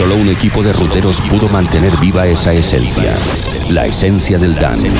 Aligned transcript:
solo 0.00 0.16
un 0.16 0.30
equipo 0.30 0.62
de 0.62 0.72
ruteros 0.72 1.20
pudo 1.20 1.46
mantener 1.50 1.94
viva 1.98 2.26
esa 2.26 2.54
esencia, 2.54 3.14
la 3.68 3.84
esencia 3.84 4.38
del 4.38 4.54
dance, 4.54 4.90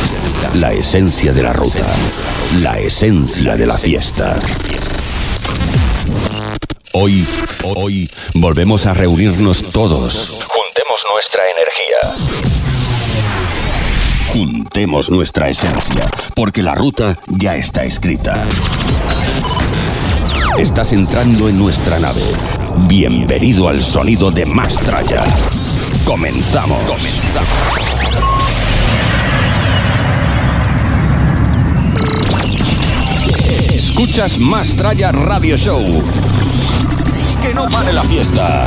la 0.57 0.75
esencia 0.75 1.33
de 1.33 1.43
la 1.43 1.55
ruta, 1.55 1.87
la 2.61 2.79
esencia 2.79 3.57
de 3.57 3.67
la 3.67 3.79
fiesta. 3.79 4.39
Hoy, 6.93 7.27
hoy, 7.65 8.11
volvemos 8.35 8.85
a 8.85 8.93
reunirnos 8.93 9.63
todos. 9.63 10.39
Juntemos 10.47 11.01
nuestra 11.15 11.45
energía. 11.57 12.01
Juntemos 14.35 15.11
nuestra 15.11 15.49
esencia, 15.49 16.05
porque 16.37 16.63
la 16.63 16.75
ruta 16.75 17.17
ya 17.29 17.57
está 17.57 17.85
escrita. 17.85 18.37
Estás 20.59 20.93
entrando 20.93 21.49
en 21.49 21.59
nuestra 21.59 21.99
nave. 21.99 22.21
Bienvenido 22.77 23.69
al 23.69 23.81
sonido 23.81 24.31
de 24.31 24.47
Mastraya. 24.47 25.25
Comenzamos. 26.05 26.81
Escuchas 33.73 34.39
Mastraya 34.39 35.11
Radio 35.13 35.57
Show. 35.57 35.83
Que 37.43 37.55
no 37.55 37.67
pare 37.67 37.93
la 37.93 38.05
fiesta. 38.05 38.67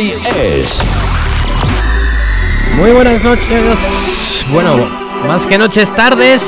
DJ 0.00 0.62
S. 0.62 0.82
Muy 2.76 2.90
buenas 2.92 3.22
noches. 3.22 4.46
Bueno, 4.50 4.76
más 5.28 5.44
que 5.44 5.58
noches, 5.58 5.92
tardes. 5.92 6.42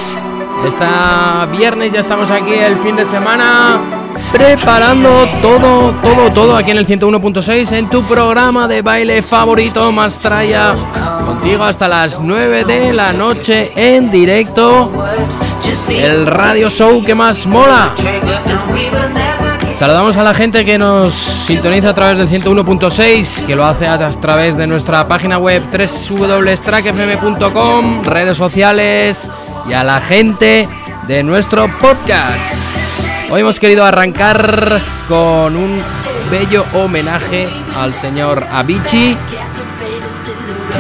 Esta 0.67 1.47
viernes 1.53 1.93
ya 1.93 2.01
estamos 2.01 2.31
aquí 2.31 2.55
el 2.55 2.77
fin 2.77 2.97
de 2.97 3.05
semana 3.05 3.79
preparando 4.33 5.29
todo, 5.43 5.91
todo, 6.01 6.33
todo 6.33 6.57
aquí 6.57 6.71
en 6.71 6.79
el 6.79 6.87
101.6 6.87 7.73
en 7.73 7.91
tu 7.91 8.03
programa 8.05 8.67
de 8.69 8.81
baile 8.81 9.21
favorito 9.21 9.93
Mastraya. 9.93 10.75
Contigo 11.27 11.65
hasta 11.65 11.89
las 11.89 12.21
9 12.21 12.65
de 12.65 12.95
la 12.95 13.13
noche 13.13 13.71
en 13.77 14.11
directo. 14.11 14.91
El 15.91 16.27
radio 16.27 16.71
show 16.71 17.05
que 17.05 17.15
más 17.15 17.45
mola. 17.45 17.93
Saludamos 19.83 20.17
a 20.17 20.23
la 20.23 20.33
gente 20.33 20.65
que 20.65 20.79
nos 20.79 21.13
sintoniza 21.13 21.89
a 21.89 21.95
través 21.95 22.17
del 22.17 22.29
101.6, 22.29 23.47
que 23.47 23.57
lo 23.57 23.67
hace 23.67 23.89
a 23.89 23.99
través 24.13 24.57
de 24.57 24.69
nuestra 24.69 25.09
página 25.09 25.39
web 25.39 25.61
www.trackfm.com, 25.73 28.05
redes 28.05 28.37
sociales 28.37 29.29
y 29.69 29.73
a 29.73 29.83
la 29.83 30.01
gente 30.01 30.69
de 31.09 31.25
nuestro 31.25 31.67
podcast. 31.81 32.39
Hoy 33.29 33.41
hemos 33.41 33.59
querido 33.59 33.85
arrancar 33.85 34.81
con 35.09 35.57
un 35.57 35.83
bello 36.31 36.65
homenaje 36.75 37.49
al 37.77 37.93
señor 37.93 38.47
Avicii. 38.53 39.19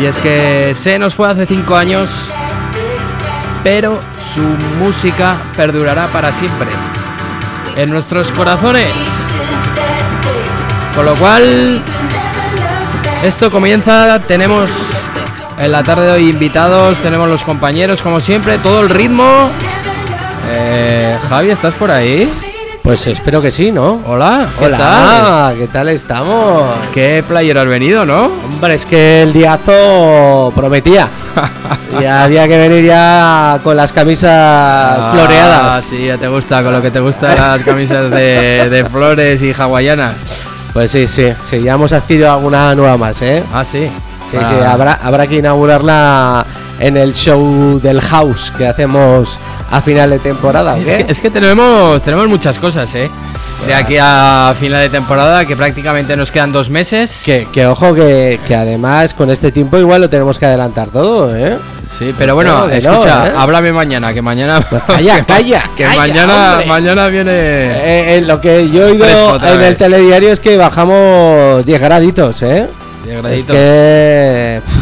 Y 0.00 0.04
es 0.04 0.16
que 0.20 0.76
se 0.80 0.96
nos 1.00 1.16
fue 1.16 1.28
hace 1.28 1.44
5 1.44 1.74
años, 1.74 2.08
pero 3.64 3.98
su 4.32 4.42
música 4.78 5.38
perdurará 5.56 6.06
para 6.06 6.30
siempre 6.30 6.68
en 7.76 7.90
nuestros 7.90 8.30
corazones. 8.32 8.92
Con 10.94 11.06
lo 11.06 11.14
cual, 11.14 11.82
esto 13.22 13.50
comienza, 13.50 14.18
tenemos 14.20 14.70
en 15.58 15.72
la 15.72 15.82
tarde 15.82 16.06
de 16.06 16.12
hoy 16.12 16.28
invitados, 16.28 16.98
tenemos 16.98 17.28
los 17.28 17.42
compañeros 17.42 18.02
como 18.02 18.20
siempre, 18.20 18.58
todo 18.58 18.80
el 18.82 18.90
ritmo. 18.90 19.48
Eh, 20.50 21.18
Javi, 21.28 21.50
¿estás 21.50 21.74
por 21.74 21.90
ahí? 21.90 22.30
Pues 22.82 23.06
espero 23.06 23.40
que 23.40 23.52
sí, 23.52 23.70
¿no? 23.70 24.00
Hola, 24.06 24.48
¿qué 24.58 24.64
Hola, 24.64 24.76
tal? 24.78 25.56
¿qué 25.56 25.68
tal 25.68 25.88
estamos? 25.88 26.64
¿Qué 26.92 27.22
player 27.26 27.56
has 27.56 27.66
venido, 27.68 28.04
no? 28.04 28.24
Hombre, 28.44 28.74
es 28.74 28.84
que 28.86 29.22
el 29.22 29.32
diazo 29.32 30.52
prometía. 30.54 31.08
ya 32.00 32.24
había 32.24 32.48
que 32.48 32.58
venir 32.58 32.84
ya 32.84 33.60
con 33.62 33.76
las 33.76 33.92
camisas 33.92 34.30
Ah, 34.32 35.10
floreadas. 35.14 35.84
Sí, 35.84 36.06
ya 36.06 36.18
te 36.18 36.26
gusta, 36.26 36.62
con 36.64 36.72
lo 36.72 36.82
que 36.82 36.90
te 36.90 36.98
gustan 36.98 37.36
las 37.36 37.62
camisas 37.62 38.10
de, 38.10 38.68
de 38.68 38.84
flores 38.86 39.40
y 39.42 39.52
hawaianas. 39.52 40.46
Pues 40.72 40.90
sí, 40.90 41.06
sí, 41.06 41.32
sí, 41.40 41.62
ya 41.62 41.74
hemos 41.74 41.92
adquirido 41.92 42.32
alguna 42.32 42.74
nueva 42.74 42.96
más, 42.96 43.22
¿eh? 43.22 43.44
Ah, 43.52 43.64
sí. 43.64 43.88
Sí, 44.28 44.36
Ah, 44.40 44.44
sí, 44.44 44.54
habrá, 44.54 44.98
habrá 45.02 45.26
que 45.28 45.36
inaugurarla 45.36 46.44
en 46.82 46.96
el 46.98 47.14
show 47.14 47.80
del 47.80 48.00
house 48.00 48.52
que 48.56 48.66
hacemos 48.66 49.38
a 49.70 49.80
final 49.80 50.10
de 50.10 50.18
temporada, 50.18 50.74
¿o 50.74 50.78
Sí, 50.78 50.84
qué? 50.84 50.92
es, 50.96 51.04
que, 51.04 51.12
es 51.12 51.20
que 51.20 51.30
tenemos, 51.30 52.02
tenemos 52.02 52.28
muchas 52.28 52.58
cosas, 52.58 52.94
¿eh? 52.94 53.08
De 53.66 53.72
aquí 53.74 53.96
a 54.00 54.52
final 54.58 54.80
de 54.80 54.88
temporada, 54.88 55.44
que 55.44 55.54
prácticamente 55.54 56.16
nos 56.16 56.32
quedan 56.32 56.50
dos 56.52 56.68
meses. 56.68 57.22
Que, 57.24 57.46
que 57.52 57.64
ojo 57.68 57.94
que, 57.94 58.40
que 58.46 58.56
además 58.56 59.14
con 59.14 59.30
este 59.30 59.52
tiempo 59.52 59.78
igual 59.78 60.00
lo 60.00 60.10
tenemos 60.10 60.36
que 60.36 60.46
adelantar 60.46 60.88
todo, 60.88 61.34
¿eh? 61.36 61.56
Sí, 61.96 62.12
pero 62.18 62.34
bueno, 62.34 62.58
No, 62.58 62.68
que 62.68 62.80
no, 62.80 62.92
escucha, 62.92 63.28
¿eh? 63.28 63.32
háblame 63.36 63.72
mañana, 63.72 64.12
que 64.12 64.20
mañana. 64.20 64.66
Calla, 64.86 65.24
calla, 65.26 65.70
que 65.76 65.84
calla, 65.84 66.00
mañana, 66.00 66.50
hombre. 66.54 66.66
mañana 66.66 67.06
viene. 67.06 67.30
Eh, 67.32 68.16
eh, 68.16 68.24
lo 68.26 68.40
que 68.40 68.68
yo 68.70 68.88
he 68.88 68.90
oído 68.92 69.38
en 69.46 69.62
el 69.62 69.76
telediario 69.76 70.32
es 70.32 70.40
que 70.40 70.56
bajamos 70.56 71.64
10 71.64 71.80
graditos, 71.80 72.42
¿eh? 72.42 72.66
Diez 73.04 73.16
Es 73.16 73.22
graditos. 73.22 73.54
que 73.56 74.60
pff, 74.64 74.81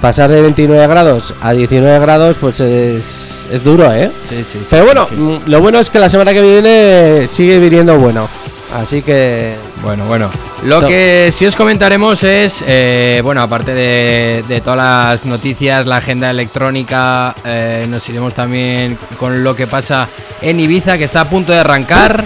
pasar 0.00 0.30
de 0.30 0.42
29 0.42 0.86
grados 0.86 1.34
a 1.40 1.52
19 1.52 1.98
grados 2.00 2.36
pues 2.40 2.60
es, 2.60 3.46
es 3.50 3.64
duro, 3.64 3.92
¿eh? 3.92 4.10
Sí, 4.28 4.36
sí, 4.36 4.44
sí, 4.52 4.66
Pero 4.70 4.84
bueno, 4.84 5.06
sí, 5.08 5.14
mm, 5.14 5.38
lo 5.46 5.60
bueno 5.60 5.78
es 5.78 5.90
que 5.90 5.98
la 5.98 6.08
semana 6.08 6.32
que 6.32 6.42
viene 6.42 7.28
sigue 7.28 7.58
viniendo 7.58 7.98
bueno. 7.98 8.28
Así 8.76 9.02
que 9.02 9.54
Bueno, 9.82 10.04
bueno. 10.06 10.28
Lo 10.64 10.86
que 10.86 11.30
sí 11.32 11.46
os 11.46 11.54
comentaremos 11.56 12.22
es, 12.24 12.62
eh, 12.66 13.20
bueno, 13.22 13.40
aparte 13.42 13.72
de, 13.74 14.44
de 14.48 14.60
todas 14.60 14.76
las 14.78 15.26
noticias, 15.26 15.86
la 15.86 15.98
agenda 15.98 16.30
electrónica, 16.30 17.34
eh, 17.44 17.86
nos 17.88 18.08
iremos 18.08 18.34
también 18.34 18.98
con 19.18 19.44
lo 19.44 19.54
que 19.54 19.66
pasa 19.66 20.08
en 20.42 20.58
Ibiza, 20.60 20.98
que 20.98 21.04
está 21.04 21.22
a 21.22 21.28
punto 21.28 21.52
de 21.52 21.58
arrancar. 21.58 22.24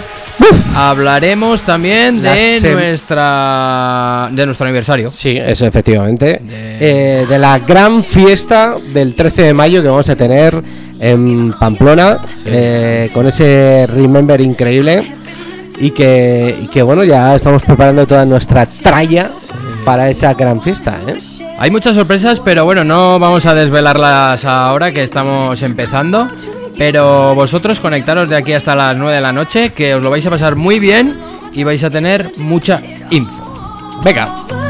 Hablaremos 0.75 1.61
también 1.61 2.23
La 2.23 2.33
de 2.33 2.57
sem- 2.57 2.73
nuestra 2.73 4.29
de 4.31 4.45
nuestro 4.45 4.65
aniversario. 4.65 5.09
sí, 5.09 5.37
eso 5.37 5.65
efectivamente. 5.67 6.41
De- 6.43 6.71
Eh, 6.83 7.25
de 7.27 7.37
la 7.37 7.59
gran 7.59 8.03
fiesta 8.03 8.75
del 8.93 9.13
13 9.13 9.43
de 9.43 9.53
mayo 9.53 9.81
que 9.83 9.87
vamos 9.89 10.09
a 10.09 10.15
tener 10.15 10.59
en 10.99 11.53
Pamplona, 11.53 12.19
con 13.13 13.27
ese 13.27 13.85
Remember 13.87 14.39
increíble. 14.41 15.13
Y 15.81 15.91
que, 15.91 16.57
y 16.61 16.67
que 16.67 16.83
bueno, 16.83 17.03
ya 17.03 17.35
estamos 17.35 17.63
preparando 17.63 18.05
toda 18.05 18.25
nuestra 18.25 18.65
tralla 18.65 19.29
para 19.83 20.09
esa 20.09 20.33
gran 20.35 20.61
fiesta, 20.61 20.97
¿eh? 21.07 21.17
Hay 21.57 21.69
muchas 21.69 21.95
sorpresas, 21.95 22.39
pero 22.39 22.65
bueno, 22.65 22.83
no 22.83 23.19
vamos 23.19 23.45
a 23.45 23.53
desvelarlas 23.53 24.45
ahora 24.45 24.91
que 24.91 25.03
estamos 25.03 25.61
empezando. 25.61 26.27
Pero 26.77 27.35
vosotros 27.35 27.79
conectaros 27.79 28.29
de 28.29 28.35
aquí 28.35 28.53
hasta 28.53 28.75
las 28.75 28.95
9 28.97 29.13
de 29.13 29.21
la 29.21 29.31
noche, 29.31 29.71
que 29.71 29.93
os 29.93 30.01
lo 30.01 30.09
vais 30.09 30.25
a 30.25 30.29
pasar 30.29 30.55
muy 30.55 30.79
bien 30.79 31.19
y 31.53 31.63
vais 31.63 31.83
a 31.83 31.89
tener 31.89 32.31
mucha 32.37 32.81
info. 33.11 34.01
Venga. 34.03 34.60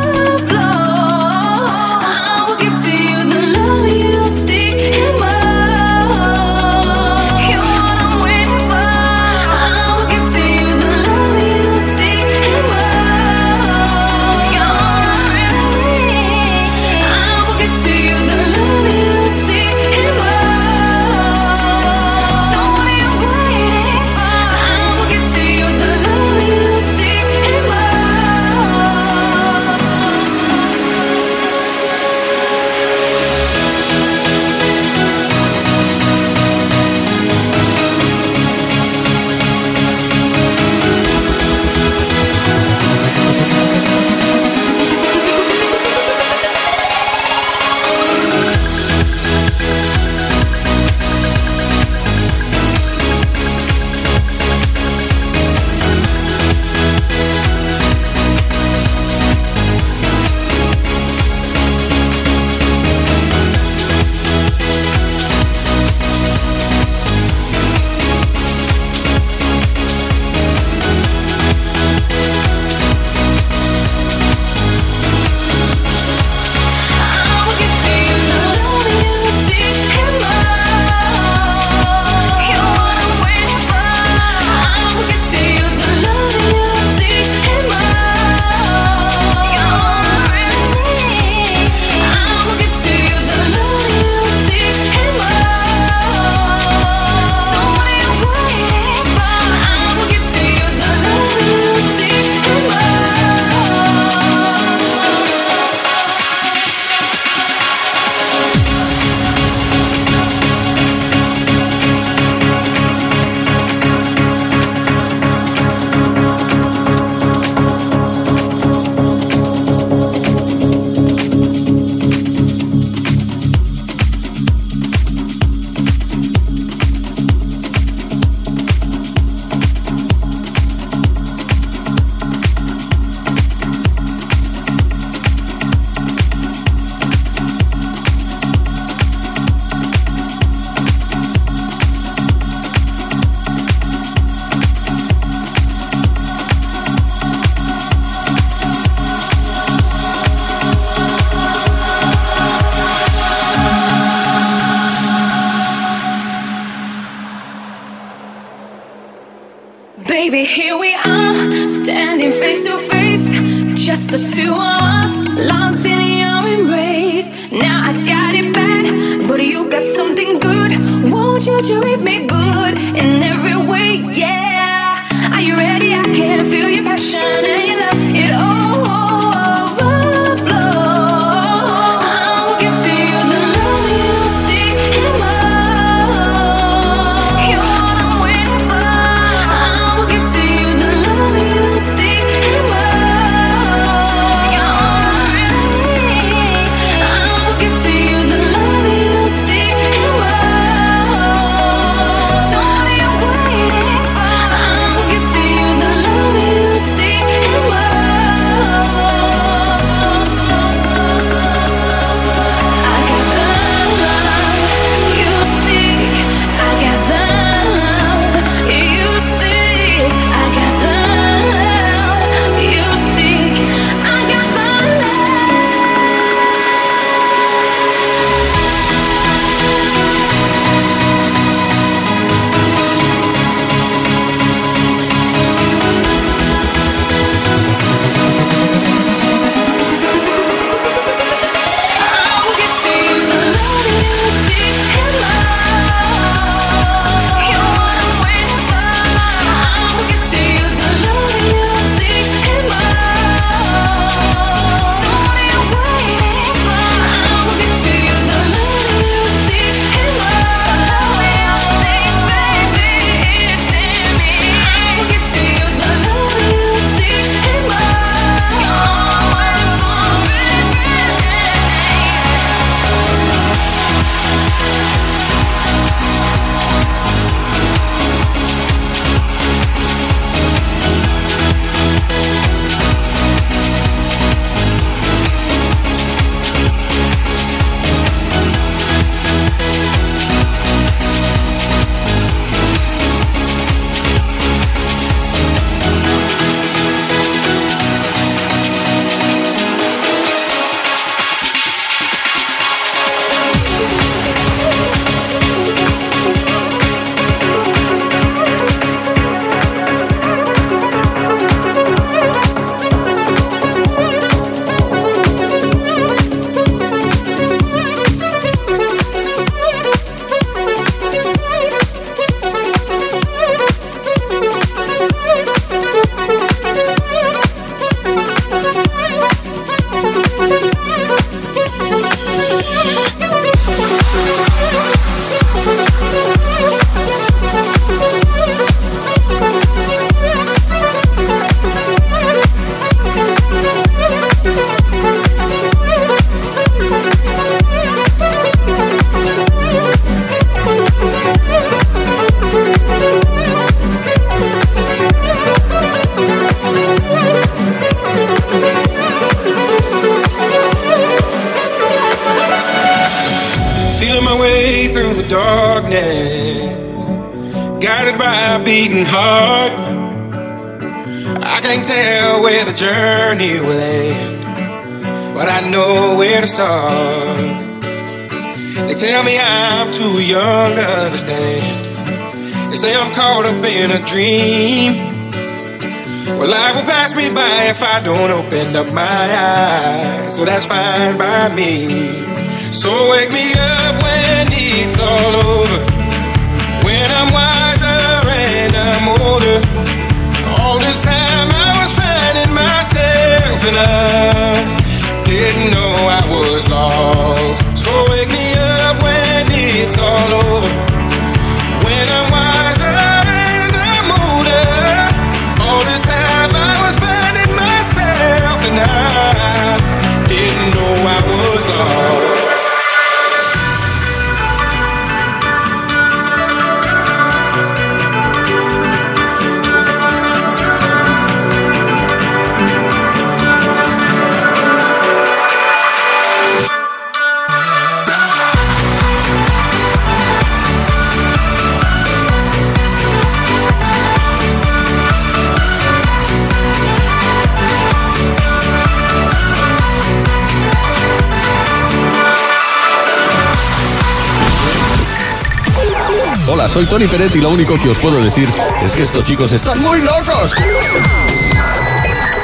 Tony 457.08 457.26
y 457.34 457.42
lo 457.42 457.50
único 457.50 457.80
que 457.82 457.90
os 457.90 457.98
puedo 457.98 458.24
decir 458.24 458.48
es 458.84 458.94
que 458.94 459.02
estos 459.02 459.24
chicos 459.24 459.52
están 459.54 459.82
muy 459.82 460.02
locos. 460.02 460.54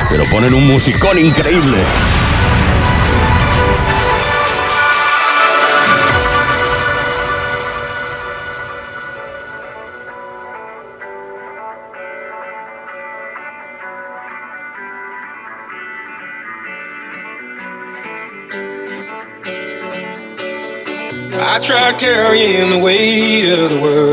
Pero 0.10 0.24
ponen 0.26 0.54
un 0.56 0.66
musicón 0.66 1.20
increíble. 1.20 1.84
World. 23.82 24.07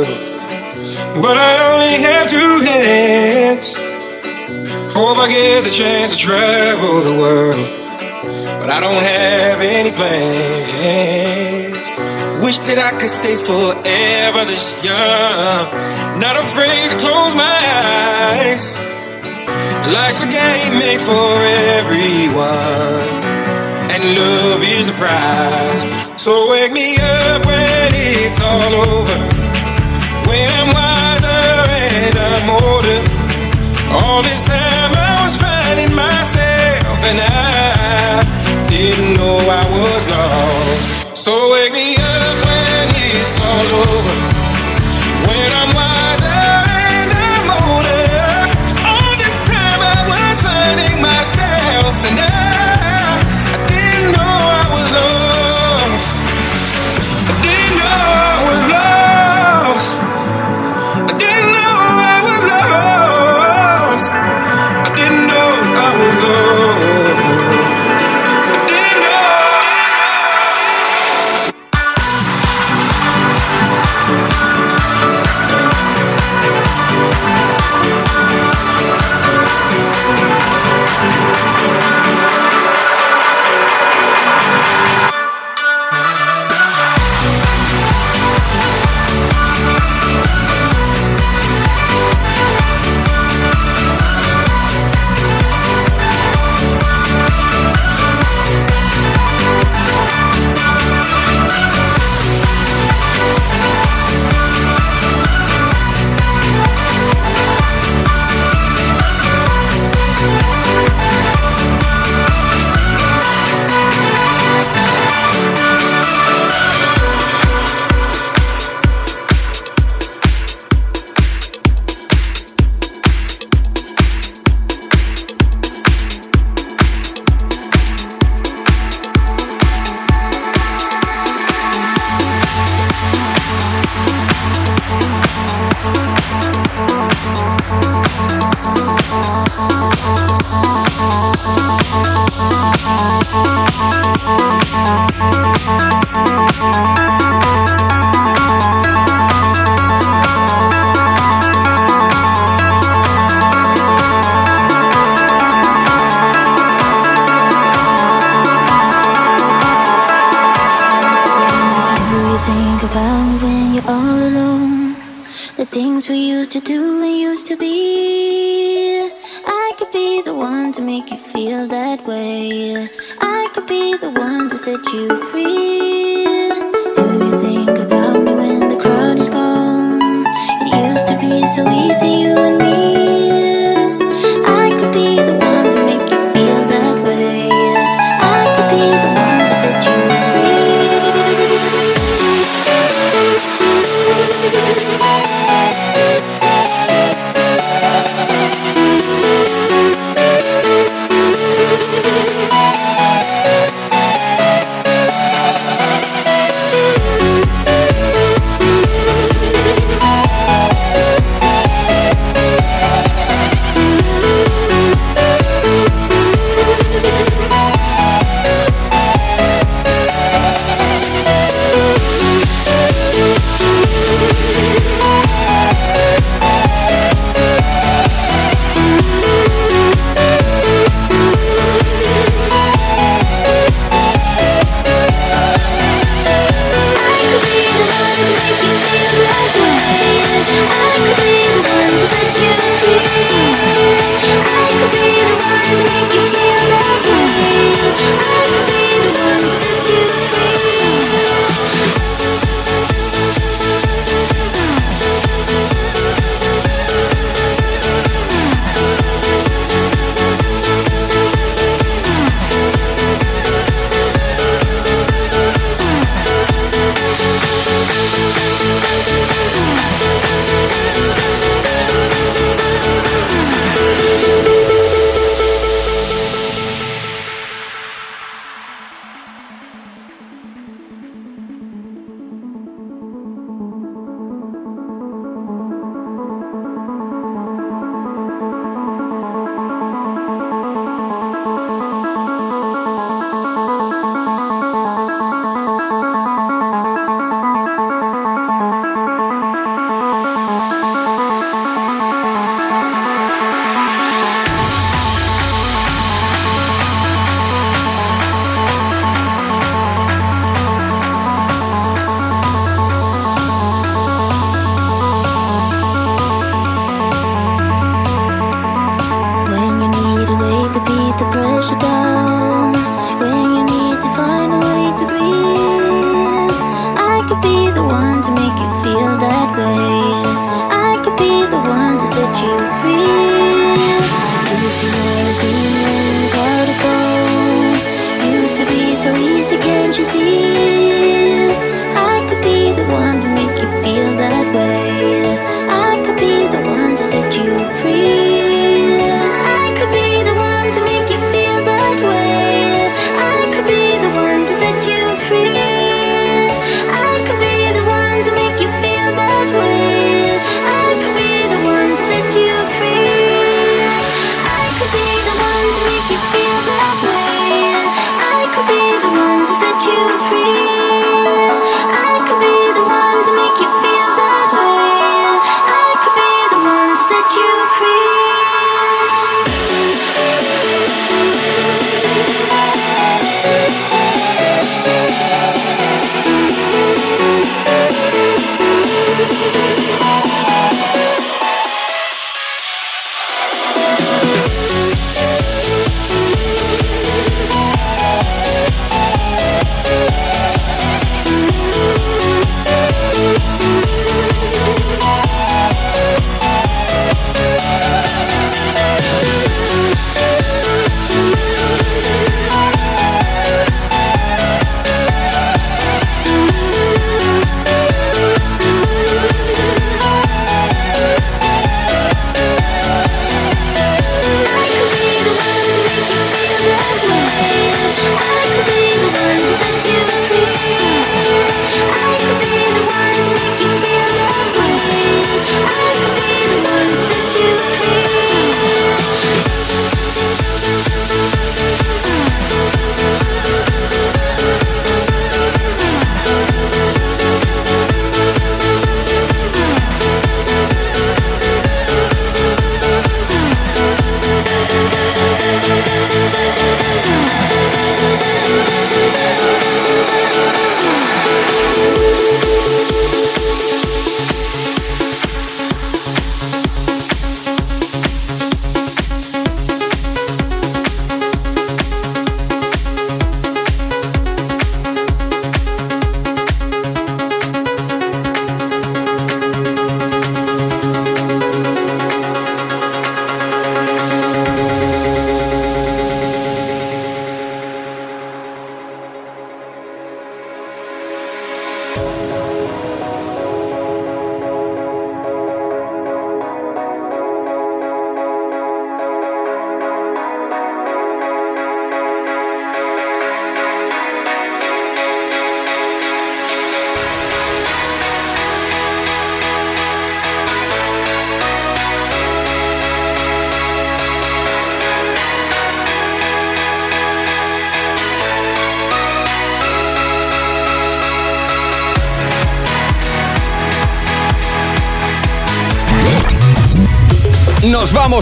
travel 6.25 7.03
the 7.03 7.13
world, 7.21 7.69
but 8.59 8.71
I 8.73 8.81
don't 8.81 9.05
have 9.05 9.61
any 9.61 9.93
plans. 9.93 10.25
Wish 12.41 12.65
that 12.65 12.81
I 12.81 12.97
could 12.97 13.13
stay 13.13 13.37
forever 13.37 14.41
this 14.49 14.81
young, 14.81 15.69
not 16.17 16.41
afraid 16.41 16.89
to 16.93 16.97
close 16.97 17.37
my 17.37 17.61
eyes. 18.41 18.81
Life's 19.93 20.25
a 20.25 20.31
game 20.33 20.81
made 20.81 21.05
for 21.05 21.29
everyone, 21.77 23.05
and 23.93 24.17
love 24.17 24.65
is 24.65 24.89
the 24.89 24.97
prize. 24.97 25.85
So 26.17 26.49
wake 26.49 26.73
me 26.73 26.97
up 26.97 27.45
when 27.45 27.93
it's 27.93 28.41
all 28.41 28.73
over, 28.81 29.19
when 30.25 30.49
I'm 30.57 30.73
wiser 30.73 31.69
and 31.69 32.17
I'm 32.17 32.49
older. 32.49 33.01
All 33.93 34.23
this 34.23 34.41
time. 34.49 34.95
I 34.97 35.04
and 37.09 37.21
I 37.21 38.25
didn't 38.69 39.15
know 39.17 39.37
I 39.37 39.65
was 39.77 40.03
lost. 40.09 41.17
So 41.17 41.33
wake 41.53 41.73
me 41.73 41.97
up 41.97 42.37
when 42.47 42.87
it's 43.09 43.37
all 43.41 43.69
over. 43.85 44.17
When 45.29 45.49
I'm 45.61 45.84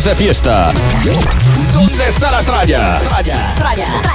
de 0.00 0.16
fiesta. 0.16 0.70
¿Dónde 1.70 2.08
está 2.08 2.30
la 2.30 2.42
tralla? 2.42 2.98
Tralla. 2.98 3.54
Bueno, 3.58 4.11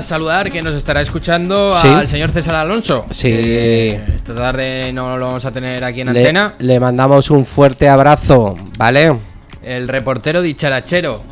a 0.00 0.02
saludar 0.02 0.50
que 0.50 0.60
nos 0.62 0.74
estará 0.74 1.00
escuchando 1.00 1.72
Sí. 1.72 1.88
al 1.88 2.08
señor 2.08 2.30
César 2.30 2.54
Alonso. 2.56 3.06
Sí. 3.10 3.30
que 3.30 4.00
esta 4.16 4.34
tarde 4.34 4.92
no 4.92 5.16
lo 5.16 5.26
vamos 5.26 5.44
a 5.44 5.50
tener 5.52 5.82
aquí 5.84 6.00
en 6.00 6.12
Le, 6.12 6.20
antena. 6.20 6.54
le 6.58 6.80
mandamos 6.80 7.30
un 7.30 7.44
fuerte 7.46 7.88
abrazo, 7.88 8.56
¿vale? 8.76 9.16
El 9.62 9.88
reportero 9.88 10.42
dicharachero. 10.42 11.22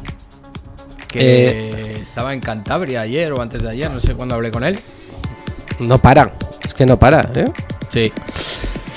Que 1.09 1.99
estaba 2.03 2.35
en 2.35 2.41
Cantabria 2.41 3.01
ayer 3.01 3.33
o 3.33 3.41
antes 3.41 3.63
de 3.63 3.71
ayer, 3.71 3.91
no 3.91 4.01
sé 4.01 4.15
cuándo 4.15 4.35
hablé 4.35 4.51
con 4.51 4.63
él. 4.65 4.79
No 5.81 5.99
para, 5.99 6.33
es 6.65 6.75
que 6.75 6.85
no 6.85 6.99
para, 6.99 7.23
¿eh? 7.35 7.45
Sí. 7.91 8.13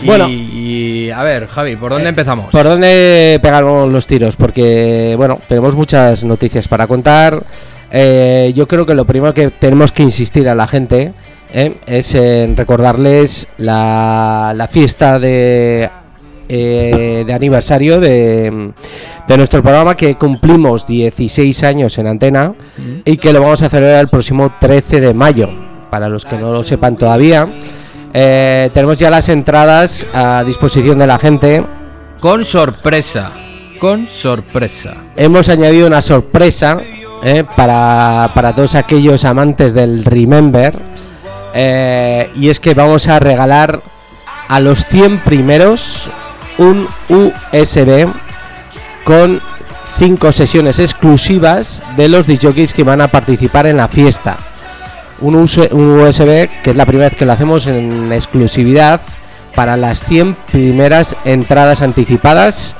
Y, 0.01 0.05
Bueno. 0.05 0.27
y 0.27 1.10
a 1.12 1.21
ver, 1.23 1.47
Javi, 1.47 1.75
¿por 1.77 1.93
dónde 1.93 2.10
empezamos? 2.10 2.49
¿Por 2.51 2.63
dónde 2.65 3.39
pegamos 3.41 3.89
los 3.89 4.07
tiros? 4.07 4.36
Porque, 4.36 5.13
bueno, 5.15 5.39
tenemos 5.47 5.75
muchas 5.75 6.23
noticias 6.23 6.67
para 6.67 6.88
contar. 6.88 7.45
Eh, 7.91 8.54
yo 8.56 8.67
creo 8.67 8.86
que 8.86 8.95
lo 8.95 9.06
primero 9.06 9.34
que 9.34 9.49
tenemos 9.49 9.91
que 9.91 10.04
insistir 10.04 10.47
a 10.47 10.56
la 10.56 10.65
gente 10.67 11.13
eh, 11.51 11.77
es 11.86 12.15
en 12.15 12.56
recordarles 12.56 13.49
la, 13.58 14.54
la 14.56 14.67
fiesta 14.67 15.19
de, 15.19 15.89
eh, 16.47 17.23
de 17.27 17.34
aniversario 17.34 17.99
de, 17.99 18.71
de 19.27 19.38
nuestro 19.38 19.62
programa 19.62 19.95
que 19.95 20.15
cumplimos 20.15 20.88
16 20.88 21.63
años 21.63 21.97
en 21.97 22.08
antena 22.08 22.54
y 23.04 23.17
que 23.17 23.34
lo 23.34 23.41
vamos 23.41 23.62
a 23.62 23.69
celebrar 23.69 23.99
el 23.99 24.08
próximo 24.08 24.54
13 24.60 25.01
de 25.01 25.13
mayo. 25.13 25.49
Para 25.89 26.08
los 26.08 26.23
que 26.23 26.38
no 26.38 26.54
lo 26.54 26.63
sepan 26.63 26.95
todavía, 26.95 27.45
tenemos 28.13 28.97
ya 28.97 29.10
las 29.10 29.27
entradas 29.27 30.08
a 30.13 30.45
disposición 30.45 30.97
de 30.99 31.08
la 31.08 31.19
gente. 31.19 31.62
Con 32.21 32.45
sorpresa. 32.45 33.32
Con 33.77 34.08
sorpresa. 34.08 34.93
hemos 35.17 35.49
añadido 35.49 35.88
una 35.88 36.01
sorpresa 36.01 36.80
eh, 37.23 37.43
para, 37.55 38.31
para 38.34 38.53
todos 38.53 38.75
aquellos 38.75 39.25
amantes 39.25 39.73
del 39.73 40.03
Remember. 40.05 40.77
eh, 41.53 42.29
y 42.36 42.49
es 42.49 42.60
que 42.60 42.73
vamos 42.73 43.07
a 43.07 43.19
regalar 43.19 43.81
a 44.47 44.60
los 44.60 44.86
100 44.86 45.19
primeros 45.19 46.10
un 46.57 46.88
USB 47.10 48.07
con 49.03 49.41
5 49.97 50.31
sesiones 50.31 50.79
exclusivas 50.79 51.84
de 51.97 52.10
los 52.10 52.27
DJs 52.27 52.73
que 52.73 52.84
van 52.84 53.01
a 53.01 53.07
participar 53.10 53.65
en 53.67 53.77
la 53.77 53.88
fiesta. 53.88 54.38
Un, 55.19 55.36
US 55.36 55.57
un 55.71 55.99
USB 55.99 56.49
que 56.63 56.71
es 56.71 56.75
la 56.75 56.86
primera 56.86 57.10
vez 57.10 57.17
que 57.17 57.25
lo 57.25 57.34
hacemos 57.34 57.67
en 57.67 58.12
exclusividad 58.12 59.01
para 59.55 59.77
las 59.77 60.03
100 60.03 60.36
primeras 60.51 61.15
entradas 61.25 61.81
anticipadas 61.81 62.75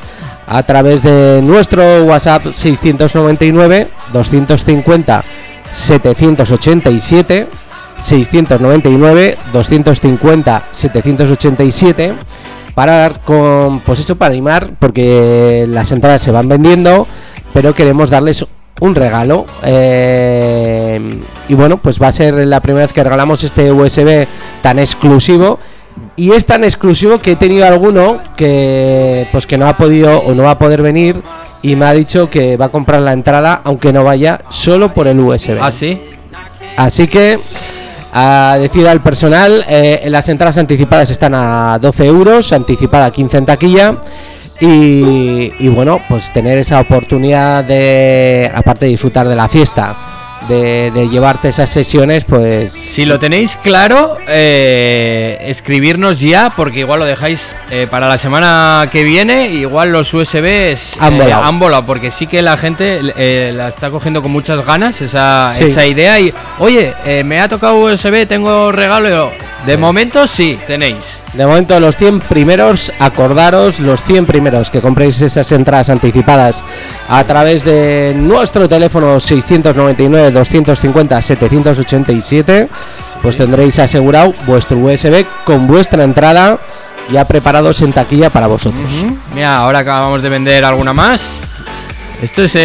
a 0.52 0.64
través 0.64 1.02
de 1.02 1.42
nuestro 1.42 2.04
WhatsApp 2.04 2.52
699 2.52 3.88
250 4.12 5.24
787 5.72 7.48
699 7.98 9.38
250 9.54 10.64
787 10.72 12.14
para 12.76 12.98
dar 12.98 13.22
con 13.22 13.80
pues 13.80 14.00
eso 14.00 14.18
para 14.18 14.32
animar 14.34 14.72
porque 14.78 15.66
las 15.70 15.90
entradas 15.94 16.22
se 16.22 16.32
van 16.32 16.50
vendiendo 16.50 17.08
pero 17.54 17.74
queremos 17.74 18.10
darles 18.10 18.46
un 18.82 18.94
regalo 18.94 19.46
eh, 19.64 21.22
y 21.48 21.54
bueno 21.54 21.78
pues 21.78 22.02
va 22.02 22.08
a 22.08 22.12
ser 22.12 22.34
la 22.46 22.60
primera 22.60 22.86
vez 22.86 22.94
que 22.94 23.04
regalamos 23.06 23.42
este 23.46 23.72
USB 23.72 24.28
tan 24.62 24.80
exclusivo 24.80 25.60
y 26.16 26.32
es 26.32 26.46
tan 26.46 26.64
exclusivo 26.64 27.20
que 27.20 27.32
he 27.32 27.36
tenido 27.36 27.66
alguno 27.66 28.22
que 28.36 29.28
pues 29.32 29.46
que 29.46 29.58
no 29.58 29.68
ha 29.68 29.78
podido 29.78 30.20
o 30.20 30.34
no 30.34 30.44
va 30.44 30.52
a 30.52 30.60
poder 30.60 30.82
venir 30.82 31.22
y 31.62 31.76
me 31.76 31.86
ha 31.86 31.94
dicho 31.94 32.30
que 32.30 32.58
va 32.58 32.66
a 32.66 32.70
comprar 32.70 33.02
la 33.02 33.14
entrada 33.14 33.62
aunque 33.64 33.94
no 33.94 34.04
vaya 34.04 34.42
solo 34.50 34.94
por 34.94 35.08
el 35.08 35.20
USB 35.20 35.58
¿Ah, 35.62 35.72
sí? 35.72 36.02
Así 36.78 37.08
que 37.08 37.40
a 38.14 38.58
decir 38.60 38.88
al 38.88 39.02
personal, 39.02 39.64
eh, 39.70 40.04
las 40.08 40.28
entradas 40.28 40.58
anticipadas 40.58 41.10
están 41.12 41.34
a 41.34 41.80
12 41.80 42.06
euros, 42.06 42.52
anticipada 42.52 43.10
15 43.10 43.38
en 43.38 43.46
taquilla. 43.46 43.96
Y, 44.60 45.52
y 45.60 45.70
bueno, 45.70 46.00
pues 46.08 46.32
tener 46.32 46.58
esa 46.58 46.80
oportunidad 46.80 47.64
de, 47.64 48.52
aparte 48.54 48.86
de 48.86 48.92
disfrutar 48.92 49.28
de 49.28 49.36
la 49.36 49.48
fiesta, 49.48 49.98
de, 50.48 50.92
de 50.92 51.10
llevarte 51.10 51.50
esas 51.50 51.70
sesiones, 51.70 52.24
pues 52.24 52.72
Si 52.74 53.06
lo 53.06 53.20
tenéis 53.20 53.58
claro, 53.62 54.18
eh, 54.28 55.38
escribirnos 55.48 56.20
ya, 56.20 56.54
porque 56.56 56.80
igual 56.80 57.00
lo 57.00 57.06
dejáis 57.06 57.56
eh, 57.70 57.88
para 57.90 58.08
la 58.08 58.18
semana 58.18 58.90
que 58.92 59.04
viene. 59.04 59.48
Igual 59.48 59.92
los 59.92 60.14
USBs 60.14 60.98
Han 61.00 61.22
eh, 61.22 61.32
han 61.34 61.60
volado, 61.60 61.86
porque 61.86 62.12
sí 62.12 62.28
que 62.28 62.42
la 62.42 62.58
gente 62.58 63.00
eh, 63.18 63.54
la 63.56 63.68
está 63.68 63.90
cogiendo 63.92 64.22
con 64.22 64.32
muchas 64.32 64.66
ganas 64.66 65.02
esa, 65.02 65.50
Sí. 65.56 65.66
esa 65.66 65.86
idea. 65.86 66.20
Y 66.20 66.34
oye, 66.60 66.94
me 67.24 67.40
ha 67.40 67.48
tocado 67.48 67.76
USB, 67.82 68.28
tengo 68.28 68.72
regalo. 68.72 69.32
De 69.66 69.78
momento 69.78 70.26
sí, 70.26 70.58
tenéis. 70.66 71.20
De 71.34 71.46
momento 71.46 71.80
los 71.80 71.96
100 71.96 72.20
primeros, 72.22 72.92
acordaros, 73.00 73.80
los 73.80 74.02
100 74.02 74.26
primeros 74.26 74.70
que 74.72 74.82
compréis 74.82 75.22
esas 75.22 75.52
entradas 75.52 75.90
anticipadas 75.90 76.64
a 77.08 77.24
través 77.26 77.64
de 77.64 78.14
nuestro 78.18 78.68
teléfono 78.68 79.20
699 79.20 80.31
250 80.34 81.22
787, 81.22 82.68
pues 83.22 83.38
tendréis 83.38 83.78
asegurado 83.80 84.34
vuestro 84.46 84.78
USB 84.78 85.26
con 85.44 85.68
vuestra 85.68 86.04
entrada 86.04 86.60
ya 87.12 87.26
preparados 87.26 87.82
en 87.82 87.92
taquilla 87.94 88.30
para 88.30 88.48
vosotros. 88.48 89.06
Mira, 89.34 89.58
ahora 89.58 89.80
acabamos 89.80 90.22
de 90.22 90.30
vender 90.30 90.64
alguna 90.64 90.94
más. 90.94 91.22
Esto 92.22 92.44
es 92.44 92.54
el, 92.56 92.62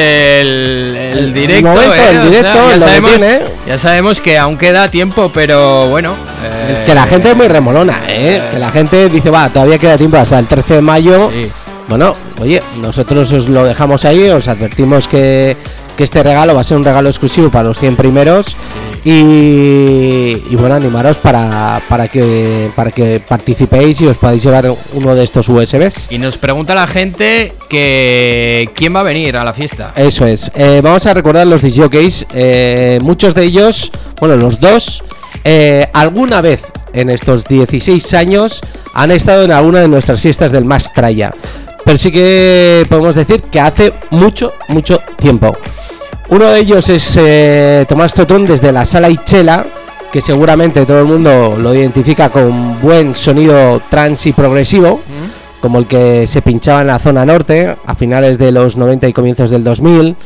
el 0.94 1.18
El 1.18 1.34
directo, 1.34 1.68
momento, 1.70 1.94
¿eh? 1.94 2.10
el 2.10 2.18
O 2.18 2.20
sea, 2.20 2.24
directo, 2.30 2.70
ya, 2.70 2.78
sabemos, 2.86 3.10
tiene. 3.16 3.40
ya 3.66 3.78
sabemos 3.78 4.20
que 4.20 4.38
aún 4.38 4.58
queda 4.58 4.90
tiempo, 4.90 5.30
pero 5.32 5.88
bueno. 5.88 6.14
eh, 6.44 6.82
Que 6.84 6.94
la 6.94 7.06
gente 7.06 7.30
es 7.30 7.36
muy 7.36 7.48
remolona, 7.48 8.02
¿eh? 8.06 8.42
Que 8.50 8.58
la 8.58 8.70
gente 8.70 9.08
dice, 9.08 9.30
va, 9.30 9.48
todavía 9.48 9.78
queda 9.78 9.96
tiempo 9.96 10.18
hasta 10.18 10.38
el 10.38 10.46
13 10.46 10.74
de 10.74 10.80
mayo. 10.82 11.30
Sí. 11.32 11.50
Bueno, 11.88 12.12
oye, 12.40 12.60
nosotros 12.80 13.32
os 13.32 13.48
lo 13.48 13.64
dejamos 13.64 14.04
ahí, 14.04 14.28
os 14.28 14.48
advertimos 14.48 15.06
que, 15.06 15.56
que 15.96 16.04
este 16.04 16.22
regalo 16.22 16.54
va 16.54 16.62
a 16.62 16.64
ser 16.64 16.76
un 16.76 16.84
regalo 16.84 17.08
exclusivo 17.08 17.48
para 17.50 17.68
los 17.68 17.78
100 17.78 17.96
primeros. 17.96 18.56
Y, 19.04 20.42
y 20.50 20.56
bueno, 20.56 20.74
animaros 20.74 21.16
para, 21.18 21.80
para, 21.88 22.08
que, 22.08 22.70
para 22.74 22.90
que 22.90 23.20
participéis 23.20 24.00
y 24.00 24.06
os 24.08 24.16
podáis 24.16 24.42
llevar 24.42 24.68
uno 24.94 25.14
de 25.14 25.22
estos 25.22 25.48
USBs. 25.48 26.08
Y 26.10 26.18
nos 26.18 26.36
pregunta 26.38 26.74
la 26.74 26.88
gente 26.88 27.52
que 27.68 28.68
quién 28.74 28.96
va 28.96 29.00
a 29.00 29.04
venir 29.04 29.36
a 29.36 29.44
la 29.44 29.52
fiesta. 29.52 29.92
Eso 29.94 30.26
es. 30.26 30.50
Eh, 30.56 30.80
vamos 30.82 31.06
a 31.06 31.14
recordar 31.14 31.46
los 31.46 31.62
disjockeys. 31.62 32.26
eh, 32.34 32.98
muchos 33.00 33.32
de 33.36 33.44
ellos, 33.44 33.92
bueno, 34.18 34.34
los 34.36 34.58
dos, 34.58 35.04
eh, 35.44 35.86
alguna 35.92 36.40
vez 36.40 36.64
en 36.92 37.08
estos 37.10 37.46
16 37.46 38.12
años 38.14 38.60
han 38.92 39.12
estado 39.12 39.44
en 39.44 39.52
alguna 39.52 39.80
de 39.80 39.88
nuestras 39.88 40.20
fiestas 40.20 40.50
del 40.50 40.64
Más 40.64 40.92
Traya. 40.92 41.32
Pero 41.86 41.98
sí 41.98 42.10
que 42.10 42.84
podemos 42.88 43.14
decir 43.14 43.44
que 43.44 43.60
hace 43.60 43.92
mucho, 44.10 44.54
mucho 44.66 44.98
tiempo. 45.16 45.56
Uno 46.30 46.46
de 46.46 46.58
ellos 46.58 46.88
es 46.88 47.16
eh, 47.16 47.86
Tomás 47.88 48.12
Totón 48.12 48.44
desde 48.44 48.72
la 48.72 48.84
sala 48.84 49.08
Ichela, 49.08 49.64
que 50.10 50.20
seguramente 50.20 50.84
todo 50.84 50.98
el 50.98 51.06
mundo 51.06 51.56
lo 51.56 51.72
identifica 51.72 52.28
con 52.28 52.80
buen 52.80 53.14
sonido 53.14 53.80
trans 53.88 54.26
y 54.26 54.32
progresivo, 54.32 55.00
como 55.60 55.78
el 55.78 55.86
que 55.86 56.26
se 56.26 56.42
pinchaba 56.42 56.80
en 56.80 56.88
la 56.88 56.98
zona 56.98 57.24
norte 57.24 57.76
a 57.86 57.94
finales 57.94 58.36
de 58.36 58.50
los 58.50 58.76
90 58.76 59.06
y 59.06 59.12
comienzos 59.12 59.50
del 59.50 59.62
2000. 59.62 60.16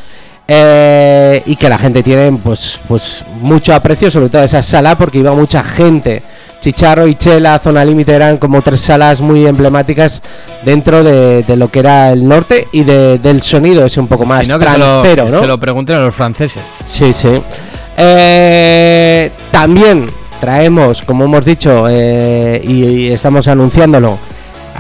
eh, 0.49 1.43
y 1.47 1.57
que 1.57 1.69
la 1.69 1.79
gente 1.79 2.03
tiene 2.03 2.33
pues, 2.43 2.81
pues 2.89 3.23
mucho 3.41 3.73
aprecio, 3.75 4.11
sobre 4.11 4.31
todo 4.31 4.41
a 4.41 4.47
esa 4.47 4.63
sala, 4.63 4.97
porque 4.97 5.19
iba 5.19 5.33
mucha 5.33 5.63
gente. 5.63 6.23
Chicharro 6.61 7.07
y 7.07 7.15
Chela, 7.15 7.59
Zona 7.59 7.85
Límite 7.85 8.13
eran 8.15 8.37
como 8.37 8.61
tres 8.63 8.81
salas 8.83 9.21
muy 9.21 9.47
emblemáticas 9.47 10.23
dentro 10.65 11.03
de, 11.03 11.43
de 11.43 11.57
lo 11.57 11.71
que 11.71 11.79
era 11.81 12.13
el 12.13 12.27
norte 12.29 12.69
y 12.73 12.83
de- 12.85 13.19
del 13.19 13.43
sonido 13.43 13.85
ese 13.87 13.99
un 14.01 14.07
poco 14.09 14.25
más 14.27 14.47
Si 14.47 14.53
no, 14.53 14.59
se 14.61 14.79
lo, 15.17 15.29
¿no? 15.29 15.41
se 15.41 15.47
lo 15.47 15.59
pregunten 15.59 15.97
a 15.97 16.01
los 16.01 16.15
franceses. 16.15 16.63
Sí, 16.85 17.13
sí. 17.15 17.41
Eh, 18.23 19.31
también 19.51 20.11
traemos, 20.41 21.03
como 21.03 21.25
hemos 21.25 21.45
dicho, 21.45 21.87
eh, 21.89 22.61
y, 22.65 22.85
y 22.85 23.13
estamos 23.13 23.47
anunciándolo 23.49 24.19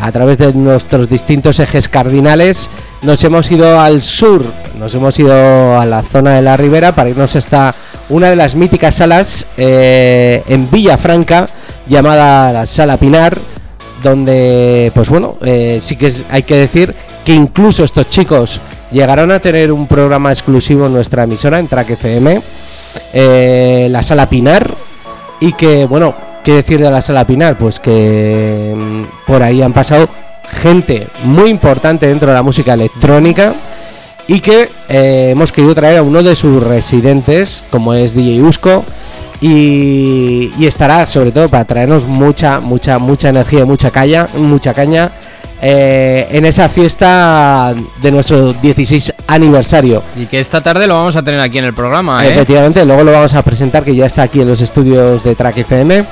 a 0.00 0.10
través 0.12 0.38
de 0.38 0.52
nuestros 0.54 1.08
distintos 1.08 1.58
ejes 1.60 1.88
cardinales, 1.88 2.70
nos 3.02 3.24
hemos 3.24 3.50
ido 3.50 3.80
al 3.80 4.02
sur, 4.02 4.44
nos 4.78 4.94
hemos 4.94 5.18
ido 5.18 5.78
a 5.78 5.86
la 5.86 6.02
zona 6.02 6.34
de 6.34 6.42
la 6.42 6.56
ribera 6.56 6.94
para 6.94 7.08
irnos 7.08 7.34
hasta 7.36 7.74
una 8.08 8.28
de 8.28 8.36
las 8.36 8.54
míticas 8.54 8.96
salas 8.96 9.46
eh, 9.56 10.42
en 10.46 10.70
Villafranca, 10.70 11.48
llamada 11.88 12.52
la 12.52 12.66
Sala 12.66 12.96
Pinar, 12.98 13.38
donde, 14.02 14.92
pues 14.94 15.08
bueno, 15.08 15.36
eh, 15.44 15.78
sí 15.80 15.96
que 15.96 16.12
hay 16.30 16.42
que 16.42 16.56
decir 16.56 16.94
que 17.24 17.34
incluso 17.34 17.84
estos 17.84 18.08
chicos 18.10 18.60
llegaron 18.90 19.30
a 19.30 19.38
tener 19.38 19.72
un 19.72 19.86
programa 19.86 20.30
exclusivo 20.30 20.86
en 20.86 20.92
nuestra 20.92 21.24
emisora, 21.24 21.58
en 21.58 21.68
Track 21.68 21.90
FM, 21.90 22.42
eh, 23.12 23.88
la 23.90 24.02
Sala 24.02 24.28
Pinar, 24.28 24.74
y 25.40 25.52
que, 25.54 25.86
bueno, 25.86 26.14
¿qué 26.44 26.52
decir 26.52 26.80
de 26.80 26.90
la 26.90 27.00
Sala 27.00 27.26
Pinar? 27.26 27.56
Pues 27.56 27.78
que 27.78 28.74
mm, 28.76 29.26
por 29.26 29.42
ahí 29.42 29.62
han 29.62 29.72
pasado 29.72 30.08
gente 30.50 31.08
muy 31.24 31.50
importante 31.50 32.06
dentro 32.06 32.28
de 32.28 32.34
la 32.34 32.42
música 32.42 32.74
electrónica 32.74 33.54
y 34.28 34.40
que 34.40 34.68
eh, 34.88 35.30
hemos 35.30 35.52
querido 35.52 35.74
traer 35.74 35.98
a 35.98 36.02
uno 36.02 36.22
de 36.22 36.36
sus 36.36 36.62
residentes, 36.62 37.64
como 37.70 37.94
es 37.94 38.14
DJ 38.14 38.42
Usco, 38.42 38.84
y, 39.40 40.52
y 40.58 40.66
estará 40.66 41.06
sobre 41.06 41.32
todo 41.32 41.48
para 41.48 41.64
traernos 41.64 42.06
mucha, 42.06 42.60
mucha, 42.60 42.98
mucha 42.98 43.30
energía, 43.30 43.64
mucha 43.64 43.90
caña, 43.90 44.28
mucha 44.36 44.74
caña 44.74 45.10
eh, 45.62 46.26
en 46.30 46.46
esa 46.46 46.70
fiesta 46.70 47.74
de 48.00 48.10
nuestro 48.10 48.54
16 48.54 49.14
aniversario. 49.26 50.02
Y 50.16 50.24
que 50.24 50.40
esta 50.40 50.62
tarde 50.62 50.86
lo 50.86 50.94
vamos 50.94 51.16
a 51.16 51.22
tener 51.22 51.38
aquí 51.38 51.58
en 51.58 51.66
el 51.66 51.74
programa, 51.74 52.24
¿eh? 52.24 52.32
Efectivamente, 52.32 52.84
luego 52.86 53.04
lo 53.04 53.12
vamos 53.12 53.34
a 53.34 53.42
presentar 53.42 53.84
que 53.84 53.94
ya 53.94 54.06
está 54.06 54.22
aquí 54.22 54.40
en 54.40 54.48
los 54.48 54.62
estudios 54.62 55.22
de 55.22 55.34
Track 55.34 55.58
FM. 55.58 56.06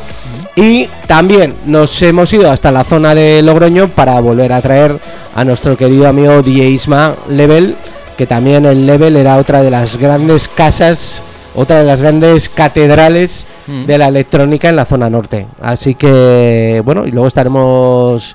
Y 0.60 0.88
también 1.06 1.54
nos 1.66 2.02
hemos 2.02 2.32
ido 2.32 2.50
hasta 2.50 2.72
la 2.72 2.82
zona 2.82 3.14
de 3.14 3.42
Logroño 3.42 3.86
para 3.88 4.18
volver 4.20 4.52
a 4.52 4.60
traer 4.60 4.98
a 5.34 5.44
nuestro 5.44 5.76
querido 5.76 6.08
amigo 6.08 6.42
DJ 6.42 6.70
Isma 6.70 7.14
Level, 7.28 7.76
que 8.16 8.26
también 8.26 8.66
el 8.66 8.84
Level 8.84 9.16
era 9.16 9.36
otra 9.36 9.62
de 9.62 9.70
las 9.70 9.98
grandes 9.98 10.48
casas, 10.48 11.22
otra 11.54 11.78
de 11.78 11.84
las 11.84 12.02
grandes 12.02 12.48
catedrales 12.48 13.46
Mm. 13.68 13.84
de 13.84 13.98
la 13.98 14.08
electrónica 14.08 14.70
en 14.70 14.76
la 14.76 14.86
zona 14.86 15.10
norte. 15.10 15.46
Así 15.60 15.94
que, 15.94 16.80
bueno, 16.84 17.06
y 17.06 17.10
luego 17.10 17.28
estaremos 17.28 18.34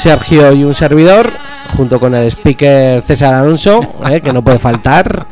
Sergio 0.00 0.52
y 0.52 0.62
un 0.64 0.74
servidor, 0.74 1.32
junto 1.76 1.98
con 1.98 2.14
el 2.14 2.28
speaker 2.28 3.02
César 3.02 3.34
Alonso, 3.34 3.80
eh, 4.08 4.20
que 4.20 4.32
no 4.32 4.42
puede 4.42 4.60
faltar. 4.60 5.26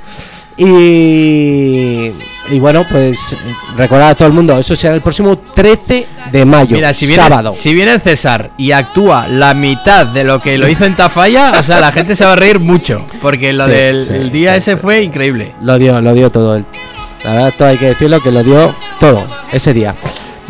Y, 0.57 2.11
y 2.51 2.59
bueno, 2.59 2.85
pues 2.91 3.37
recordad 3.77 4.11
a 4.11 4.15
todo 4.15 4.29
el 4.29 4.35
mundo, 4.35 4.57
eso 4.59 4.75
será 4.77 4.95
el 4.95 5.03
próximo 5.03 5.37
13 5.39 6.07
de 6.33 6.45
mayo, 6.45 6.75
Mira, 6.77 6.93
si 6.95 7.07
viene, 7.07 7.23
sábado. 7.23 7.53
si 7.53 7.75
viene 7.75 7.99
César 8.01 8.51
y 8.57 8.73
actúa 8.73 9.27
la 9.29 9.55
mitad 9.55 10.07
de 10.07 10.25
lo 10.25 10.41
que 10.41 10.59
lo 10.59 10.69
hizo 10.69 10.85
en 10.85 10.95
Tafalla, 10.97 11.53
o 11.59 11.63
sea, 11.63 11.81
la 11.81 11.93
gente 11.93 12.15
se 12.17 12.25
va 12.25 12.33
a 12.33 12.37
reír 12.37 12.61
mucho. 12.61 13.05
Porque 13.21 13.53
lo 13.53 13.65
Sí, 13.65 13.71
del 13.71 14.05
sí, 14.05 14.15
el 14.15 14.31
día 14.31 14.53
sí, 14.55 14.59
ese 14.59 14.77
fue 14.77 15.03
increíble. 15.03 15.55
Lo 15.61 15.79
dio, 15.79 16.01
lo 16.01 16.15
dio 16.15 16.31
todo. 16.31 16.59
La 17.25 17.33
verdad, 17.33 17.55
todo 17.57 17.69
hay 17.69 17.79
que 17.79 17.87
decirlo 17.87 18.21
que 18.21 18.31
lo 18.31 18.43
dio 18.45 18.75
todo 19.01 19.27
ese 19.53 19.73
día. 19.73 19.95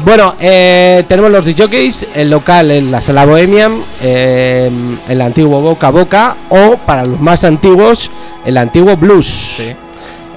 Bueno, 0.04 0.34
eh, 0.40 1.04
tenemos 1.08 1.30
los 1.30 1.44
disjockeys, 1.44 2.06
el 2.14 2.28
local 2.28 2.70
en 2.70 2.90
la 2.92 3.00
sala 3.00 3.24
Bohemian, 3.24 3.72
eh, 4.02 4.70
el 5.08 5.20
antiguo 5.22 5.60
Boca 5.62 5.86
a 5.86 5.90
Boca 5.90 6.36
o 6.50 6.76
para 6.76 7.04
los 7.06 7.18
más 7.18 7.44
antiguos, 7.44 8.10
el 8.44 8.58
antiguo 8.58 8.94
Blues. 8.98 9.72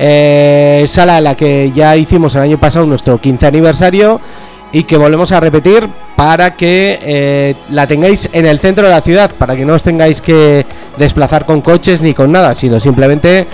Eh, 0.01 0.85
sala 0.88 1.17
en 1.17 1.25
la 1.25 1.35
que 1.35 1.73
ya 1.75 1.93
hicimos 1.97 2.33
el 2.35 2.41
año 2.41 2.57
pasado 2.57 2.85
nuestro 2.85 3.19
15 3.19 3.47
aniversario 3.47 4.21
y 4.71 4.83
que 4.83 4.95
volvemos 4.95 5.33
a 5.33 5.41
repetir 5.41 5.89
para 6.15 6.55
que 6.55 6.99
eh, 7.01 7.55
la 7.71 7.85
tengáis 7.85 8.29
en 8.31 8.45
el 8.45 8.59
centro 8.59 8.85
de 8.85 8.91
la 8.91 9.01
ciudad, 9.01 9.29
para 9.38 9.57
que 9.57 9.65
no 9.65 9.73
os 9.73 9.83
tengáis 9.83 10.21
que 10.21 10.65
desplazar 10.97 11.45
con 11.45 11.59
coches 11.59 12.01
ni 12.01 12.13
con 12.13 12.31
nada, 12.31 12.55
sino 12.55 12.79
simplemente 12.79 13.45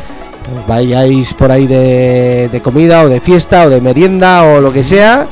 vayáis 0.68 1.34
por 1.34 1.52
ahí 1.52 1.66
de, 1.66 2.50
de 2.52 2.62
comida 2.62 3.02
o 3.02 3.10
de 3.10 3.22
fiesta 3.22 3.66
o 3.66 3.70
de 3.72 3.82
merienda 3.82 4.44
o 4.44 4.62
lo 4.62 4.72
que 4.72 4.84
sea. 4.84 5.26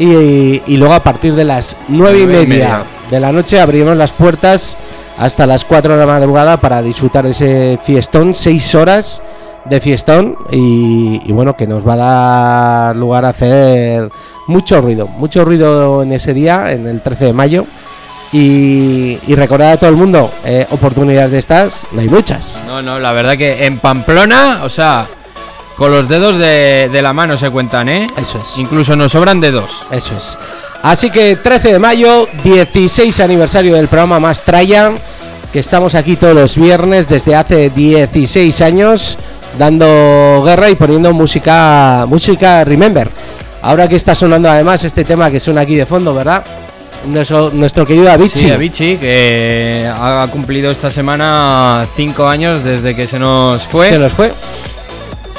Y, 0.00 0.62
y 0.66 0.76
luego 0.78 0.94
a 0.94 1.02
partir 1.02 1.34
de 1.34 1.44
las 1.44 1.76
nueve 1.88 2.22
y 2.22 2.26
media, 2.26 2.82
de 3.10 3.20
la 3.20 3.30
noche 3.30 3.60
abriremos 3.60 3.96
las 3.96 4.10
puertas 4.10 4.76
hasta 5.16 5.46
las 5.46 5.64
4 5.64 5.94
de 5.94 5.98
la 6.00 6.06
madrugada 6.06 6.58
para 6.58 6.82
disfrutar 6.82 7.24
de 7.24 7.30
ese 7.30 7.78
fiestón, 7.82 8.34
seis 8.34 8.74
horas 8.74 9.22
de 9.68 9.80
fiestón 9.80 10.36
y, 10.50 11.20
y 11.24 11.32
bueno, 11.32 11.56
que 11.56 11.66
nos 11.66 11.86
va 11.86 11.94
a 11.94 11.96
dar 11.96 12.96
lugar 12.96 13.24
a 13.24 13.30
hacer 13.30 14.10
mucho 14.46 14.80
ruido, 14.80 15.06
mucho 15.06 15.44
ruido 15.44 16.02
en 16.02 16.12
ese 16.12 16.34
día, 16.34 16.72
en 16.72 16.86
el 16.86 17.00
13 17.00 17.26
de 17.26 17.32
mayo. 17.32 17.66
Y, 18.32 19.18
y 19.28 19.34
recordar 19.36 19.74
a 19.74 19.76
todo 19.76 19.88
el 19.88 19.96
mundo, 19.96 20.30
eh, 20.44 20.66
oportunidades 20.70 21.30
de 21.30 21.38
estas, 21.38 21.86
no 21.92 22.00
hay 22.00 22.08
muchas. 22.08 22.62
No, 22.66 22.82
no, 22.82 22.98
la 22.98 23.12
verdad 23.12 23.36
que 23.36 23.64
en 23.64 23.78
Pamplona, 23.78 24.60
o 24.64 24.68
sea, 24.68 25.06
con 25.76 25.92
los 25.92 26.08
dedos 26.08 26.36
de, 26.38 26.90
de 26.92 27.02
la 27.02 27.12
mano 27.12 27.38
se 27.38 27.50
cuentan, 27.50 27.88
¿eh? 27.88 28.06
Eso 28.16 28.40
es. 28.42 28.58
Incluso 28.58 28.96
nos 28.96 29.12
sobran 29.12 29.40
dedos. 29.40 29.86
Eso 29.90 30.16
es. 30.16 30.36
Así 30.82 31.10
que 31.10 31.36
13 31.36 31.74
de 31.74 31.78
mayo, 31.78 32.28
16 32.42 33.20
aniversario 33.20 33.74
del 33.74 33.88
programa 33.88 34.20
Más 34.20 34.42
Traya, 34.42 34.92
que 35.52 35.60
estamos 35.60 35.94
aquí 35.94 36.16
todos 36.16 36.34
los 36.34 36.56
viernes 36.56 37.08
desde 37.08 37.34
hace 37.34 37.70
16 37.70 38.60
años, 38.60 39.18
dando 39.58 40.42
guerra 40.44 40.70
y 40.70 40.74
poniendo 40.74 41.12
música, 41.12 42.04
música 42.08 42.64
Remember. 42.64 43.08
Ahora 43.62 43.88
que 43.88 43.96
está 43.96 44.14
sonando 44.14 44.48
además 44.48 44.84
este 44.84 45.04
tema 45.04 45.30
que 45.30 45.40
suena 45.40 45.62
aquí 45.62 45.74
de 45.74 45.86
fondo, 45.86 46.14
¿verdad? 46.14 46.44
Nuestro, 47.06 47.50
nuestro 47.52 47.84
querido 47.84 48.10
Avicii. 48.10 48.42
Sí, 48.42 48.50
Avicii, 48.50 48.96
que 48.96 49.90
ha 49.92 50.26
cumplido 50.30 50.70
esta 50.70 50.90
semana 50.90 51.86
cinco 51.96 52.26
años 52.28 52.62
desde 52.64 52.94
que 52.94 53.06
se 53.06 53.18
nos 53.18 53.62
fue. 53.64 53.88
Se 53.88 53.98
nos 53.98 54.12
fue. 54.12 54.32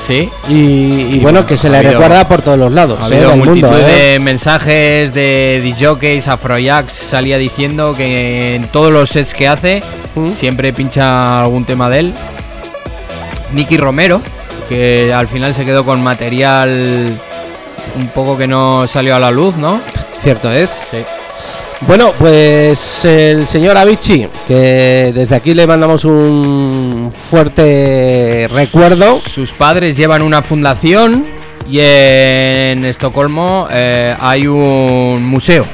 Sí. 0.08 0.30
Y, 0.48 0.54
y 0.54 0.56
Y 0.56 1.06
bueno, 1.20 1.22
bueno, 1.24 1.46
que 1.46 1.58
se 1.58 1.70
le 1.70 1.78
habido- 1.78 1.94
recuerda 2.00 2.28
por 2.28 2.42
todos 2.42 2.58
los 2.58 2.72
lados. 2.72 2.98
Ha 3.02 3.08
¿eh? 3.14 3.16
habido 3.18 3.36
multitud 3.36 3.68
mundo, 3.70 3.78
¿eh? 3.88 4.12
de 4.14 4.20
mensajes 4.20 5.14
de 5.14 5.62
DJs, 5.78 6.28
Afrojax 6.30 6.94
salía 6.94 7.38
diciendo 7.38 7.94
que 7.96 8.56
en 8.56 8.68
todos 8.68 8.92
los 8.94 9.10
sets 9.10 9.34
que 9.34 9.48
hace 9.48 9.84
Mm. 10.16 10.30
siempre 10.32 10.72
pincha 10.74 11.42
algún 11.44 11.66
tema 11.66 11.90
de 11.90 12.00
él. 12.00 12.14
Nicky 13.54 13.78
Romero, 13.78 14.22
que 14.70 15.14
al 15.14 15.28
final 15.28 15.54
se 15.54 15.66
quedó 15.66 15.86
con 15.86 16.04
material 16.04 17.18
un 17.96 18.08
poco 18.10 18.38
que 18.38 18.48
no 18.48 18.88
salió 18.88 19.16
a 19.16 19.20
la 19.20 19.32
luz, 19.32 19.56
¿no? 19.56 19.80
Cierto 20.22 20.52
es. 20.52 20.86
Sí. 20.92 20.98
Bueno, 21.82 22.12
pues 22.18 23.06
el 23.06 23.48
señor 23.48 23.78
Avicii, 23.78 24.28
que 24.48 25.12
desde 25.14 25.36
aquí 25.36 25.54
le 25.54 25.68
mandamos 25.68 26.06
un 26.06 27.14
fuerte 27.30 28.48
recuerdo. 28.52 29.20
Sus 29.20 29.52
padres 29.52 29.96
llevan 29.96 30.24
una 30.24 30.42
fundación 30.42 31.26
y 31.70 31.80
en 31.80 32.84
Estocolmo 32.84 33.68
eh, 33.70 34.16
hay 34.20 34.48
un 34.48 35.24
museo. 35.24 35.66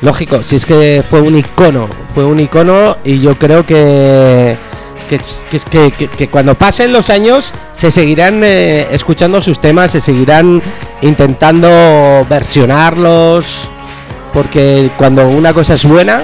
Lógico, 0.00 0.42
si 0.42 0.56
es 0.56 0.66
que 0.66 1.04
fue 1.08 1.20
un 1.20 1.38
icono, 1.38 1.88
fue 2.14 2.24
un 2.24 2.40
icono 2.40 2.96
y 3.04 3.20
yo 3.20 3.36
creo 3.36 3.64
que 3.64 4.56
que, 5.08 5.18
que- 5.50 5.60
que- 5.70 5.90
que- 5.92 6.08
que 6.08 6.28
cuando 6.28 6.54
pasen 6.54 6.92
los 6.92 7.10
años 7.10 7.52
se 7.72 7.90
seguirán 7.90 8.42
eh, 8.44 8.86
escuchando 8.92 9.40
sus 9.40 9.58
temas, 9.58 9.90
se 9.92 10.00
seguirán 10.00 10.62
intentando 11.02 11.68
versionarlos, 12.28 13.68
porque 14.32 14.90
cuando 14.96 15.26
una 15.28 15.52
cosa 15.52 15.74
es 15.74 15.84
buena, 15.84 16.22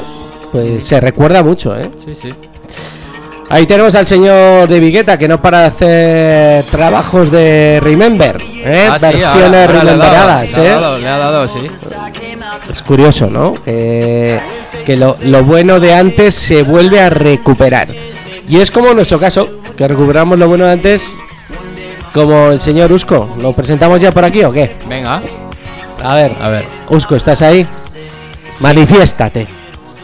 pues 0.52 0.84
se 0.84 1.00
recuerda 1.00 1.42
mucho, 1.42 1.76
¿eh? 1.78 1.88
Sí, 2.04 2.14
sí. 2.20 2.32
Ahí 3.50 3.66
tenemos 3.66 3.94
al 3.94 4.06
señor 4.06 4.66
de 4.68 4.80
Vigueta 4.80 5.18
que 5.18 5.28
no 5.28 5.40
para 5.40 5.60
de 5.60 5.66
hacer 5.66 6.64
trabajos 6.70 7.30
de 7.30 7.78
Remember, 7.82 8.36
¿eh? 8.64 8.88
Ah, 8.90 8.96
sí, 8.98 9.06
versiones 9.06 9.54
ahora- 9.54 9.64
ahora 9.64 9.84
le 9.84 9.90
ha 9.90 9.96
dado, 9.96 9.98
rememberadas, 9.98 10.56
le 10.56 10.60
ha 10.60 10.64
¿eh? 10.64 10.70
dado, 10.70 10.98
le 10.98 11.08
ha 11.08 11.18
dado, 11.18 11.48
sí. 11.48 11.70
Es 12.70 12.82
curioso, 12.82 13.28
¿no? 13.30 13.54
Que, 13.64 14.40
que 14.86 14.96
lo, 14.96 15.16
lo 15.20 15.44
bueno 15.44 15.78
de 15.78 15.94
antes 15.94 16.34
se 16.34 16.62
vuelve 16.62 17.00
a 17.00 17.10
recuperar. 17.10 17.88
Y 18.48 18.58
es 18.58 18.70
como 18.70 18.88
en 18.90 18.96
nuestro 18.96 19.18
caso, 19.18 19.60
que 19.76 19.88
recuperamos 19.88 20.38
lo 20.38 20.48
bueno 20.48 20.66
de 20.66 20.72
antes, 20.72 21.18
como 22.12 22.50
el 22.50 22.60
señor 22.60 22.92
Usco. 22.92 23.34
¿Lo 23.40 23.52
presentamos 23.52 24.00
ya 24.00 24.12
por 24.12 24.24
aquí 24.24 24.42
o 24.44 24.52
qué? 24.52 24.76
Venga, 24.88 25.22
A 26.02 26.14
ver, 26.14 26.32
a 26.40 26.48
ver. 26.48 26.64
Usco, 26.88 27.16
¿estás 27.16 27.40
ahí? 27.42 27.66
Manifiéstate. 28.60 29.46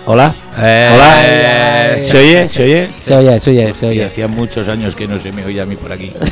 Hola. 0.07 0.35
Eh, 0.59 0.91
Hola. 0.95 1.23
eh, 1.25 2.03
¿Se 2.05 2.19
oye? 2.19 2.49
¿Se 2.49 2.63
oye? 2.65 2.91
Se 2.99 3.15
oye, 3.15 3.39
se 3.39 3.51
oye, 3.51 3.75
se 3.75 3.87
oye. 3.87 4.05
hacía 4.07 4.27
muchos 4.27 4.67
años 4.69 4.97
que 4.97 5.07
no 5.07 5.19
se 5.19 5.31
me 5.31 5.45
oía 5.45 5.63
a 5.63 5.67
mí 5.67 5.77
por 5.77 5.93
aquí. 5.93 6.13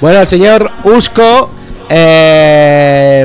Bueno, 0.00 0.18
el 0.20 0.26
señor 0.26 0.68
Usco. 0.82 1.50
eh, 1.88 3.24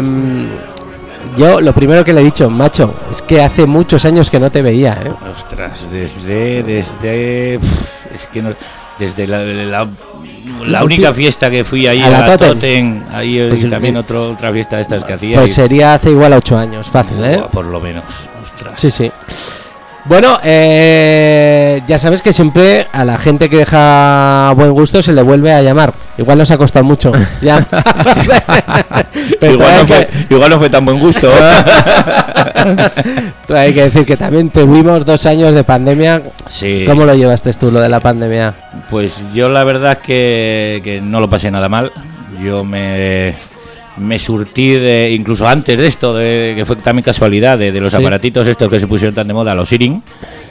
yo 1.37 1.61
lo 1.61 1.73
primero 1.73 2.03
que 2.03 2.13
le 2.13 2.21
he 2.21 2.23
dicho, 2.23 2.49
macho, 2.49 2.93
es 3.11 3.21
que 3.21 3.41
hace 3.41 3.65
muchos 3.65 4.03
años 4.05 4.29
que 4.29 4.39
no 4.39 4.49
te 4.49 4.61
veía, 4.61 4.93
¿eh? 5.05 5.11
Ostras, 5.31 5.85
desde. 5.91 6.63
desde. 6.63 7.55
Es 8.13 8.27
que 8.31 8.41
no. 8.41 8.49
Desde 8.99 9.27
la, 9.27 9.43
la, 9.43 9.87
la 10.65 10.83
única 10.83 11.13
fiesta 11.13 11.51
que 11.51 11.63
fui 11.63 11.85
ahí 11.85 12.01
A 12.01 12.07
a 12.07 12.27
la 12.27 12.37
Totem. 12.37 13.03
Ahí 13.13 13.37
eh, 13.37 13.45
Pues 13.49 13.61
y 13.61 13.65
el- 13.65 13.69
también 13.69 13.95
otro, 13.97 14.31
otra 14.31 14.51
fiesta 14.51 14.77
de 14.77 14.81
estas 14.81 15.03
que 15.03 15.13
hacía. 15.13 15.37
Pues 15.37 15.51
y- 15.51 15.53
sería 15.53 15.93
hace 15.93 16.09
igual 16.09 16.33
ocho 16.33 16.57
años, 16.57 16.89
fácil, 16.89 17.23
¿eh? 17.23 17.43
Por 17.51 17.65
lo 17.65 17.79
menos. 17.79 18.03
Ostras. 18.43 18.73
Sí, 18.77 18.89
sí. 18.89 19.11
Bueno, 20.07 20.37
eh, 20.43 21.81
ya 21.87 21.97
sabes 21.99 22.21
que 22.21 22.31
siempre 22.31 22.87
a 22.93 23.03
la 23.03 23.17
gente 23.17 23.49
que 23.49 23.57
deja 23.57 24.53
buen 24.55 24.71
gusto 24.71 25.01
se 25.03 25.11
le 25.11 25.21
vuelve 25.21 25.51
a 25.51 25.61
llamar. 25.61 25.93
Igual 26.17 26.37
nos 26.37 26.49
ha 26.51 26.57
costado 26.57 26.85
mucho. 26.85 27.11
Ya. 27.41 27.65
Pero 29.39 29.53
Igual 29.53 29.71
no, 29.81 29.87
fue, 29.87 30.07
que- 30.07 30.33
igual 30.33 30.49
no 30.49 30.59
fue 30.59 30.69
tan 30.69 30.85
buen 30.85 30.99
gusto. 30.99 31.29
hay 33.49 33.73
que 33.73 33.83
decir 33.83 34.05
que 34.05 34.17
también 34.17 34.49
tuvimos 34.49 35.05
dos 35.05 35.25
años 35.25 35.53
de 35.53 35.63
pandemia. 35.63 36.21
sí. 36.47 36.83
¿Cómo 36.87 37.05
lo 37.05 37.13
llevaste 37.13 37.53
tú, 37.53 37.71
lo 37.71 37.79
de 37.81 37.89
la 37.89 37.99
pandemia? 37.99 38.53
Pues 38.89 39.15
yo 39.33 39.49
la 39.49 39.63
verdad 39.63 39.97
que, 39.99 40.81
que 40.83 41.01
no 41.01 41.19
lo 41.19 41.29
pasé 41.29 41.51
nada 41.51 41.69
mal. 41.69 41.91
Yo 42.41 42.63
me, 42.63 43.35
me 43.97 44.19
surtí 44.19 44.71
de, 44.71 45.11
incluso 45.11 45.47
antes 45.47 45.77
de 45.77 45.87
esto, 45.87 46.13
de, 46.13 46.53
que 46.55 46.65
fue 46.65 46.75
también 46.77 47.03
casualidad, 47.03 47.57
de, 47.57 47.71
de 47.71 47.79
los 47.79 47.89
Sí. 47.91 47.97
aparatitos 47.97 48.45
estos 48.47 48.69
que 48.69 48.79
se 48.79 48.87
pusieron 48.87 49.13
tan 49.15 49.27
de 49.27 49.33
moda, 49.33 49.53
los 49.55 49.71
Earing, 49.71 50.01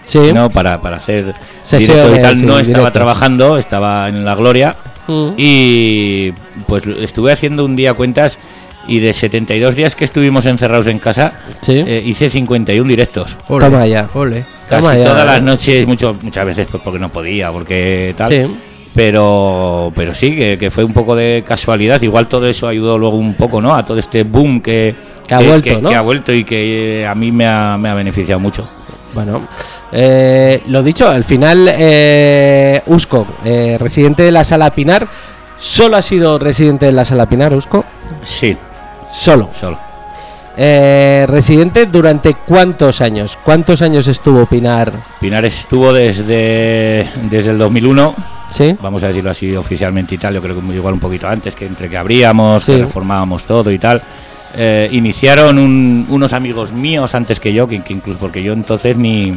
Sí. 0.04 0.18
¿no? 0.34 0.50
para, 0.50 0.80
para 0.80 0.96
hacer 0.96 1.32
Sesiones, 1.62 2.04
directo 2.04 2.18
y 2.18 2.22
tal. 2.22 2.36
sí, 2.38 2.46
no 2.46 2.58
estaba 2.58 2.90
trabajando, 2.92 3.58
estaba 3.58 4.08
en 4.08 4.24
la 4.24 4.34
gloria. 4.34 4.76
Mm. 5.08 5.28
Y 5.36 6.32
pues 6.66 6.84
estuve 6.86 7.32
haciendo 7.32 7.64
un 7.64 7.76
día 7.76 7.94
cuentas 7.94 8.38
y 8.88 9.00
de 9.00 9.12
72 9.12 9.74
días 9.74 9.96
que 9.96 10.04
estuvimos 10.04 10.46
encerrados 10.46 10.86
en 10.88 10.98
casa, 10.98 11.32
Sí. 11.60 11.72
eh, 11.86 12.02
hice 12.04 12.30
51 12.30 12.88
directos. 12.88 13.36
ole, 13.48 13.64
Toma 13.64 13.86
ya. 13.86 14.08
ole. 14.14 14.44
Casi 14.68 14.82
Toma 14.82 14.96
ya, 14.96 15.04
todas 15.04 15.22
eh. 15.22 15.26
las 15.26 15.42
noches, 15.42 15.86
mucho, 15.86 16.16
muchas 16.22 16.46
veces 16.46 16.66
pues 16.70 16.82
porque 16.82 16.98
no 16.98 17.08
podía, 17.08 17.50
porque 17.52 18.14
tal. 18.16 18.30
Sí. 18.32 18.56
Pero, 18.96 19.92
pero 19.94 20.14
sí, 20.14 20.34
que, 20.34 20.56
que 20.58 20.70
fue 20.70 20.82
un 20.82 20.92
poco 20.92 21.14
de 21.14 21.44
casualidad. 21.46 22.00
Igual 22.02 22.26
todo 22.28 22.46
eso 22.48 22.66
ayudó 22.66 22.98
luego 22.98 23.16
un 23.16 23.34
poco, 23.34 23.60
¿no? 23.60 23.74
A 23.74 23.84
todo 23.84 23.98
este 23.98 24.24
boom 24.24 24.60
que, 24.60 24.94
Que 25.26 25.34
ha 25.34 25.40
vuelto, 25.40 25.80
¿no? 25.80 25.90
que 25.90 25.94
ha 25.94 26.00
vuelto 26.00 26.32
y 26.32 26.44
que 26.44 27.02
eh, 27.02 27.06
a 27.06 27.14
mí 27.14 27.30
me 27.30 27.46
ha, 27.46 27.76
me 27.78 27.88
ha 27.90 27.94
beneficiado 27.94 28.40
mucho. 28.40 28.66
Bueno, 29.14 29.48
eh, 29.92 30.62
lo 30.68 30.82
dicho, 30.82 31.08
al 31.08 31.24
final, 31.24 31.68
eh, 31.72 32.82
Usco, 32.86 33.26
eh, 33.44 33.76
residente 33.78 34.22
de 34.22 34.32
la 34.32 34.44
Sala 34.44 34.70
Pinar, 34.70 35.06
¿solo 35.56 35.96
ha 35.96 36.02
sido 36.02 36.38
residente 36.38 36.86
de 36.86 36.92
la 36.92 37.04
Sala 37.04 37.26
Pinar, 37.26 37.54
Usco? 37.54 37.84
Sí, 38.22 38.56
Solo. 39.06 39.48
solo. 39.58 39.78
Eh, 40.58 41.26
residente 41.28 41.86
durante 41.86 42.34
cuántos 42.34 43.00
años? 43.02 43.38
¿Cuántos 43.42 43.82
años 43.82 44.06
estuvo 44.08 44.46
Pinar? 44.46 44.92
Pinar 45.20 45.44
estuvo 45.44 45.92
desde, 45.92 47.08
desde 47.30 47.50
el 47.50 47.58
2001, 47.58 48.14
¿Sí? 48.50 48.76
vamos 48.80 49.02
a 49.04 49.08
decirlo 49.08 49.30
así 49.30 49.54
oficialmente 49.56 50.14
y 50.14 50.18
tal, 50.18 50.34
yo 50.34 50.40
creo 50.40 50.54
que 50.60 50.74
igual 50.74 50.94
un 50.94 51.00
poquito 51.00 51.28
antes, 51.28 51.54
que 51.56 51.66
entre 51.66 51.88
que 51.90 51.96
abríamos, 51.96 52.62
Sí. 52.62 52.72
que 52.72 52.82
reformábamos 52.84 53.44
todo 53.44 53.70
y 53.70 53.78
tal. 53.78 54.00
Eh, 54.58 54.88
iniciaron 54.92 55.58
un- 55.58 56.06
unos 56.08 56.32
amigos 56.32 56.72
míos 56.72 57.14
antes 57.14 57.38
que 57.40 57.52
yo, 57.52 57.66
que, 57.68 57.82
que 57.82 57.92
incluso 57.92 58.18
porque 58.18 58.42
yo 58.42 58.54
entonces 58.54 58.96
ni 58.96 59.34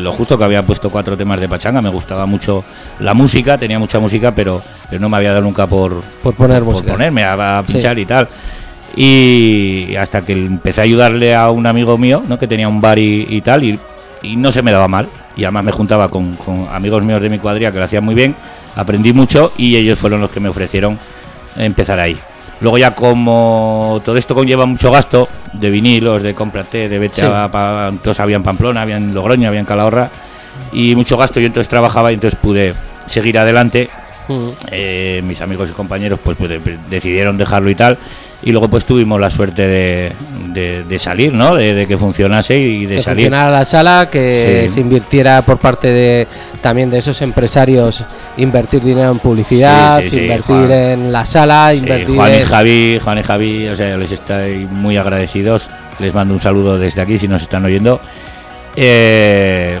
lo 0.00 0.12
justo 0.12 0.36
que 0.36 0.44
había 0.44 0.62
puesto 0.62 0.90
cuatro 0.90 1.16
temas 1.16 1.40
de 1.40 1.48
pachanga, 1.48 1.80
me 1.80 1.88
gustaba 1.88 2.26
mucho 2.26 2.62
la 3.00 3.14
música, 3.14 3.56
tenía 3.56 3.78
mucha 3.78 3.98
música, 4.00 4.34
pero, 4.34 4.60
pero 4.90 5.00
no 5.00 5.08
me 5.08 5.16
había 5.16 5.30
dado 5.30 5.40
nunca 5.42 5.66
por, 5.66 6.02
Por 6.22 6.34
poner 6.34 6.62
por 6.62 6.74
música. 6.74 6.92
ponerme 6.92 7.22
a, 7.24 7.60
a 7.60 7.62
Sí. 7.66 7.72
pinchar 7.72 7.98
y 7.98 8.04
tal. 8.04 8.28
Y 8.96 9.96
hasta 9.96 10.22
que 10.22 10.32
empecé 10.32 10.80
a 10.80 10.84
ayudarle 10.84 11.34
a 11.34 11.50
un 11.50 11.66
amigo 11.66 11.98
mío, 11.98 12.22
¿no? 12.28 12.38
que 12.38 12.46
tenía 12.46 12.68
un 12.68 12.80
bar 12.80 12.98
y, 12.98 13.26
y 13.28 13.40
tal, 13.40 13.64
y, 13.64 13.78
y 14.24 14.36
no 14.36 14.50
se 14.52 14.62
me 14.62 14.72
daba 14.72 14.88
mal. 14.88 15.08
Y 15.36 15.44
además 15.44 15.64
me 15.64 15.72
juntaba 15.72 16.08
con, 16.08 16.34
con 16.36 16.68
amigos 16.72 17.02
míos 17.04 17.20
de 17.20 17.28
mi 17.28 17.38
cuadrilla 17.38 17.72
que 17.72 17.78
lo 17.78 17.84
hacían 17.84 18.04
muy 18.04 18.14
bien, 18.14 18.34
aprendí 18.76 19.12
mucho 19.12 19.52
y 19.56 19.76
ellos 19.76 19.98
fueron 19.98 20.20
los 20.20 20.30
que 20.30 20.40
me 20.40 20.48
ofrecieron 20.48 20.98
empezar 21.56 21.98
ahí. 22.00 22.16
Luego 22.60 22.78
ya 22.78 22.92
como 22.94 24.00
todo 24.04 24.16
esto 24.16 24.34
conlleva 24.34 24.64
mucho 24.64 24.90
gasto 24.90 25.28
de 25.52 25.70
vinilos, 25.70 26.22
de 26.22 26.34
cómprate, 26.34 26.88
de 26.88 26.98
vete 26.98 27.16
Sí. 27.16 27.22
a, 27.30 27.48
pa- 27.50 27.88
entonces 27.88 28.20
había 28.20 28.36
en 28.36 28.42
Pamplona, 28.44 28.82
había 28.82 28.96
en 28.96 29.12
Logroño, 29.12 29.48
había 29.48 29.60
en 29.60 29.66
Calahorra 29.66 30.08
y 30.72 30.94
mucho 30.94 31.16
gasto. 31.16 31.40
Yo 31.40 31.46
entonces 31.46 31.68
trabajaba 31.68 32.12
y 32.12 32.14
entonces 32.14 32.38
pude 32.40 32.74
seguir 33.06 33.38
adelante. 33.38 33.90
Mm. 34.28 34.48
Eh, 34.70 35.20
mis 35.26 35.40
amigos 35.42 35.68
y 35.68 35.72
compañeros 35.72 36.18
pues, 36.22 36.36
pues, 36.36 36.48
de- 36.50 36.78
decidieron 36.88 37.36
dejarlo 37.36 37.70
y 37.70 37.74
tal. 37.74 37.98
Y 38.46 38.52
luego 38.52 38.68
pues 38.68 38.84
tuvimos 38.84 39.18
la 39.18 39.30
suerte 39.30 39.66
de, 39.66 40.12
de- 40.48 40.84
de 40.84 40.98
salir, 40.98 41.32
¿no? 41.32 41.54
De, 41.56 41.72
de 41.72 41.86
que 41.86 41.96
funcionase 41.96 42.58
y 42.58 42.84
de 42.84 42.96
que 42.96 43.02
salir. 43.02 43.24
funcionara 43.26 43.50
la 43.50 43.64
sala, 43.64 44.08
que 44.12 44.66
Sí. 44.68 44.74
se 44.74 44.80
invirtiera 44.80 45.40
por 45.42 45.56
parte 45.58 45.88
de 45.88 46.28
también 46.60 46.90
de 46.90 46.98
esos 46.98 47.22
empresarios, 47.22 48.04
invertir 48.36 48.82
dinero 48.82 49.10
en 49.12 49.18
publicidad, 49.18 49.98
Sí, 50.00 50.10
sí, 50.10 50.16
sí, 50.18 50.22
invertir 50.24 50.56
Juan. 50.56 50.72
en 50.72 51.12
la 51.12 51.24
sala, 51.24 51.74
invertir 51.74 52.14
Juan 52.16 52.34
y 52.34 52.42
Javi, 52.44 53.00
Juan 53.02 53.18
y 53.18 53.22
Javi, 53.22 53.68
o 53.68 53.76
sea, 53.76 53.96
les 53.96 54.12
estoy 54.12 54.66
muy 54.70 54.96
agradecidos. 54.98 55.70
Les 55.98 56.12
mando 56.12 56.34
un 56.34 56.40
saludo 56.40 56.78
desde 56.78 57.00
aquí 57.00 57.16
si 57.18 57.26
nos 57.28 57.40
están 57.42 57.64
oyendo. 57.64 58.00
Eh, 58.76 59.78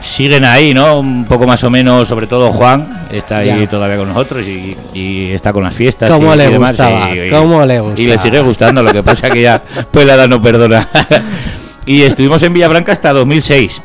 siguen 0.00 0.44
ahí, 0.44 0.72
¿no? 0.74 1.00
Un 1.00 1.24
poco 1.24 1.46
más 1.46 1.62
o 1.64 1.70
menos, 1.70 2.06
sobre 2.08 2.26
todo 2.26 2.52
Juan, 2.52 3.06
está 3.10 3.38
ahí 3.38 3.60
Ya. 3.60 3.68
todavía 3.68 3.96
con 3.96 4.08
nosotros 4.08 4.46
y, 4.46 4.76
y 4.94 5.30
está 5.32 5.52
con 5.52 5.64
las 5.64 5.74
fiestas. 5.74 6.10
¿Cómo 6.10 6.34
y, 6.34 6.36
le 6.38 6.46
y 6.46 6.52
demás, 6.52 6.70
gustaba? 6.72 7.10
y- 7.14 7.30
¿Cómo 7.30 7.64
le 7.64 7.82
Y 7.96 8.06
le 8.06 8.18
sigue 8.18 8.40
gustando, 8.40 8.82
lo 8.82 8.92
que 8.92 9.02
pasa 9.02 9.30
que 9.30 9.42
ya, 9.42 9.62
pues 9.90 10.06
la 10.06 10.14
edad 10.14 10.28
no 10.28 10.40
perdona. 10.40 10.88
y 11.86 12.02
estuvimos 12.02 12.42
en 12.42 12.52
Villafranca 12.54 12.92
hasta 12.92 13.12
2006. 13.12 13.82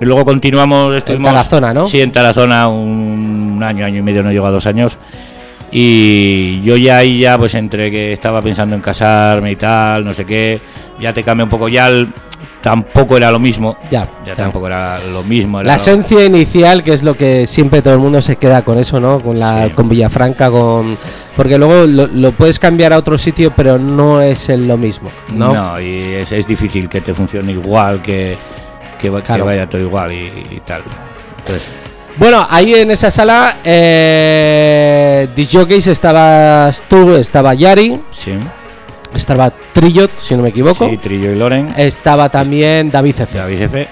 Y 0.00 0.04
luego 0.06 0.24
continuamos, 0.24 0.94
estuvimos... 0.96 1.30
Tarazona, 1.32 1.72
¿no? 1.72 1.88
Sí, 1.88 2.00
en 2.00 2.10
Tarazona 2.10 2.66
un 2.68 3.62
año, 3.62 3.86
año 3.86 3.98
y 4.00 4.02
medio, 4.02 4.22
no 4.24 4.32
llegó 4.32 4.46
a 4.46 4.50
dos 4.50 4.66
años. 4.66 4.98
Y 5.70 6.60
yo 6.62 6.76
ya 6.76 6.98
ahí 6.98 7.18
ya, 7.20 7.36
pues 7.38 7.54
entre 7.54 7.90
que 7.90 8.12
estaba 8.12 8.40
pensando 8.42 8.74
en 8.76 8.80
casarme 8.80 9.52
y 9.52 9.56
tal, 9.56 10.04
no 10.04 10.12
sé 10.12 10.24
qué, 10.24 10.60
ya 11.00 11.12
te 11.12 11.22
cambia 11.24 11.44
un 11.44 11.50
poco, 11.50 11.68
ya 11.68 11.88
el- 11.88 12.08
tampoco 12.64 13.16
era 13.16 13.30
lo 13.30 13.38
mismo. 13.38 13.76
Ya, 13.90 14.08
Ya 14.24 14.28
ya. 14.32 14.34
tampoco 14.34 14.66
era 14.66 14.98
lo 15.12 15.22
mismo. 15.22 15.60
era 15.60 15.66
La 15.68 15.74
lo- 15.74 15.80
esencia 15.80 16.24
inicial, 16.24 16.82
que 16.82 16.94
es 16.94 17.02
lo 17.04 17.14
que 17.16 17.46
siempre 17.46 17.82
todo 17.82 17.94
el 17.94 18.00
mundo 18.00 18.20
se 18.22 18.36
queda 18.36 18.62
con 18.62 18.78
eso, 18.78 18.98
¿no? 18.98 19.20
Con 19.20 19.38
la 19.38 19.66
Sí. 19.66 19.72
con 19.74 19.88
Villafranca, 19.88 20.50
con 20.50 20.96
porque 21.36 21.58
luego 21.58 21.86
lo, 21.86 22.06
lo 22.06 22.32
puedes 22.32 22.58
cambiar 22.58 22.92
a 22.92 22.98
otro 22.98 23.18
sitio, 23.18 23.52
pero 23.54 23.78
no 23.78 24.20
es 24.22 24.48
el- 24.48 24.66
lo 24.66 24.76
mismo, 24.76 25.10
¿no? 25.34 25.52
No, 25.54 25.80
y 25.80 26.14
es, 26.14 26.32
es 26.32 26.46
difícil 26.46 26.88
que 26.88 27.00
te 27.02 27.12
funcione 27.14 27.52
igual, 27.52 28.00
que, 28.02 28.36
que, 29.00 29.10
vaya 29.10 29.68
todo 29.68 29.80
igual 29.82 30.12
y, 30.12 30.32
y 30.50 30.60
tal. 30.64 30.82
Entonces, 31.40 31.68
Bueno, 32.16 32.46
ahí 32.48 32.72
en 32.74 32.90
esa 32.92 33.10
sala, 33.10 33.56
eh, 33.64 35.28
Disjockeys 35.36 35.88
estabas 35.88 36.84
tú, 36.88 37.14
estaba 37.14 37.52
Yari, 37.54 38.00
sí. 38.10 38.32
Estaba 39.14 39.52
Trillot, 39.72 40.10
si 40.16 40.34
no 40.36 40.42
me 40.42 40.48
equivoco, 40.50 40.88
Sí, 40.88 40.96
Trillo 40.96 41.30
y 41.32 41.34
Loren, 41.36 41.68
estaba 41.76 42.28
también 42.28 42.90
David 42.90 43.14
Cefe. 43.14 43.38
David 43.38 43.58
Jefe. 43.58 43.88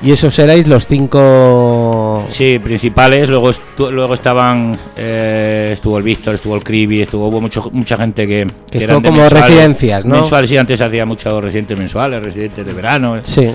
Y 0.00 0.12
esos 0.12 0.38
erais 0.38 0.66
los 0.68 0.86
cinco. 0.86 2.24
Sí, 2.28 2.58
principales. 2.62 3.28
Luego, 3.28 3.50
estu- 3.50 3.90
luego 3.90 4.14
estaban. 4.14 4.78
eh, 4.96 5.70
estuvo 5.72 5.98
el 5.98 6.04
Víctor, 6.04 6.36
estuvo 6.36 6.54
el 6.54 6.62
Cribi, 6.62 7.02
estuvo 7.02 7.26
hubo 7.28 7.40
mucho, 7.40 7.68
mucha 7.72 7.96
gente 7.96 8.26
que. 8.26 8.46
Que 8.70 8.78
eran 8.78 8.96
estuvo 8.96 9.00
de 9.00 9.08
como 9.08 9.20
mensuales. 9.22 9.48
residencias, 9.48 10.04
¿no? 10.04 10.14
Mensuales, 10.16 10.50
sí, 10.50 10.56
antes 10.56 10.80
hacía 10.80 11.04
muchos 11.04 11.42
residentes 11.42 11.76
mensuales, 11.76 12.22
residentes 12.22 12.64
de 12.64 12.72
verano. 12.72 13.16
Sí, 13.22 13.50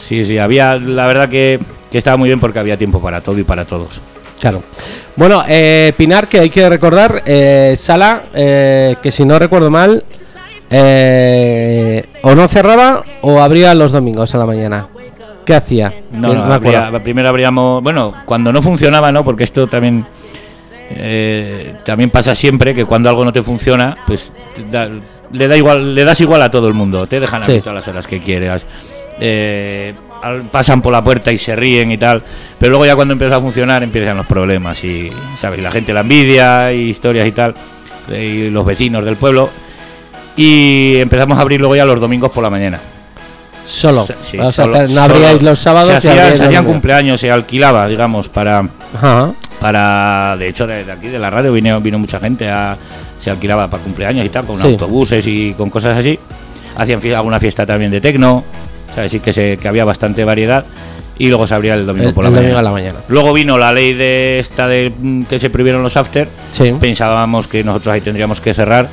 Sí, 0.00 0.24
sí, 0.24 0.38
había. 0.38 0.78
La 0.78 1.06
verdad 1.06 1.28
que, 1.28 1.60
que 1.90 1.98
estaba 1.98 2.16
muy 2.16 2.28
bien 2.28 2.40
porque 2.40 2.58
había 2.58 2.76
tiempo 2.76 3.00
para 3.00 3.20
todo 3.20 3.38
y 3.38 3.44
para 3.44 3.64
todos. 3.64 4.00
claro. 4.40 4.62
Bueno, 5.14 5.42
eh, 5.46 5.92
Pinar, 5.96 6.26
que 6.26 6.40
hay 6.40 6.48
que 6.50 6.66
recordar, 6.70 7.22
eh, 7.26 7.74
sala, 7.76 8.22
eh, 8.34 8.96
que 9.02 9.12
si 9.12 9.24
no 9.26 9.38
recuerdo 9.38 9.70
mal, 9.70 10.02
eh, 10.72 12.06
o 12.22 12.34
no 12.34 12.48
cerraba 12.48 13.02
o 13.20 13.40
abría 13.40 13.74
los 13.74 13.92
domingos 13.92 14.34
a 14.34 14.38
la 14.38 14.46
mañana. 14.46 14.88
¿Qué 15.44 15.54
hacía? 15.54 15.92
No, 16.12 16.32
no, 16.34 16.44
acuerdo. 16.54 16.78
habría- 16.78 17.02
primero 17.02 17.28
habríamos. 17.28 17.82
Bueno, 17.82 18.14
cuando 18.24 18.52
no 18.52 18.62
funcionaba, 18.62 19.10
¿no? 19.12 19.24
Porque 19.24 19.44
esto 19.44 19.66
también. 19.68 20.06
eh, 20.94 21.74
también 21.86 22.10
pasa 22.10 22.34
siempre 22.34 22.74
que 22.74 22.84
cuando 22.84 23.08
algo 23.08 23.24
no 23.24 23.32
te 23.32 23.42
funciona, 23.42 23.96
pues 24.06 24.30
da- 24.70 24.90
le 25.32 25.48
da 25.48 25.56
igual, 25.56 25.94
le 25.94 26.04
das 26.04 26.20
igual 26.20 26.42
a 26.42 26.50
todo 26.50 26.68
el 26.68 26.74
mundo, 26.74 27.06
te 27.06 27.18
dejan 27.18 27.40
Sí. 27.40 27.44
abrir 27.52 27.62
todas 27.62 27.76
las 27.76 27.88
horas 27.88 28.06
que 28.06 28.20
quieras. 28.20 28.66
eh, 29.20 29.94
al- 30.22 30.48
pasan 30.50 30.80
por 30.82 30.90
la 30.92 31.04
puerta 31.04 31.30
y 31.30 31.38
se 31.38 31.54
ríen 31.54 31.92
y 31.92 31.98
tal, 31.98 32.22
pero 32.58 32.70
luego 32.70 32.86
ya 32.86 32.96
cuando 32.96 33.12
empieza 33.12 33.36
a 33.36 33.40
funcionar 33.40 33.82
empiezan 33.82 34.16
los 34.16 34.26
problemas 34.26 34.82
y 34.84 35.12
sabes, 35.36 35.60
la 35.60 35.70
gente 35.70 35.92
la 35.92 36.00
envidia 36.00 36.72
y 36.72 36.88
historias 36.90 37.28
y 37.28 37.32
tal, 37.32 37.54
y 38.10 38.48
los 38.50 38.64
vecinos 38.64 39.04
del 39.04 39.16
pueblo 39.16 39.48
y 40.36 40.96
empezamos 40.98 41.38
a 41.38 41.42
abrir 41.42 41.60
luego 41.60 41.76
ya 41.76 41.84
los 41.84 42.00
domingos 42.00 42.30
por 42.30 42.42
la 42.42 42.50
mañana. 42.50 42.78
Solo. 43.64 44.04
Se- 44.04 44.14
sí, 44.22 44.36
solo- 44.38 44.48
hacer- 44.48 44.90
no 44.90 45.02
solo- 45.02 45.14
abríais 45.14 45.42
los 45.42 45.58
sábados 45.58 45.88
Se, 45.88 45.96
hacía- 46.10 46.34
se 46.34 46.44
hacían 46.44 46.64
cumpleaños, 46.64 47.20
se 47.20 47.30
alquilaba, 47.30 47.86
digamos, 47.86 48.28
para, 48.28 48.68
Ajá. 48.94 49.32
para 49.60 50.36
de 50.36 50.48
hecho, 50.48 50.66
de, 50.66 50.84
de 50.84 50.92
aquí, 50.92 51.08
de 51.08 51.18
la 51.18 51.30
radio, 51.30 51.52
vino, 51.52 51.80
vino 51.80 51.98
mucha 51.98 52.18
gente, 52.18 52.48
a, 52.50 52.76
se 53.20 53.30
alquilaba 53.30 53.68
para 53.68 53.82
cumpleaños 53.82 54.26
y 54.26 54.28
tal, 54.30 54.44
con 54.46 54.58
Sí. 54.58 54.66
autobuses 54.66 55.24
y 55.26 55.54
con 55.54 55.70
cosas 55.70 55.96
así. 55.96 56.18
Hacían 56.76 57.00
fie- 57.00 57.14
alguna 57.14 57.38
fiesta 57.38 57.64
también 57.64 57.90
de 57.92 58.00
tecno, 58.00 58.42
¿sabes? 58.94 59.12
Sí 59.12 59.20
que, 59.20 59.32
se, 59.32 59.56
que 59.56 59.68
había 59.68 59.84
bastante 59.84 60.24
variedad. 60.24 60.64
Y 61.18 61.28
luego 61.28 61.46
se 61.46 61.54
abría 61.54 61.74
el 61.74 61.86
domingo 61.86 62.08
El, 62.08 62.14
por 62.14 62.24
la 62.24 62.28
el 62.30 62.34
mañana. 62.34 62.48
domingo 62.54 62.58
a 62.58 62.62
la 62.62 62.70
mañana. 62.72 62.98
Luego 63.08 63.32
vino 63.34 63.58
la 63.58 63.72
ley 63.72 63.92
de 63.92 64.40
esta 64.40 64.66
de 64.66 64.90
mm, 64.98 65.24
que 65.24 65.38
se 65.38 65.50
prohibieron 65.50 65.82
los 65.82 65.96
after. 65.96 66.26
Sí. 66.50 66.74
Pensábamos 66.80 67.46
que 67.46 67.62
nosotros 67.62 67.92
ahí 67.94 68.00
tendríamos 68.00 68.40
que 68.40 68.54
cerrar, 68.54 68.88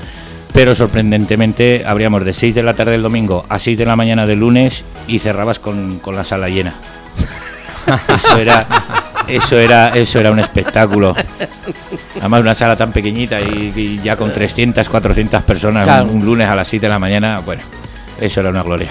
pero 0.53 0.73
sorprendentemente 0.75 1.83
abríamos 1.85 2.25
de 2.25 2.33
6 2.33 2.55
de 2.55 2.63
la 2.63 2.73
tarde 2.73 2.93
del 2.93 3.03
domingo 3.03 3.45
a 3.49 3.59
6 3.59 3.77
de 3.77 3.85
la 3.85 3.95
mañana 3.95 4.25
del 4.25 4.39
lunes 4.39 4.83
y 5.07 5.19
cerrabas 5.19 5.59
con, 5.59 5.99
con 5.99 6.15
la 6.15 6.23
sala 6.23 6.49
llena. 6.49 6.73
Eso 8.15 8.37
era, 8.37 8.67
eso 9.27 9.57
era, 9.57 9.89
eso 9.89 10.19
era 10.19 10.29
un 10.31 10.39
espectáculo. 10.39 11.15
Además 12.19 12.41
una 12.41 12.53
sala 12.53 12.75
tan 12.75 12.91
pequeñita 12.91 13.39
y, 13.41 13.73
y 13.75 13.99
ya 14.03 14.15
con 14.15 14.31
300, 14.31 14.87
400 14.87 15.41
personas 15.43 15.85
Claro. 15.85 16.05
un, 16.05 16.17
un 16.17 16.25
lunes 16.25 16.47
a 16.47 16.55
las 16.55 16.67
7 16.67 16.85
de 16.85 16.89
la 16.89 16.99
mañana, 16.99 17.39
bueno, 17.39 17.63
eso 18.21 18.41
era 18.41 18.49
una 18.49 18.61
gloria. 18.61 18.89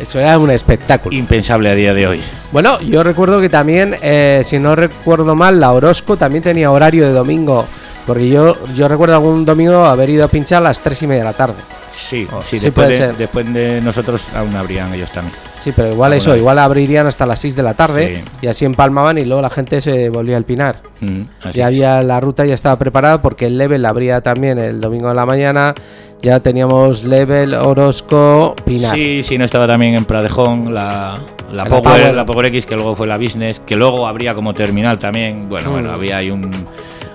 Eso 0.00 0.18
era 0.18 0.36
un 0.38 0.50
espectáculo. 0.50 1.14
Impensable 1.16 1.70
a 1.70 1.74
día 1.76 1.94
de 1.94 2.08
hoy. 2.08 2.20
Bueno, 2.50 2.80
yo 2.80 3.04
recuerdo 3.04 3.40
que 3.40 3.48
también, 3.48 3.94
eh, 4.02 4.42
si 4.44 4.58
no 4.58 4.74
recuerdo 4.74 5.36
mal, 5.36 5.60
la 5.60 5.70
Orozco 5.70 6.16
también 6.16 6.42
tenía 6.42 6.72
horario 6.72 7.04
de 7.06 7.12
domingo. 7.12 7.66
Porque 8.06 8.28
yo, 8.28 8.56
yo 8.74 8.88
recuerdo 8.88 9.14
algún 9.14 9.44
domingo 9.44 9.84
haber 9.84 10.10
ido 10.10 10.24
a 10.24 10.28
pinchar 10.28 10.58
a 10.58 10.64
las 10.68 10.80
tres 10.80 11.02
y 11.02 11.06
media 11.06 11.20
de 11.22 11.26
la 11.26 11.32
tarde. 11.36 11.54
Sí, 11.94 12.26
sí 12.44 12.58
sí, 12.58 12.64
después, 12.66 12.72
puede 12.72 12.88
de, 12.88 12.96
ser. 12.96 13.16
después 13.16 13.52
de 13.54 13.80
nosotros 13.82 14.28
aún 14.34 14.56
habrían 14.56 14.92
ellos 14.94 15.10
también. 15.12 15.34
Sí, 15.58 15.72
pero 15.76 15.92
igual 15.92 16.12
eso, 16.14 16.34
igual 16.36 16.58
abrirían 16.58 17.06
hasta 17.06 17.26
las 17.26 17.38
6 17.40 17.54
de 17.54 17.62
la 17.62 17.74
tarde 17.74 18.24
Sí. 18.24 18.30
y 18.42 18.46
así 18.48 18.64
empalmaban 18.64 19.18
y 19.18 19.24
luego 19.24 19.42
la 19.42 19.50
gente 19.50 19.80
se 19.80 20.08
volvía 20.08 20.36
al 20.36 20.44
pinar. 20.44 20.80
Mm, 21.00 21.20
ya 21.44 21.50
es. 21.50 21.60
había 21.60 22.02
la 22.02 22.18
ruta 22.18 22.44
ya 22.46 22.54
estaba 22.54 22.76
preparada 22.78 23.22
porque 23.22 23.46
el 23.46 23.58
level 23.58 23.84
abría 23.84 24.20
también 24.22 24.58
el 24.58 24.80
domingo 24.80 25.08
de 25.10 25.14
la 25.14 25.26
mañana. 25.26 25.74
Ya 26.20 26.40
teníamos 26.40 27.04
level, 27.04 27.54
Orozco, 27.54 28.54
Pinar. 28.64 28.94
Sí, 28.94 29.22
sí, 29.22 29.38
no 29.38 29.44
estaba 29.44 29.66
también 29.66 29.94
en 29.94 30.04
Pradejón 30.04 30.72
la, 30.72 31.14
la, 31.52 31.64
La 31.64 31.64
Power, 31.66 31.82
Power. 31.82 32.14
la 32.14 32.24
Power 32.26 32.46
X, 32.46 32.64
que 32.66 32.74
luego 32.76 32.94
fue 32.96 33.06
la 33.06 33.18
Business, 33.18 33.60
que 33.60 33.76
luego 33.76 34.06
habría 34.06 34.34
como 34.34 34.54
terminal 34.54 34.98
también. 34.98 35.48
Bueno, 35.48 35.70
Mm. 35.70 35.72
bueno, 35.72 35.92
había 35.92 36.16
ahí 36.18 36.30
un. 36.30 36.50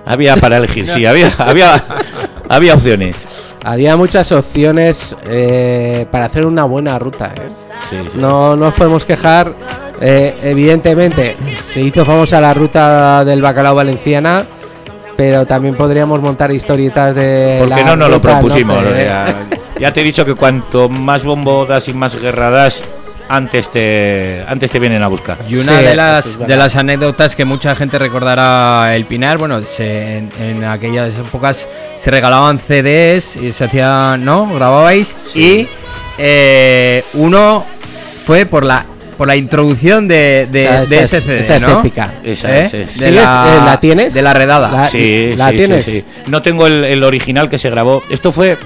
Había 0.08 0.36
para 0.38 0.58
elegir, 0.58 0.88
sí, 0.88 1.06
había, 1.06 1.32
había, 1.38 1.84
había 2.50 2.74
opciones. 2.76 3.26
Había 3.64 3.98
muchas 3.98 4.32
opciones 4.32 5.18
eh, 5.28 6.06
para 6.10 6.26
hacer 6.26 6.46
una 6.46 6.64
buena 6.64 6.98
ruta. 6.98 7.34
¿eh? 7.36 7.50
Sí, 7.90 7.98
sí. 8.12 8.18
No 8.18 8.56
nos 8.56 8.74
podemos 8.74 9.04
quejar. 9.04 9.54
eh, 10.02 10.38
evidentemente, 10.42 11.36
se 11.56 11.82
hizo 11.82 12.06
famosa 12.06 12.40
la 12.40 12.54
ruta 12.54 13.26
del 13.26 13.42
bacalao 13.42 13.76
valenciana, 13.76 14.46
pero 15.18 15.46
también 15.46 15.76
podríamos 15.76 16.22
montar 16.22 16.54
historietas 16.54 17.14
de. 17.16 17.58
Porque 17.60 17.82
la 17.82 17.84
no 17.84 17.96
nos 17.98 18.10
lo 18.10 18.22
propusimos. 18.22 18.86
o 18.86 18.90
¿eh? 18.90 19.02
sea, 19.02 19.46
ya 19.80 19.92
te 19.92 20.02
he 20.02 20.04
dicho 20.04 20.24
que 20.24 20.36
cuanto 20.36 20.88
más 20.88 21.26
bombo 21.26 21.66
das 21.66 21.88
y 21.90 21.94
más 21.94 22.16
guerra 22.16 22.50
das, 22.50 22.84
antes 23.30 23.70
te, 23.72 24.44
antes 24.48 24.72
te 24.72 24.80
vienen 24.80 25.04
a 25.04 25.08
buscar. 25.08 25.38
Y 25.50 25.56
una 25.58 25.80
Sí, 25.80 25.86
de 25.86 25.96
las 25.96 26.26
es 26.26 26.40
de 26.40 26.56
las 26.56 26.76
anécdotas 26.76 27.36
que 27.36 27.46
mucha 27.46 27.76
gente 27.76 28.00
recordará 28.00 28.96
el 28.96 29.06
Pinar, 29.06 29.38
bueno, 29.38 29.62
se- 29.64 30.18
en, 30.20 30.30
en 30.40 30.64
aquellas 30.64 31.18
épocas 31.18 31.68
se 32.00 32.12
regalaban 32.12 32.60
CDs 32.60 33.36
y 33.38 33.52
se 33.54 33.66
hacían, 33.66 34.24
¿no? 34.24 34.48
Grababais 34.54 35.16
y 35.36 35.68
eh, 36.18 37.04
uno 37.14 37.66
fue 38.26 38.46
por 38.46 38.64
la 38.66 38.86
por 39.18 39.28
la 39.28 39.36
introducción 39.36 40.08
de, 40.08 40.48
de, 40.52 40.64
Esa- 40.66 40.74
de 40.78 40.84
esa 40.84 40.96
ese 41.04 41.18
es- 41.18 41.24
CD, 41.24 41.40
esa 41.40 41.56
es 41.56 41.68
épica. 41.68 42.14
Esa 42.24 42.56
¿Eh? 42.56 42.62
es, 42.66 42.74
es- 42.76 43.00
De 43.00 43.06
¿Sigues? 43.08 43.24
Eh, 43.24 43.62
¿la 43.66 43.80
tienes? 43.82 44.14
De 44.14 44.22
la 44.22 44.32
redada. 44.34 44.70
La- 44.70 44.88
Sí, 44.88 45.34
¿La 45.36 45.46
sí, 45.46 45.52
sí, 45.54 45.58
tienes? 45.58 45.86
sí. 45.86 46.06
No 46.28 46.44
tengo 46.44 46.68
el, 46.68 46.86
el 46.86 47.04
original 47.04 47.50
que 47.50 47.58
se 47.58 47.72
grabó. 47.72 48.04
Esto 48.12 48.32
fue 48.32 48.60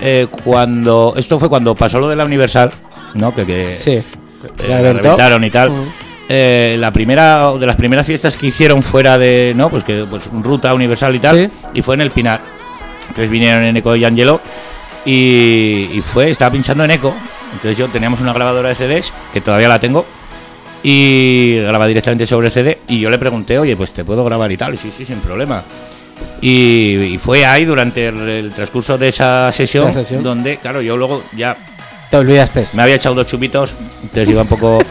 eh, 0.00 0.26
cuando 0.42 1.12
esto 1.18 1.38
fue 1.38 1.50
cuando 1.50 1.74
pasó 1.74 1.98
lo 2.00 2.08
de 2.08 2.16
la 2.16 2.24
Universal, 2.24 2.72
¿no? 3.14 3.34
Que, 3.34 3.46
que 3.46 3.76
Sí. 3.76 3.90
eh, 3.92 4.02
La 4.58 4.68
la 4.68 4.76
reventó. 4.78 5.02
reventaron 5.02 5.44
y 5.44 5.50
tal. 5.50 5.70
Mm. 5.70 5.92
Eh, 6.32 6.76
la 6.78 6.92
primera 6.92 7.50
de 7.58 7.66
las 7.66 7.76
primeras 7.76 8.06
fiestas 8.06 8.36
que 8.36 8.46
hicieron 8.46 8.82
fuera 8.84 9.18
de, 9.18 9.52
no, 9.56 9.68
pues 9.68 9.82
que 9.82 10.04
pues 10.08 10.28
ruta 10.32 10.72
universal 10.74 11.14
y 11.16 11.18
tal, 11.18 11.36
Sí. 11.36 11.48
y 11.74 11.82
fue 11.82 11.96
en 11.96 12.02
el 12.02 12.10
Pinar. 12.10 12.40
Entonces 13.08 13.30
vinieron 13.30 13.64
en 13.64 13.76
Eco 13.76 13.96
y 13.96 14.04
Angelo 14.04 14.40
y, 15.04 15.88
y 15.92 16.02
fue, 16.04 16.30
estaba 16.30 16.52
pinchando 16.52 16.84
en 16.84 16.92
Eco. 16.92 17.12
Entonces 17.52 17.76
yo 17.76 17.88
teníamos 17.88 18.20
una 18.20 18.32
grabadora 18.32 18.68
de 18.68 18.74
CDs 18.76 19.12
que 19.32 19.40
todavía 19.40 19.66
la 19.68 19.80
tengo 19.80 20.06
y 20.82 21.58
graba 21.66 21.86
directamente 21.88 22.26
sobre 22.26 22.50
CD. 22.50 22.78
Y 22.86 23.00
yo 23.00 23.10
le 23.10 23.18
pregunté, 23.18 23.58
oye, 23.58 23.76
pues 23.76 23.92
te 23.92 24.04
puedo 24.04 24.24
grabar 24.24 24.50
y 24.52 24.56
tal. 24.56 24.74
Y 24.74 24.76
sí, 24.76 24.90
sí, 24.90 25.04
sin 25.04 25.18
problema. 25.18 25.62
Y, 26.40 26.94
y 27.14 27.18
fue 27.18 27.44
ahí 27.44 27.64
durante 27.64 28.06
el, 28.08 28.16
el 28.28 28.52
transcurso 28.52 28.96
de 28.98 29.08
esa 29.08 29.50
sesión, 29.52 29.88
Esa 29.90 30.02
sesión. 30.02 30.22
donde, 30.22 30.58
claro, 30.58 30.80
yo 30.80 30.96
luego 30.96 31.22
ya 31.36 31.56
Te 32.10 32.16
olvidaste. 32.16 32.64
me 32.74 32.82
había 32.82 32.96
echado 32.96 33.14
dos 33.14 33.26
chupitos, 33.26 33.74
entonces 34.02 34.28
iba 34.28 34.42
un 34.42 34.48
poco. 34.48 34.78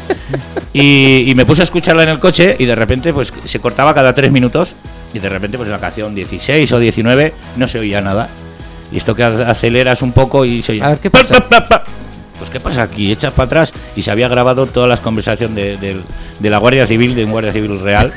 Y, 0.72 1.24
y 1.28 1.34
me 1.34 1.48
puse 1.48 1.62
a 1.62 1.64
escucharla 1.64 2.04
en 2.04 2.10
el 2.10 2.20
coche 2.20 2.56
y 2.60 2.66
de 2.66 2.76
repente 2.76 3.12
pues 3.12 3.34
se 3.44 3.60
cortaba 3.60 3.92
cada 3.96 4.14
tres 4.14 4.32
minutos 4.32 4.76
y 5.16 5.18
de 5.20 5.28
repente 5.28 5.58
pues 5.58 5.66
en 5.66 5.72
la 5.72 5.80
canción 5.80 6.14
16 6.14 6.72
o 6.72 6.78
19 6.80 7.34
no 7.58 7.68
se 7.68 7.80
oía 7.80 8.02
nada. 8.02 8.30
Y 8.92 8.98
esto 8.98 9.16
que 9.16 9.24
aceleras 9.24 10.04
un 10.04 10.12
poco 10.12 10.46
y 10.46 10.62
se 10.62 10.74
oye. 10.74 10.84
A 10.84 10.90
ver, 10.90 11.00
¿qué 11.00 11.10
pa, 11.10 11.20
pasa? 11.20 11.40
pa, 11.40 11.50
pa, 11.50 11.66
pa. 11.68 11.84
Pues 12.38 12.52
qué 12.52 12.60
pasa 12.60 12.84
aquí, 12.84 13.12
echas 13.12 13.34
para 13.34 13.48
atrás 13.48 13.74
y 13.96 14.04
se 14.04 14.12
había 14.12 14.28
grabado 14.28 14.68
todas 14.68 14.88
las 14.88 15.00
conversaciones 15.00 15.82
de, 15.82 16.02
la 16.50 16.58
Guardia 16.60 16.86
Civil, 16.86 17.16
de 17.16 17.26
un 17.26 17.32
Guardia 17.32 17.52
Civil 17.52 17.80
real, 17.80 18.14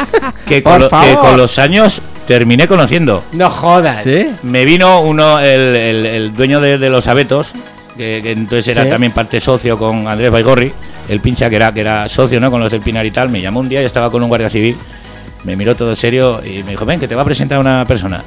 que, 0.46 0.62
con 0.62 0.72
Por 0.74 0.80
lo- 0.82 0.88
que 0.88 0.96
favor. 0.96 1.18
con 1.30 1.36
los 1.38 1.58
años 1.58 2.00
terminé 2.28 2.68
conociendo. 2.68 3.24
No 3.32 3.50
jodas. 3.50 4.04
¿Sí? 4.04 4.26
Me 4.44 4.64
vino 4.64 5.00
uno, 5.00 5.40
el, 5.40 5.74
el- 5.74 6.06
el 6.06 6.34
dueño 6.36 6.60
de, 6.60 6.78
de 6.78 6.88
los 6.88 7.08
abetos, 7.08 7.52
que, 7.96 8.20
que 8.22 8.32
entonces 8.32 8.68
era 8.76 8.84
Sí. 8.84 8.90
también 8.90 9.12
parte 9.12 9.40
socio 9.40 9.78
con 9.78 10.06
Andrés 10.06 10.30
Baigorri, 10.30 10.72
el 11.08 11.20
pincha 11.20 11.48
que 11.50 11.56
era, 11.56 11.72
que 11.72 11.80
era 11.80 12.08
socio 12.08 12.38
¿no? 12.40 12.50
con 12.50 12.60
los 12.60 12.70
del 12.72 12.80
Pinar 12.80 13.04
y 13.06 13.10
tal, 13.10 13.28
me 13.30 13.40
llamó 13.40 13.60
un 13.60 13.68
día 13.68 13.82
y 13.82 13.84
estaba 13.84 14.10
con 14.10 14.22
un 14.22 14.28
guardia 14.28 14.50
civil, 14.50 14.76
me 15.44 15.56
miró 15.56 15.74
todo 15.74 15.94
serio 15.96 16.40
y 16.44 16.62
me 16.64 16.72
dijo, 16.72 16.84
ven, 16.84 16.98
que 17.00 17.08
te 17.08 17.14
va 17.14 17.22
a 17.22 17.24
presentar 17.24 17.58
una 17.58 17.84
persona. 17.86 18.22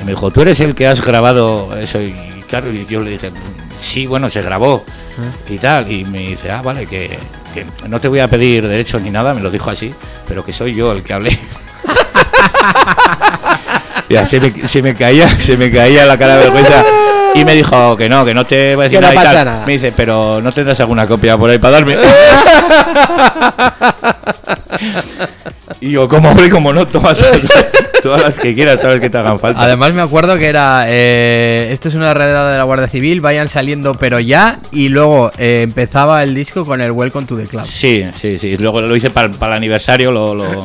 Y 0.00 0.04
me 0.04 0.12
dijo, 0.12 0.30
tú 0.30 0.42
eres 0.42 0.60
el 0.60 0.74
que 0.74 0.86
has 0.86 1.04
grabado 1.04 1.76
eso. 1.78 2.00
Y 2.00 2.14
claro, 2.48 2.72
y 2.72 2.86
yo 2.86 3.00
le 3.00 3.10
dije, 3.10 3.30
sí, 3.76 4.06
bueno, 4.06 4.28
se 4.28 4.42
grabó 4.42 4.84
y 5.48 5.58
tal. 5.58 5.90
Y 5.90 6.04
me 6.04 6.18
dice, 6.20 6.50
ah, 6.50 6.62
vale, 6.62 6.86
que, 6.86 7.18
que 7.54 7.66
no 7.88 8.00
te 8.00 8.08
voy 8.08 8.20
a 8.20 8.28
pedir 8.28 8.66
derechos 8.66 9.02
ni 9.02 9.10
nada, 9.10 9.34
me 9.34 9.40
lo 9.40 9.50
dijo 9.50 9.70
así, 9.70 9.92
pero 10.26 10.44
que 10.44 10.52
soy 10.52 10.74
yo 10.74 10.92
el 10.92 11.02
que 11.02 11.12
hablé. 11.12 11.38
Ya, 14.08 14.24
se, 14.26 14.40
me, 14.40 14.50
se 14.68 14.82
me 14.82 14.94
caía, 14.94 15.26
se 15.40 15.56
me 15.56 15.70
caía 15.70 16.04
la 16.04 16.18
cara 16.18 16.36
de 16.36 16.44
vergüenza. 16.44 16.84
Y 17.34 17.44
me 17.44 17.54
dijo 17.54 17.96
que 17.96 18.08
no, 18.08 18.24
que 18.24 18.34
no 18.34 18.44
te 18.44 18.74
voy 18.76 18.84
a 18.84 18.88
decir 18.88 18.98
Que 18.98 19.06
no 19.06 19.12
nada, 19.12 19.30
y 19.30 19.34
tal. 19.34 19.44
nada. 19.44 19.66
Me 19.66 19.72
dice, 19.72 19.92
pero 19.96 20.40
no 20.42 20.52
tendrás 20.52 20.78
alguna 20.80 21.06
copia 21.06 21.36
por 21.36 21.50
ahí 21.50 21.58
para 21.58 21.72
darme. 21.72 21.96
y 25.80 25.90
yo, 25.92 26.08
como 26.08 26.30
hombre, 26.30 26.50
como 26.50 26.72
no, 26.72 26.86
todas, 26.86 27.18
todas 28.02 28.22
las 28.22 28.38
que 28.38 28.54
quieras, 28.54 28.76
todas 28.76 28.92
las 28.94 29.00
que 29.00 29.10
te 29.10 29.18
hagan 29.18 29.38
falta. 29.38 29.60
Además 29.62 29.92
me 29.94 30.00
acuerdo 30.02 30.36
que 30.38 30.46
era, 30.46 30.86
eh, 30.88 31.70
esto 31.72 31.88
es 31.88 31.94
una 31.94 32.14
redada 32.14 32.52
de 32.52 32.58
la 32.58 32.64
Guardia 32.64 32.88
Civil, 32.88 33.20
vayan 33.20 33.48
saliendo 33.48 33.94
pero 33.94 34.20
ya, 34.20 34.58
y 34.72 34.88
luego 34.88 35.30
eh, 35.38 35.60
empezaba 35.62 36.22
el 36.22 36.34
disco 36.34 36.64
con 36.64 36.80
el 36.80 36.92
Welcome 36.92 37.26
to 37.26 37.36
the 37.36 37.44
Club. 37.44 37.64
Sí, 37.64 38.02
sí, 38.14 38.38
sí. 38.38 38.56
Luego 38.58 38.80
lo 38.80 38.94
hice 38.96 39.10
para, 39.10 39.30
para 39.30 39.54
el 39.54 39.58
aniversario, 39.58 40.10
lo, 40.12 40.34
lo, 40.34 40.62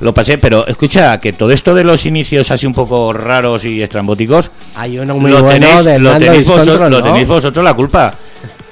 lo 0.00 0.14
pasé. 0.14 0.38
Pero 0.38 0.66
escucha, 0.66 1.18
que 1.18 1.32
todo 1.32 1.50
esto 1.50 1.74
de 1.74 1.84
los 1.84 2.06
inicios 2.06 2.50
así 2.50 2.66
un 2.66 2.74
poco 2.74 3.12
raros 3.12 3.64
y 3.64 3.82
estrambóticos, 3.82 4.50
Hay 4.76 4.98
uno 4.98 5.14
muy 5.16 5.30
lo, 5.30 5.42
bueno 5.42 5.66
tenéis, 5.66 5.86
del 5.94 6.12
lo, 6.12 6.18
tenéis 6.18 6.48
vosotros, 6.48 6.90
lo 6.90 6.98
¿no? 6.98 7.02
tenéis 7.02 7.26
vosotros 7.28 7.64
la 7.64 7.74
culpa. 7.74 8.12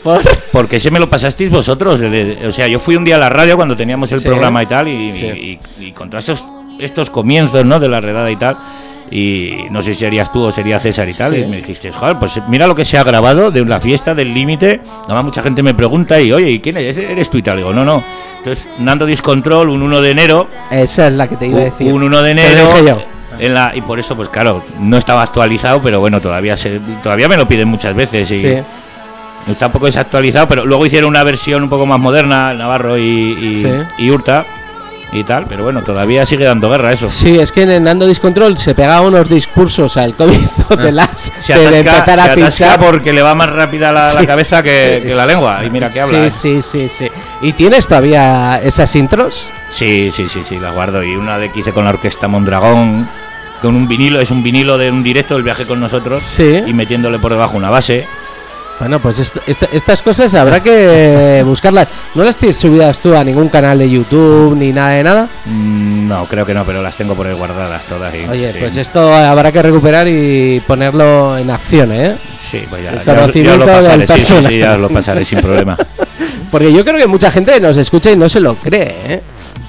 Por- 0.03 0.20
Porque 0.51 0.77
ese 0.77 0.91
me 0.91 0.99
lo 1.01 1.09
pasasteis 1.09 1.51
vosotros. 1.51 2.01
O 2.47 2.53
sea, 2.53 2.66
yo 2.66 2.79
fui 2.79 2.97
un 2.97 3.05
día 3.05 3.16
a 3.16 3.18
la 3.18 3.29
radio 3.29 3.57
cuando 3.57 3.77
teníamos 3.77 4.11
el 4.12 4.20
Sí. 4.20 4.29
programa 4.29 4.62
y 4.62 4.66
tal, 4.66 4.89
y, 4.89 5.14
Sí. 5.14 5.27
y- 5.27 5.61
y- 5.81 5.87
y 5.89 5.93
con 5.93 6.11
todos 6.11 6.45
estos, 6.81 7.11
comienzos 7.11 7.64
¿no? 7.64 7.79
de 7.81 7.89
la 7.89 8.01
redada 8.01 8.31
y 8.31 8.37
tal. 8.37 8.57
Y 9.11 9.66
no 9.70 9.83
sé 9.83 9.93
si 9.95 10.01
serías 10.01 10.33
tú 10.33 10.43
o 10.45 10.51
sería 10.53 10.79
César 10.79 11.07
y 11.09 11.12
tal. 11.14 11.33
Sí. 11.35 11.41
Y 11.43 11.47
me 11.47 11.59
dijiste, 11.59 11.93
joder, 11.93 12.18
pues 12.18 12.41
mira 12.49 12.66
lo 12.66 12.75
que 12.75 12.85
se 12.85 12.97
ha 12.99 13.05
grabado 13.05 13.51
de 13.51 13.62
la 13.64 13.79
fiesta 13.79 14.14
del 14.14 14.33
límite. 14.33 14.81
Además, 15.05 15.25
mucha 15.25 15.43
gente 15.43 15.62
me 15.62 15.75
pregunta, 15.75 16.18
y 16.20 16.33
oye, 16.33 16.51
¿y 16.51 16.61
quién 16.61 16.79
eres? 16.79 16.97
¿Eres 16.97 17.29
tú 17.31 17.37
y 17.39 17.43
tal? 17.43 17.59
Digo, 17.59 17.73
no, 17.75 17.85
no. 17.85 18.03
Entonces, 18.39 18.66
Nando 18.79 19.05
Discontrol, 19.07 19.68
un 19.68 19.83
1 19.83 20.01
de 20.01 20.11
enero. 20.11 20.49
Esa 20.70 21.09
es 21.09 21.12
la 21.12 21.29
que 21.29 21.37
te 21.37 21.47
iba 21.47 21.61
a 21.61 21.64
decir. 21.64 21.93
Un 21.93 22.03
1 22.03 22.23
de 22.23 22.31
enero. 22.31 23.03
En 23.39 23.55
la, 23.55 23.72
y 23.74 23.80
por 23.80 23.99
eso, 23.99 24.14
pues 24.16 24.28
claro, 24.28 24.62
no 24.78 24.97
estaba 24.97 25.22
actualizado, 25.22 25.80
pero 25.83 26.01
bueno, 26.01 26.20
todavía 26.20 26.57
se, 26.57 26.80
todavía 27.03 27.28
me 27.28 27.37
lo 27.37 27.47
piden 27.47 27.68
muchas 27.68 27.95
veces. 27.95 28.30
Y, 28.30 28.39
Sí. 28.41 28.57
Tampoco 29.59 29.89
es 29.89 29.97
actualizado, 29.97 30.47
pero 30.47 30.64
luego 30.64 30.87
hicieron 30.87 31.09
una 31.11 31.24
versión 31.24 31.64
un 31.64 31.68
poco 31.68 31.85
más 31.85 31.99
moderna, 31.99 32.55
Navarro 32.55 32.97
y, 32.97 33.03
y, 33.03 33.62
Sí. 33.62 33.72
y 33.99 34.11
Hurta 34.11 34.45
y 35.12 35.24
tal, 35.24 35.46
pero 35.46 35.62
bueno, 35.62 35.82
todavía 35.82 36.24
sigue 36.24 36.44
dando 36.44 36.70
guerra 36.70 36.92
eso. 36.92 37.10
Sí, 37.10 37.38
es 37.38 37.52
que 37.52 37.62
en 37.62 37.84
Nando 37.84 38.06
Discontrol 38.06 38.56
se 38.56 38.74
pegaba 38.74 39.02
unos 39.06 39.28
discursos 39.28 39.96
al 39.98 40.14
comienzo 40.14 40.74
de 40.76 40.90
las 40.90 41.30
Se 41.38 41.52
de, 41.54 41.70
de 41.70 41.90
atasca, 41.90 42.12
empezar 42.12 42.16
se 42.18 42.30
a 42.30 42.34
pinchar. 42.74 42.80
porque 42.80 43.12
le 43.12 43.20
va 43.22 43.34
más 43.34 43.50
rápida 43.50 43.92
la, 43.92 44.04
la 44.12 44.20
Sí. 44.20 44.26
cabeza 44.26 44.62
que, 44.62 45.02
que 45.06 45.14
la 45.14 45.26
lengua. 45.26 45.62
Y 45.64 45.70
mira 45.70 45.90
que 45.90 46.00
habla. 46.00 46.26
¿eh? 46.26 46.30
Sí, 46.30 46.62
sí, 46.62 46.88
sí, 46.88 46.88
sí. 46.88 47.08
¿Y 47.42 47.52
tienes 47.52 47.86
todavía 47.86 48.58
esas 48.62 48.94
intros? 48.96 49.50
Sí, 49.70 50.10
sí, 50.10 50.28
sí, 50.28 50.40
sí, 50.48 50.58
la 50.58 50.70
guardo. 50.70 51.02
Y 51.04 51.14
una 51.16 51.38
de 51.38 51.52
que 51.52 51.60
hice 51.60 51.72
con 51.72 51.84
la 51.84 51.90
orquesta 51.90 52.26
Mondragón, 52.28 53.06
con 53.60 53.76
un 53.76 53.86
vinilo, 53.86 54.20
es 54.20 54.30
un 54.30 54.42
vinilo 54.42 54.78
de 54.78 54.90
un 54.90 55.02
directo, 55.02 55.36
el 55.36 55.42
viaje 55.42 55.66
con 55.66 55.78
nosotros, 55.78 56.22
Sí. 56.22 56.62
y 56.66 56.72
metiéndole 56.72 57.18
por 57.18 57.32
debajo 57.32 57.56
una 57.56 57.68
base. 57.70 58.06
Bueno, 58.83 58.99
pues 58.99 59.20
est- 59.20 59.37
est- 59.47 59.72
estas 59.72 60.03
cosas 60.03 60.35
habrá 60.35 60.61
que 60.61 61.41
buscarlas. 61.47 61.87
¿No 62.16 62.24
las 62.24 62.37
tienes 62.37 62.57
subidas 62.57 62.99
tú 62.99 63.14
a 63.14 63.22
ningún 63.22 63.49
canal 63.49 63.78
de 63.78 63.89
YouTube 63.89 64.57
ni 64.57 64.72
nada 64.72 64.91
de 64.91 65.05
nada? 65.05 65.28
Mm, 65.47 66.09
No, 66.09 66.26
creo 66.26 66.45
que 66.45 66.53
no, 66.53 66.64
pero 66.64 66.83
las 66.83 66.97
tengo 66.97 67.14
por 67.14 67.28
ahí 67.28 67.33
guardadas 67.33 67.83
todas. 67.85 68.12
y- 68.12 68.28
Oye, 68.28 68.51
sí. 68.53 68.59
pues 68.59 68.76
esto 68.76 69.14
habrá 69.14 69.53
que 69.53 69.62
recuperar 69.62 70.09
y 70.09 70.61
ponerlo 70.66 71.39
en 71.39 71.49
acción, 71.51 71.93
¿eh? 71.93 72.16
Sí, 72.41 72.64
pues 72.68 72.83
ya, 72.83 72.91
ya 72.93 73.05
ya 73.05 73.57
lo 73.57 73.66
pasaré, 73.66 73.99
del 73.99 74.09
sí, 74.09 74.14
sí, 74.14 74.20
sí, 74.20 74.33
personaje. 74.33 74.59
ya 74.59 74.76
lo 74.76 74.89
pasaré 74.89 75.24
sin 75.24 75.41
problema. 75.41 75.76
Porque 76.51 76.72
yo 76.72 76.85
creo 76.85 76.99
que 76.99 77.07
mucha 77.07 77.30
gente 77.30 77.59
nos 77.61 77.76
escucha 77.76 78.11
y 78.11 78.16
no 78.16 78.28
se 78.28 78.41
lo 78.41 78.57
cree, 78.57 78.95
¿eh? 79.09 79.22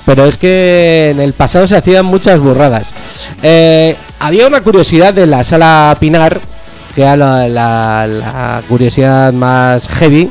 Pero 0.07 0.25
es 0.25 0.37
que 0.39 1.11
en 1.11 1.21
el 1.21 1.33
pasado 1.33 1.65
se 1.67 1.77
hacían 1.77 2.03
muchas 2.05 2.39
burradas. 2.39 2.93
Eh, 3.43 3.95
había 4.19 4.47
una 4.47 4.59
curiosidad 4.61 5.13
de 5.13 5.27
la 5.27 5.43
sala 5.45 5.95
Pinar, 5.99 6.41
que 6.95 7.01
era 7.01 7.15
la, 7.15 7.47
la- 7.47 8.07
la 8.07 8.61
curiosidad 8.67 9.33
más 9.33 9.87
heavy, 9.87 10.29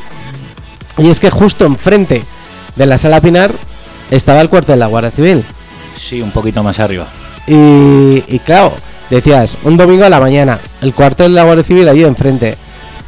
y 0.99 1.09
es 1.11 1.21
que 1.21 1.31
justo 1.31 1.65
enfrente 1.65 2.23
de 2.77 2.87
la 2.87 2.99
sala 2.99 3.21
Pinar 3.21 3.51
estaba 4.11 4.41
el 4.41 4.49
cuartel 4.49 4.75
de 4.77 4.81
la 4.81 4.87
Guardia 4.87 5.11
Civil. 5.11 5.45
Sí, 5.97 6.21
un 6.23 6.31
poquito 6.31 6.63
más 6.63 6.79
arriba. 6.81 7.07
Y, 7.47 8.23
y 8.29 8.41
claro, 8.45 8.73
decías, 9.11 9.59
un 9.65 9.77
domingo 9.77 10.05
a 10.05 10.09
la 10.11 10.21
mañana, 10.21 10.59
el 10.81 10.93
cuartel 10.95 11.29
de 11.33 11.37
la 11.37 11.45
Guardia 11.45 11.65
Civil 11.65 11.89
allí 11.89 12.05
enfrente. 12.05 12.57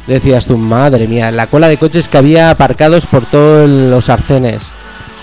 Decías 0.07 0.45
tú, 0.45 0.55
madre 0.57 1.07
mía, 1.07 1.31
la 1.31 1.47
cola 1.47 1.67
de 1.67 1.77
coches 1.77 2.07
que 2.07 2.17
había 2.19 2.51
aparcados 2.51 3.05
por 3.07 3.25
todos 3.25 3.67
los 3.69 4.09
arcenes. 4.09 4.71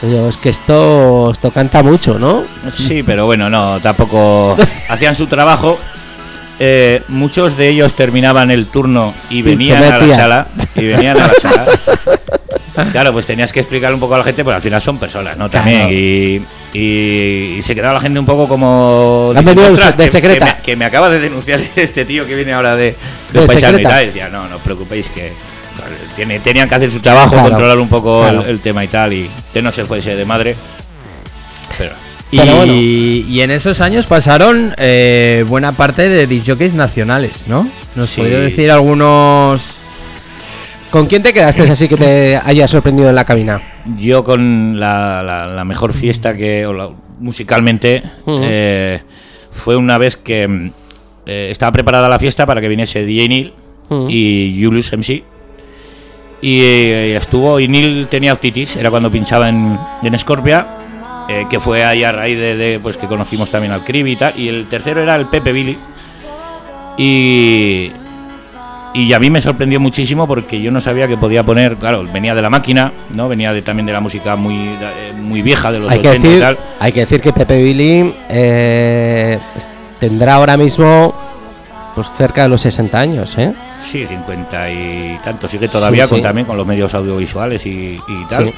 Digo, 0.03 0.29
es 0.29 0.37
que 0.37 0.49
esto, 0.49 1.31
esto 1.31 1.53
canta 1.53 1.85
mucho, 1.85 2.19
¿no? 2.19 2.43
Sí, 2.75 3.05
pero 3.05 3.27
bueno, 3.27 3.49
no, 3.49 3.79
tampoco 3.81 4.57
hacían 4.89 5.15
su 5.15 5.29
trabajo. 5.29 5.79
Eh, 6.65 7.03
muchos 7.09 7.57
de 7.57 7.69
ellos 7.71 7.95
terminaban 7.95 8.53
el 8.53 8.67
turno 8.67 9.13
y 9.31 9.43
venían 9.43 9.83
a 9.83 9.99
la 9.99 10.15
sala. 10.15 10.47
Y 10.77 10.85
venían 10.87 11.21
a 11.21 11.27
la 11.27 11.35
sala. 11.35 11.67
Claro, 12.91 13.13
pues 13.13 13.27
tenías 13.27 13.53
que 13.53 13.61
explicar 13.61 13.93
un 13.93 14.01
poco 14.01 14.15
a 14.15 14.19
la 14.19 14.25
gente, 14.25 14.43
porque 14.45 14.57
al 14.57 14.63
final 14.63 14.81
son 14.81 14.97
personas, 14.97 15.37
¿no? 15.37 15.51
También. 15.51 15.81
Claro. 15.81 15.93
Y, 15.93 16.43
y- 16.73 17.57
y 17.59 17.63
se 17.63 17.75
quedaba 17.75 17.93
la 17.93 18.01
gente 18.01 18.19
un 18.19 18.25
poco 18.25 18.49
como. 18.49 19.27
Han 19.37 19.45
diciendo, 19.45 19.61
venido 19.63 19.75
"Ostras, 19.75 19.97
de 19.99 20.05
que- 20.05 20.11
secreta". 20.11 20.47
Que 20.47 20.53
me, 20.55 20.63
que 20.63 20.77
me 20.77 20.85
acaba 20.87 21.11
de 21.11 21.21
denunciar 21.21 21.61
este 21.77 22.07
tío 22.07 22.27
que 22.27 22.35
viene 22.35 22.55
ahora 22.55 22.75
de, 22.75 22.97
de, 23.33 23.41
De 23.41 23.47
paisano 23.47 23.79
y 23.79 23.83
tal. 23.83 24.05
Y 24.05 24.07
decía, 24.07 24.31
no, 24.31 24.49
no 24.49 24.57
os 24.57 24.63
preocupéis 24.63 25.11
que. 25.11 25.33
tiene- 26.17 26.41
tenían 26.41 26.67
que 26.67 26.75
hacer 26.77 26.91
su 26.91 27.01
trabajo, 27.01 27.31
Claro, 27.33 27.49
controlar 27.51 27.79
un 27.79 27.89
poco 27.91 28.27
el- 28.27 28.41
el, 28.49 28.61
tema 28.61 28.83
y 28.85 28.89
tal, 28.89 29.13
y 29.13 29.29
que 29.53 29.61
no 29.61 29.71
se 29.71 29.85
fuese 29.85 30.17
de 30.17 30.25
madre. 30.25 30.57
Pero. 31.77 31.93
Y, 32.33 32.39
Pero 32.39 32.57
bueno. 32.57 32.73
y 32.75 33.41
en 33.43 33.51
esos 33.51 33.81
años 33.83 34.07
pasaron 34.07 34.75
eh, 34.79 35.45
buena 35.47 35.73
parte 35.73 36.09
de 36.09 36.27
disjockeys 36.27 36.73
nacionales, 36.75 37.47
¿no? 37.47 37.69
¿Nos 37.95 38.09
Sí. 38.11 38.21
podría 38.23 38.41
decir 38.41 38.71
algunos...? 38.71 39.79
¿Con 40.91 41.07
quién 41.07 41.23
te 41.23 41.33
quedaste 41.33 41.63
así 41.71 41.89
que 41.89 41.97
te 41.97 42.37
haya 42.43 42.67
sorprendido 42.69 43.09
en 43.11 43.15
la 43.15 43.25
cabina? 43.25 43.61
Yo 43.99 44.25
con 44.25 44.79
la, 44.81 45.23
la- 45.23 45.47
la 45.47 45.65
mejor 45.65 45.93
fiesta 45.93 46.35
que 46.37 46.67
o 46.67 46.73
la- 46.73 46.91
musicalmente 47.19 48.03
eh, 48.27 49.01
fue 49.51 49.77
una 49.77 49.97
vez 49.99 50.17
que 50.17 50.73
eh, 51.27 51.49
estaba 51.51 51.73
preparada 51.73 52.09
la 52.09 52.19
fiesta 52.19 52.47
para 52.47 52.61
que 52.61 52.69
viniese 52.69 53.05
DJ 53.07 53.29
Neil 53.29 53.53
y 54.09 54.59
Julius 54.63 54.93
MC 54.93 55.23
y 56.41 56.61
estuvo 57.15 57.61
y 57.61 57.69
Neil 57.69 58.07
tenía 58.09 58.33
otitis 58.33 58.77
era 58.77 58.91
cuando 58.91 59.11
pinchaba 59.11 59.49
en, 59.49 59.79
en 60.03 60.19
Scorpia 60.19 60.67
eh, 61.41 61.47
que 61.49 61.61
fue 61.61 61.85
ahí 61.85 62.05
a 62.05 62.13
raíz 62.13 62.39
de, 62.39 62.57
de, 62.57 62.79
pues 62.81 62.97
que 62.97 63.07
conocimos 63.07 63.51
también 63.51 63.73
al 63.73 63.85
Cribi 63.85 64.13
y 64.13 64.17
tal 64.17 64.39
y 64.39 64.49
el 64.49 64.69
tercero 64.69 65.01
era 65.03 65.17
el 65.17 65.27
Pepe 65.27 65.53
Billy 65.53 65.79
y 66.99 67.93
y 68.95 69.13
a 69.15 69.19
mí 69.19 69.31
me 69.31 69.41
sorprendió 69.41 69.81
muchísimo 69.81 70.27
porque 70.27 70.61
yo 70.61 70.71
no 70.71 70.79
sabía 70.81 71.09
que 71.09 71.17
podía 71.17 71.43
poner, 71.43 71.77
claro, 71.77 72.05
venía 72.13 72.35
de 72.35 72.43
la 72.43 72.51
máquina, 72.51 72.93
¿no? 73.15 73.27
Venía 73.29 73.53
de, 73.53 73.63
también 73.63 73.87
de 73.87 73.93
la 73.93 74.01
música 74.01 74.37
muy, 74.37 74.55
eh, 74.55 75.15
muy 75.17 75.41
vieja 75.41 75.73
de 75.73 75.79
los 75.79 75.91
Hay 75.91 76.01
que, 76.01 76.09
80 76.09 76.27
y 76.27 76.29
decir, 76.29 76.43
tal. 76.43 76.59
hay 76.79 76.93
que 76.93 77.01
decir 77.01 77.21
que 77.23 77.33
Pepe 77.33 77.63
Billy 77.63 78.15
eh, 78.29 79.39
tendrá 79.99 80.35
ahora 80.35 80.59
mismo 80.59 81.15
pues 81.95 82.11
cerca 82.11 82.43
de 82.43 82.49
los 82.51 82.61
60 82.61 82.99
años, 82.99 83.39
¿eh? 83.39 83.55
Sí, 83.81 84.07
50 84.07 84.71
y 84.71 85.19
tanto, 85.25 85.49
sigue 85.49 85.69
todavía 85.69 86.05
Sí, 86.07 86.11
con 86.11 86.23
también 86.23 86.47
con 86.47 86.57
los 86.57 86.67
medios 86.67 86.95
audiovisuales 86.95 87.65
y, 87.67 87.99
y 88.07 88.25
tal. 88.29 88.47
Sí. 88.47 88.55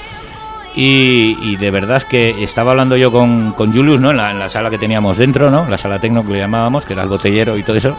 Y, 0.76 1.38
y 1.40 1.56
de 1.56 1.70
verdad 1.70 2.02
que 2.02 2.42
estaba 2.42 2.72
hablando 2.72 2.96
yo 2.96 3.12
con, 3.12 3.52
con 3.52 3.72
Julius, 3.72 4.00
¿no? 4.00 4.10
En 4.10 4.16
la, 4.16 4.32
en 4.32 4.38
la 4.40 4.48
sala 4.48 4.70
que 4.70 4.78
teníamos 4.78 5.16
dentro, 5.16 5.50
¿no? 5.50 5.68
La 5.68 5.78
sala 5.78 6.00
tecno 6.00 6.24
que 6.26 6.32
le 6.32 6.38
llamábamos, 6.40 6.84
que 6.84 6.94
era 6.94 7.02
el 7.04 7.08
botellero 7.08 7.56
y 7.56 7.62
todo 7.62 7.76
eso. 7.76 7.96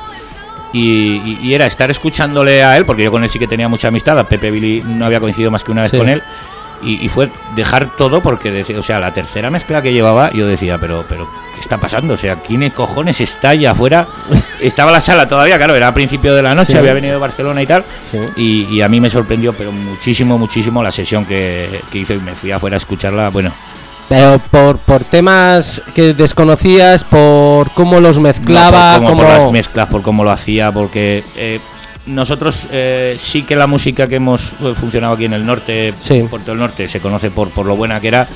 Y, 0.74 1.22
y- 1.24 1.40
y 1.42 1.54
era 1.54 1.66
estar 1.68 1.90
escuchándole 1.90 2.64
a 2.64 2.76
él, 2.76 2.86
porque 2.86 3.04
yo 3.04 3.12
con 3.12 3.24
él 3.24 3.30
sí 3.30 3.40
que 3.40 3.48
tenía 3.48 3.70
mucha 3.70 3.88
amistad, 3.88 4.20
a 4.20 4.26
Pepe 4.26 4.52
Billy 4.52 4.84
no 4.86 5.06
había 5.06 5.22
coincidido 5.22 5.52
más 5.52 5.64
que 5.64 5.72
una 5.72 5.84
vez 5.84 5.92
Sí. 5.92 5.98
con 5.98 6.10
él. 6.10 6.22
Y, 6.86 7.04
y 7.04 7.10
fue 7.10 7.30
dejar 7.56 7.90
todo 7.98 8.22
porque, 8.22 8.52
decía- 8.52 8.80
o 8.80 8.84
sea, 8.84 9.00
la 9.00 9.12
tercera 9.14 9.50
mezcla 9.50 9.82
que 9.82 9.92
llevaba, 9.92 10.32
yo 10.32 10.46
decía, 10.48 10.78
pero, 10.78 11.04
pero, 11.10 11.28
¿qué 11.54 11.60
está 11.60 11.78
pasando? 11.80 12.14
O 12.14 12.18
sea, 12.18 12.36
¿quién 12.38 12.70
cojones 12.70 13.20
está 13.22 13.50
allá 13.50 13.72
afuera? 13.72 14.08
Estaba 14.62 14.92
la 14.92 15.02
sala 15.02 15.28
todavía, 15.28 15.58
claro, 15.58 15.76
era 15.76 15.88
a 15.90 15.94
principio 15.94 16.34
de 16.36 16.42
la 16.44 16.54
noche, 16.56 16.74
Sí. 16.74 16.78
había 16.78 16.94
venido 16.94 17.14
de 17.14 17.20
Barcelona 17.20 17.62
y 17.62 17.66
tal. 17.68 17.84
Sí. 18.00 18.20
Y, 18.38 18.64
y 18.76 18.82
a 18.82 18.88
mí 18.88 19.02
me 19.02 19.10
sorprendió, 19.10 19.52
pero 19.54 19.72
muchísimo, 19.72 20.38
muchísimo 20.38 20.82
la 20.84 20.92
sesión 20.92 21.26
que, 21.26 21.82
que 21.92 21.98
hizo 22.00 22.14
y 22.14 22.20
me 22.20 22.34
fui 22.34 22.52
afuera 22.52 22.76
a 22.76 22.78
escucharla. 22.78 23.30
Bueno, 23.30 23.52
Pero 24.08 24.40
por, 24.52 24.78
por 24.78 25.04
temas 25.04 25.82
que 25.96 26.14
desconocías, 26.14 27.04
por 27.04 27.72
cómo 27.72 28.00
los 28.00 28.20
mezclaba, 28.20 29.00
no, 29.00 29.00
por, 29.00 29.08
como 29.10 29.22
cómo... 29.24 29.34
por 29.34 29.42
las 29.44 29.52
mezclas, 29.52 29.88
por 29.90 30.02
cómo 30.04 30.24
lo 30.24 30.32
hacía, 30.32 30.72
porque 30.72 31.24
eh, 31.36 31.60
nosotros 32.08 32.68
eh, 32.72 33.16
sí 33.20 33.44
que 33.44 33.56
la 33.56 33.68
música 33.68 34.08
que 34.08 34.16
hemos 34.16 34.54
eh, 34.62 34.74
funcionado 34.76 35.14
aquí 35.16 35.26
en 35.26 35.34
el 35.34 35.46
norte, 35.46 35.94
Sí. 36.00 36.24
por 36.30 36.42
todo 36.42 36.54
el 36.54 36.60
norte, 36.60 36.88
se 36.88 37.00
conoce 37.00 37.32
por, 37.32 37.50
por 37.50 37.66
lo 37.66 37.76
buena 37.76 38.00
que 38.00 38.08
era. 38.10 38.28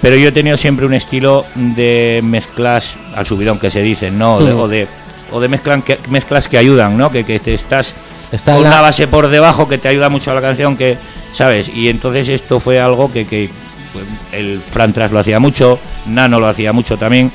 Pero 0.00 0.16
yo 0.16 0.28
he 0.28 0.32
tenido 0.32 0.56
siempre 0.56 0.86
un 0.86 0.94
estilo 0.94 1.44
de 1.54 2.20
mezclas 2.24 2.96
al 3.14 3.26
subidón 3.26 3.58
que 3.58 3.70
se 3.70 3.82
dicen, 3.82 4.18
¿no? 4.18 4.36
O 4.36 4.44
de, 4.44 4.54
Mm. 4.54 4.58
o 4.60 4.68
de, 4.68 4.88
o 5.32 5.40
de 5.40 5.48
mezclan 5.48 5.82
que, 5.82 5.98
mezclas 6.08 6.48
que 6.48 6.56
ayudan, 6.56 6.96
¿no? 6.96 7.10
Que, 7.12 7.24
que 7.24 7.38
te 7.38 7.52
estás 7.52 7.94
Está 8.32 8.52
con 8.54 8.64
en 8.64 8.70
la- 8.70 8.76
una 8.76 8.80
base 8.82 9.06
por 9.08 9.28
debajo 9.28 9.68
que 9.68 9.76
te 9.76 9.88
ayuda 9.88 10.08
mucho 10.08 10.30
a 10.30 10.34
la 10.34 10.40
canción, 10.40 10.76
que, 10.76 10.96
¿sabes? 11.34 11.68
Y 11.68 11.88
entonces 11.88 12.28
esto 12.30 12.60
fue 12.60 12.80
algo 12.80 13.12
que, 13.12 13.26
que 13.26 13.50
pues, 13.92 14.04
el 14.32 14.60
Fran 14.62 14.92
Tras 14.94 15.10
lo 15.12 15.18
hacía 15.18 15.38
mucho, 15.38 15.78
Nano 16.06 16.40
lo 16.40 16.46
hacía 16.46 16.72
mucho 16.72 16.96
también, 16.96 17.30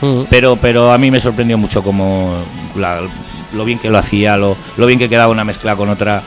Mm. 0.00 0.22
pero, 0.28 0.56
pero 0.56 0.92
a 0.92 0.98
mí 0.98 1.10
me 1.12 1.20
sorprendió 1.20 1.56
mucho 1.56 1.80
como 1.82 2.34
la- 2.74 3.02
lo 3.54 3.64
bien 3.64 3.78
que 3.78 3.90
lo 3.90 3.98
hacía, 3.98 4.36
lo, 4.36 4.56
lo 4.76 4.86
bien 4.86 4.98
que 4.98 5.08
quedaba 5.08 5.30
una 5.32 5.44
mezcla 5.44 5.76
con 5.76 5.88
otra. 5.88 6.22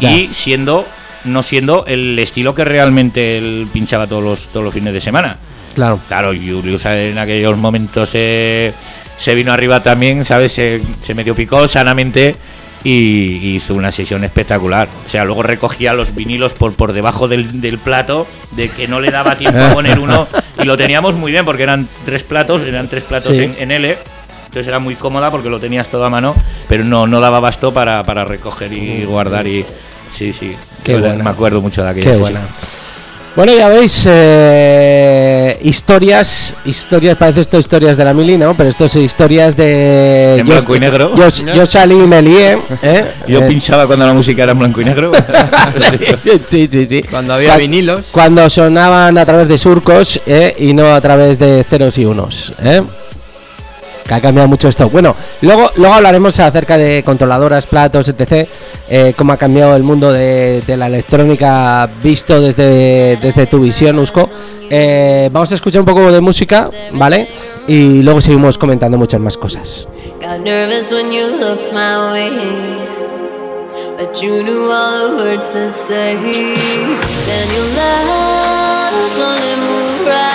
Ya. 0.00 0.10
Y 0.12 0.28
siendo, 0.32 0.86
no 1.24 1.42
siendo 1.42 1.84
el 1.86 2.18
estilo 2.18 2.54
que 2.54 2.64
realmente 2.64 3.38
él 3.38 3.68
pinchaba 3.72 4.06
todos 4.06 4.22
los, 4.24 4.46
todos 4.48 4.64
los 4.64 4.74
fines 4.74 4.92
de 4.94 5.00
semana. 5.00 5.38
Claro. 5.74 5.98
Claro, 6.08 6.28
Julius 6.28 6.84
en 6.86 7.18
aquellos 7.18 7.56
momentos 7.56 8.10
eh, 8.14 8.72
se 9.16 9.34
vino 9.34 9.52
arriba 9.52 9.82
también, 9.82 10.24
¿sabes? 10.24 10.52
Se, 10.52 10.80
se 11.02 11.14
medio 11.14 11.34
picó 11.34 11.66
sanamente 11.66 12.36
y, 12.84 13.56
hizo 13.56 13.74
una 13.74 13.90
sesión 13.90 14.22
espectacular. 14.24 14.88
O 15.06 15.08
sea, 15.08 15.24
luego 15.24 15.42
recogía 15.42 15.94
los 15.94 16.14
vinilos 16.14 16.52
por, 16.54 16.74
por 16.74 16.92
debajo 16.92 17.26
del, 17.28 17.60
del 17.60 17.78
plato, 17.78 18.26
de 18.52 18.68
que 18.68 18.86
no 18.86 19.00
le 19.00 19.10
daba 19.10 19.36
tiempo 19.36 19.58
a 19.58 19.74
poner 19.74 19.98
uno. 19.98 20.28
Y 20.60 20.64
lo 20.64 20.76
teníamos 20.76 21.16
muy 21.16 21.32
bien 21.32 21.44
porque 21.44 21.64
eran 21.64 21.88
tres 22.04 22.22
platos, 22.22 22.62
eran 22.62 22.86
tres 22.88 23.04
platos 23.04 23.34
Sí. 23.36 23.42
en, 23.42 23.56
en 23.58 23.70
L. 23.72 23.98
Entonces 24.54 24.68
era 24.68 24.78
muy 24.78 24.94
cómoda 24.94 25.32
porque 25.32 25.50
lo 25.50 25.58
tenías 25.58 25.88
todo 25.88 26.04
a 26.04 26.10
mano, 26.10 26.32
pero 26.68 26.84
no, 26.84 27.08
no 27.08 27.18
daba 27.18 27.40
basto 27.40 27.74
para, 27.74 28.04
para 28.04 28.24
recoger 28.24 28.72
y 28.72 29.02
guardar. 29.02 29.48
y 29.48 29.66
Sí, 30.12 30.32
sí. 30.32 30.54
Qué 30.84 30.96
buena. 30.96 31.24
Me 31.24 31.30
acuerdo 31.30 31.60
mucho 31.60 31.82
de 31.82 31.90
aquella 31.90 32.12
Qué 32.12 32.18
buena. 32.18 32.40
Bueno, 33.34 33.52
ya 33.52 33.68
veis, 33.68 34.04
eh, 34.08 35.58
historias, 35.64 36.54
historias, 36.66 37.18
parece 37.18 37.40
esto 37.40 37.58
historias 37.58 37.96
de 37.96 38.04
la 38.04 38.14
mili, 38.14 38.38
¿no? 38.38 38.54
Pero 38.54 38.70
esto 38.70 38.84
es 38.84 38.94
historias 38.94 39.56
de... 39.56 40.36
En 40.38 40.46
blanco 40.46 40.76
y 40.76 40.78
negro. 40.78 41.16
Yo, 41.16 41.28
yo 41.52 41.66
salí 41.66 41.96
y 41.96 42.06
me 42.06 42.22
lié, 42.22 42.56
¿eh? 42.80 43.04
Yo 43.26 43.40
Eh, 43.40 43.48
pinchaba 43.48 43.88
cuando 43.88 44.06
la 44.06 44.12
música 44.12 44.44
era 44.44 44.52
en 44.52 44.60
blanco 44.60 44.80
y 44.82 44.84
negro. 44.84 45.10
sí, 46.46 46.68
sí, 46.70 46.86
sí. 46.86 47.02
Cuando 47.10 47.34
había 47.34 47.56
vinilos. 47.56 48.06
Cuando 48.12 48.48
sonaban 48.48 49.18
a 49.18 49.26
través 49.26 49.48
de 49.48 49.58
surcos 49.58 50.20
¿eh? 50.26 50.54
y 50.60 50.72
no 50.74 50.94
a 50.94 51.00
través 51.00 51.40
de 51.40 51.64
ceros 51.64 51.98
y 51.98 52.04
unos. 52.04 52.52
¿eh? 52.62 52.82
Que 54.06 54.14
ha 54.14 54.20
cambiado 54.20 54.48
mucho 54.48 54.68
esto. 54.68 54.88
Bueno, 54.90 55.16
luego, 55.40 55.70
luego 55.76 55.94
hablaremos 55.94 56.38
acerca 56.38 56.76
de 56.76 57.02
controladoras, 57.04 57.66
platos, 57.66 58.08
etc. 58.08 58.48
eh, 58.88 59.14
cómo 59.16 59.32
ha 59.32 59.36
cambiado 59.36 59.74
el 59.76 59.82
mundo 59.82 60.12
de, 60.12 60.62
la 60.66 60.86
electrónica 60.88 61.88
visto 62.02 62.40
desde, 62.40 63.16
desde 63.16 63.46
tu 63.46 63.60
visión, 63.60 63.98
Usco. 63.98 64.28
Eh, 64.68 65.28
vamos 65.32 65.52
a 65.52 65.54
escuchar 65.54 65.80
un 65.80 65.86
poco 65.86 66.10
de 66.10 66.20
música, 66.20 66.68
¿vale? 66.92 67.28
Y 67.66 68.02
luego 68.02 68.20
seguimos 68.20 68.58
comentando 68.58 68.98
muchas 68.98 69.20
más 69.20 69.36
cosas. 69.36 69.88
But 73.96 74.20
you 74.20 74.42
knew 74.42 74.64
all 74.64 75.16
the 75.16 75.24
words 75.24 75.52
to 75.52 75.70
say. 75.70 76.16
Then 76.16 77.48
slowly 79.14 79.54
moved 79.62 80.08
right 80.08 80.33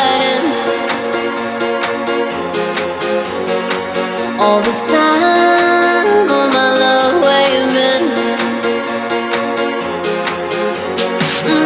All 4.50 4.62
this 4.62 4.82
time, 4.90 6.26
my 6.26 6.70
love? 6.82 7.22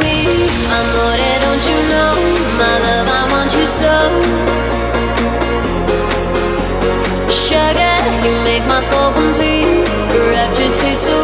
Me, 0.02 0.18
amore, 0.76 1.24
don't 1.44 1.64
you 1.70 1.80
know? 1.92 2.14
My 2.60 2.74
love, 2.86 3.08
I 3.08 3.24
want 3.32 3.52
you 3.56 3.66
so. 3.80 3.94
Sugar, 7.32 8.00
you 8.26 8.34
make 8.44 8.66
my 8.68 8.82
soul 8.92 9.14
complete. 9.14 9.88
Rapture 10.36 10.76
tastes 10.76 11.06
so 11.06 11.23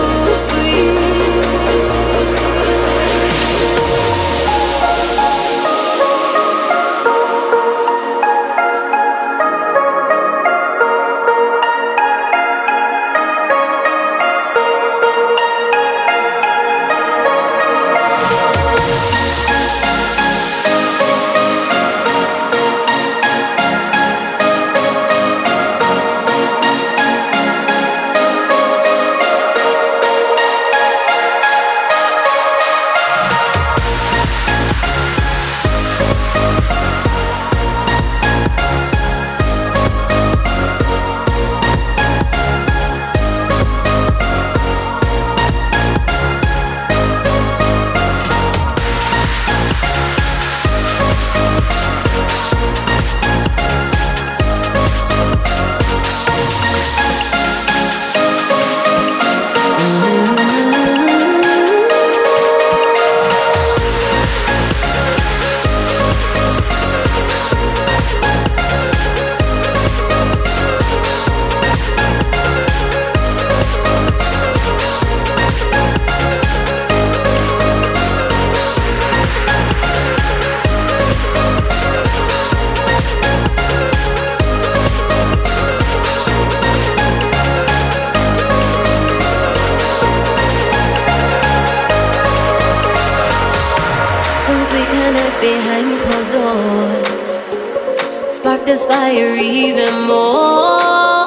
fire 98.85 99.35
even 99.35 100.07
more. 100.07 101.25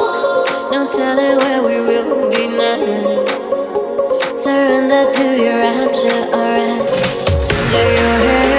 No 0.72 0.86
telling 0.88 1.36
where 1.38 1.62
we 1.62 1.80
will 1.80 2.30
be 2.30 2.46
next. 2.48 4.40
Surrender 4.42 5.04
to 5.10 5.24
your 5.44 5.56
rapture, 5.56 6.22
alright. 6.36 6.82
Lay 7.72 7.90
your 7.98 8.16
head, 8.24 8.51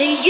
to 0.00 0.06
you. 0.06 0.29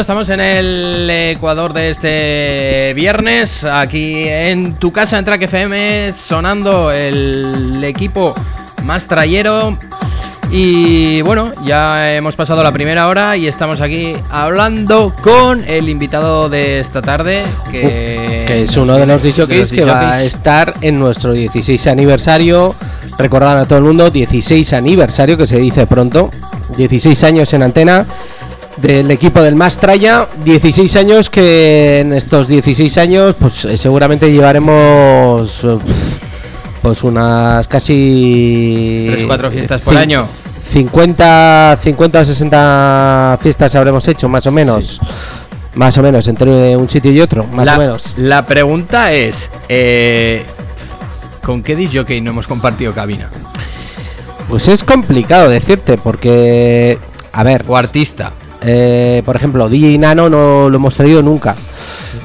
Bueno, 0.00 0.12
estamos 0.14 0.30
en 0.30 0.40
el 0.40 1.10
Ecuador 1.10 1.74
de 1.74 1.90
este 1.90 2.94
viernes, 2.94 3.64
aquí 3.64 4.24
en 4.26 4.76
tu 4.76 4.92
casa 4.92 5.18
en 5.18 5.26
Track 5.26 5.42
FM, 5.42 6.14
sonando 6.14 6.90
el 6.90 7.84
equipo 7.84 8.34
más 8.84 9.06
trayero. 9.06 9.76
Y 10.50 11.20
bueno, 11.20 11.52
ya 11.66 12.14
hemos 12.14 12.34
pasado 12.34 12.62
la 12.62 12.72
primera 12.72 13.08
hora 13.08 13.36
y 13.36 13.46
estamos 13.46 13.82
aquí 13.82 14.14
hablando 14.30 15.14
con 15.22 15.68
el 15.68 15.90
invitado 15.90 16.48
de 16.48 16.80
esta 16.80 17.02
tarde, 17.02 17.42
que, 17.70 18.44
que 18.46 18.62
es 18.62 18.74
uno 18.78 18.96
de 18.96 19.04
los 19.04 19.22
disjockeys 19.22 19.70
que 19.70 19.84
va 19.84 20.12
a 20.12 20.22
estar 20.22 20.72
en 20.80 20.98
nuestro 20.98 21.32
16 21.32 21.86
aniversario. 21.88 22.74
Recordar 23.18 23.58
a 23.58 23.66
todo 23.66 23.80
el 23.80 23.84
mundo, 23.84 24.10
16 24.10 24.72
aniversario, 24.72 25.36
que 25.36 25.46
se 25.46 25.58
dice 25.58 25.86
pronto. 25.86 26.30
16 26.78 27.24
años 27.24 27.52
en 27.52 27.64
antena 27.64 28.06
del 28.80 29.10
equipo 29.10 29.42
del 29.42 29.54
Mastraya. 29.54 30.26
16 30.44 30.96
años 30.96 31.30
que 31.30 32.00
en 32.00 32.12
estos 32.12 32.48
16 32.48 32.98
años, 32.98 33.36
pues 33.38 33.64
eh, 33.64 33.76
seguramente 33.76 34.30
llevaremos 34.30 35.62
eh, 35.64 35.78
pues 36.82 37.02
unas 37.02 37.68
casi 37.68 39.06
Tres, 39.10 39.24
cuatro 39.26 39.50
fiestas 39.50 39.80
por 39.82 39.96
año. 39.96 40.26
50, 40.70 41.78
50 41.82 42.18
o 42.20 42.24
60 42.24 43.38
fiestas 43.42 43.74
habremos 43.74 44.06
hecho, 44.06 44.28
más 44.28 44.46
o 44.46 44.52
menos. 44.52 45.00
Más 45.74 45.96
o 45.98 46.02
menos, 46.02 46.26
entre 46.28 46.76
un 46.76 46.88
sitio 46.88 47.12
y 47.12 47.20
otro, 47.20 47.44
más 47.44 47.66
la, 47.66 47.76
o 47.76 47.78
menos. 47.78 48.14
La 48.16 48.46
pregunta 48.46 49.12
es, 49.12 49.50
eh, 49.68 50.42
¿con 51.44 51.62
qué 51.62 51.76
disjockey 51.76 52.20
no 52.20 52.30
hemos 52.30 52.46
compartido 52.46 52.92
cabina? 52.92 53.28
Pues 54.48 54.66
es 54.66 54.82
complicado 54.82 55.48
decirte, 55.48 55.96
porque, 55.96 56.98
a 57.32 57.44
ver, 57.44 57.64
O 57.68 57.76
artista. 57.76 58.32
Eh, 58.62 59.22
por 59.24 59.36
ejemplo, 59.36 59.68
DJ 59.68 59.98
Nano 59.98 60.28
no 60.28 60.68
lo 60.68 60.76
hemos 60.76 60.94
traído 60.94 61.22
nunca. 61.22 61.54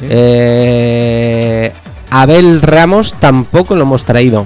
Eh, 0.03 1.71
Abel 2.09 2.61
Ramos 2.61 3.13
tampoco 3.19 3.75
lo 3.75 3.81
hemos 3.83 4.03
traído. 4.05 4.45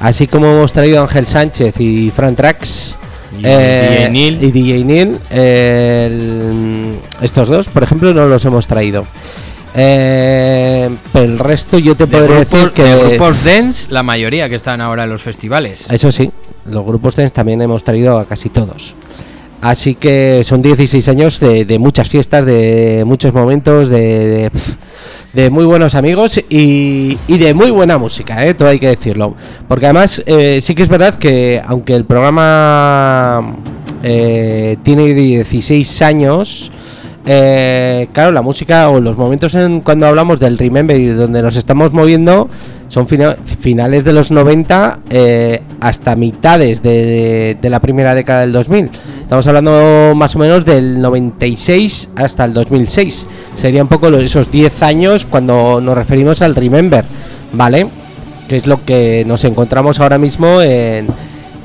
Así 0.00 0.26
como 0.26 0.46
hemos 0.46 0.72
traído 0.72 1.00
a 1.00 1.02
Ángel 1.02 1.26
Sánchez 1.26 1.80
y 1.80 2.10
Fran 2.10 2.36
Trax. 2.36 2.96
Y 3.36 3.42
DJ 3.42 4.08
Neil. 4.10 4.38
y 4.42 4.50
DJ 4.52 4.84
Neil, 4.84 5.18
eh, 5.30 6.06
el- 6.10 6.98
estos 7.20 7.48
dos, 7.48 7.68
por 7.68 7.82
ejemplo, 7.82 8.14
no 8.14 8.26
los 8.26 8.44
hemos 8.44 8.66
traído. 8.66 9.04
Eh, 9.74 10.88
pero 11.12 11.24
el 11.26 11.38
resto 11.38 11.78
yo 11.78 11.94
te 11.94 12.06
De 12.06 12.20
grupos, 12.20 12.38
decir 12.50 12.70
que 12.70 12.82
de 12.82 13.08
grupos 13.16 13.44
dance, 13.44 13.86
la 13.90 14.02
mayoría 14.02 14.48
que 14.48 14.54
están 14.54 14.80
ahora 14.80 15.04
en 15.04 15.10
los 15.10 15.22
festivales. 15.22 15.86
Eso 15.90 16.10
sí, 16.10 16.30
los 16.66 16.84
grupos 16.84 17.14
dance 17.16 17.32
también 17.32 17.60
hemos 17.60 17.84
traído 17.84 18.18
a 18.18 18.24
casi 18.24 18.48
todos. 18.48 18.94
Así 19.60 19.96
que 19.96 20.42
son 20.44 20.62
16 20.62 21.08
años 21.08 21.40
de, 21.40 21.78
muchas 21.80 22.08
fiestas, 22.08 22.46
de 22.46 23.02
muchos 23.04 23.34
momentos, 23.34 23.88
de, 23.88 24.50
de, 25.32 25.50
muy 25.50 25.64
buenos 25.64 25.96
amigos 25.96 26.38
y, 26.48 27.18
y 27.26 27.38
de 27.38 27.54
muy 27.54 27.72
buena 27.72 27.98
música, 27.98 28.46
¿eh? 28.46 28.54
todo 28.54 28.68
hay 28.68 28.78
que 28.78 28.88
decirlo. 28.88 29.34
Porque 29.66 29.86
además 29.86 30.22
eh, 30.26 30.60
sí 30.62 30.76
que 30.76 30.82
es 30.82 30.88
verdad 30.88 31.18
que 31.18 31.60
aunque 31.66 31.94
el 31.96 32.04
programa 32.04 33.56
eh, 34.04 34.76
tiene 34.84 35.12
16 35.12 36.02
años, 36.02 36.70
claro, 37.24 38.30
la 38.30 38.42
música 38.42 38.88
o 38.90 39.00
los 39.00 39.16
momentos 39.16 39.56
en 39.56 39.80
cuando 39.80 40.06
hablamos 40.06 40.38
del 40.38 40.56
Remember 40.56 40.96
y 40.96 41.06
donde 41.08 41.42
nos 41.42 41.56
estamos 41.56 41.92
moviendo 41.92 42.48
son 42.88 43.06
fina- 43.06 43.36
finales 43.44 44.02
de 44.04 44.12
los 44.12 44.30
90 44.30 44.98
eh, 45.10 45.62
hasta 45.80 46.16
mitades 46.16 46.82
de, 46.82 47.56
de 47.60 47.70
la 47.70 47.80
primera 47.80 48.14
década 48.14 48.40
del 48.40 48.52
2000. 48.52 48.90
Estamos 49.22 49.46
hablando 49.46 50.14
más 50.16 50.34
o 50.36 50.38
menos 50.38 50.64
del 50.64 51.00
96 51.00 52.10
hasta 52.16 52.44
el 52.44 52.54
2006. 52.54 53.26
Sería 53.54 53.82
un 53.82 53.88
poco 53.88 54.08
esos 54.08 54.50
10 54.50 54.82
años 54.82 55.26
cuando 55.26 55.80
nos 55.80 55.94
referimos 55.96 56.40
al 56.42 56.54
Remember, 56.54 57.04
¿vale? 57.52 57.86
Que 58.48 58.56
es 58.56 58.66
lo 58.66 58.82
que 58.84 59.24
nos 59.26 59.44
encontramos 59.44 60.00
ahora 60.00 60.18
mismo 60.18 60.60
en... 60.62 61.06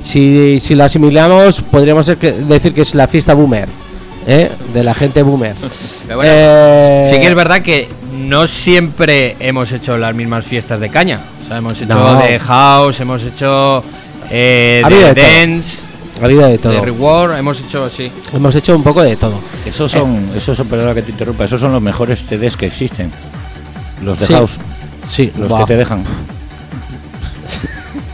Si, 0.03 0.59
si 0.59 0.75
lo 0.75 0.83
asimilamos, 0.83 1.61
podríamos 1.61 2.05
decir 2.05 2.73
que 2.73 2.81
es 2.81 2.93
la 2.93 3.07
fiesta 3.07 3.33
boomer. 3.33 3.69
¿eh? 4.27 4.49
De 4.73 4.83
la 4.83 4.93
gente 4.93 5.23
boomer. 5.23 5.55
Pero 6.07 6.17
bueno, 6.17 6.31
Eh, 6.35 7.09
Sí 7.13 7.21
que 7.21 7.27
es 7.27 7.35
verdad 7.35 7.61
que 7.61 7.87
no 8.23 8.47
siempre 8.47 9.35
hemos 9.39 9.71
hecho 9.71 9.97
las 9.97 10.15
mismas 10.15 10.45
fiestas 10.45 10.79
de 10.79 10.89
caña. 10.89 11.19
O 11.43 11.47
sea, 11.47 11.57
hemos 11.57 11.79
hecho 11.81 11.93
No. 11.93 12.17
de 12.19 12.39
house, 12.39 12.99
hemos 12.99 13.23
hecho 13.23 13.83
eh, 14.29 14.81
Ha 14.83 14.89
de 14.89 15.13
dance, 15.13 15.77
Ha 16.21 16.25
habido 16.25 16.41
de 16.45 16.51
de 16.53 16.57
todo. 16.57 16.83
reward, 16.85 17.37
hemos 17.37 17.59
hecho 17.59 17.85
así. 17.85 18.11
Hemos 18.33 18.55
hecho 18.55 18.75
un 18.75 18.83
poco 18.83 19.01
de 19.03 19.15
todo. 19.15 19.39
Esos 19.65 19.91
son, 19.91 20.29
esos 20.35 20.57
son, 20.57 20.67
perdona 20.67 20.93
que 20.93 21.01
te 21.01 21.11
interrumpa, 21.11 21.45
esos 21.45 21.59
son 21.59 21.71
los 21.73 21.81
mejores 21.81 22.23
CDs 22.25 22.55
que 22.57 22.67
existen. 22.67 23.11
Los 24.03 24.19
de 24.19 24.27
Sí. 24.27 24.33
House, 24.33 24.59
Sí, 25.05 25.31
los 25.37 25.51
que 25.59 25.65
te 25.65 25.77
dejan. 25.77 26.03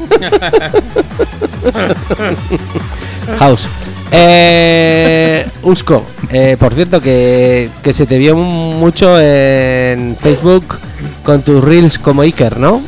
House. 3.40 3.68
Eh, 4.12 5.46
Usco, 5.62 6.04
eh, 6.32 6.58
por 6.60 6.74
cierto, 6.74 7.02
que, 7.02 7.70
que 7.84 7.94
se 7.94 8.06
te 8.06 8.18
vio 8.18 8.36
mucho 8.36 9.20
en 9.20 10.16
Facebook 10.20 10.78
con 11.24 11.42
tus 11.42 11.64
reels 11.64 11.98
como 12.00 12.22
Iker, 12.22 12.58
¿no? 12.58 12.82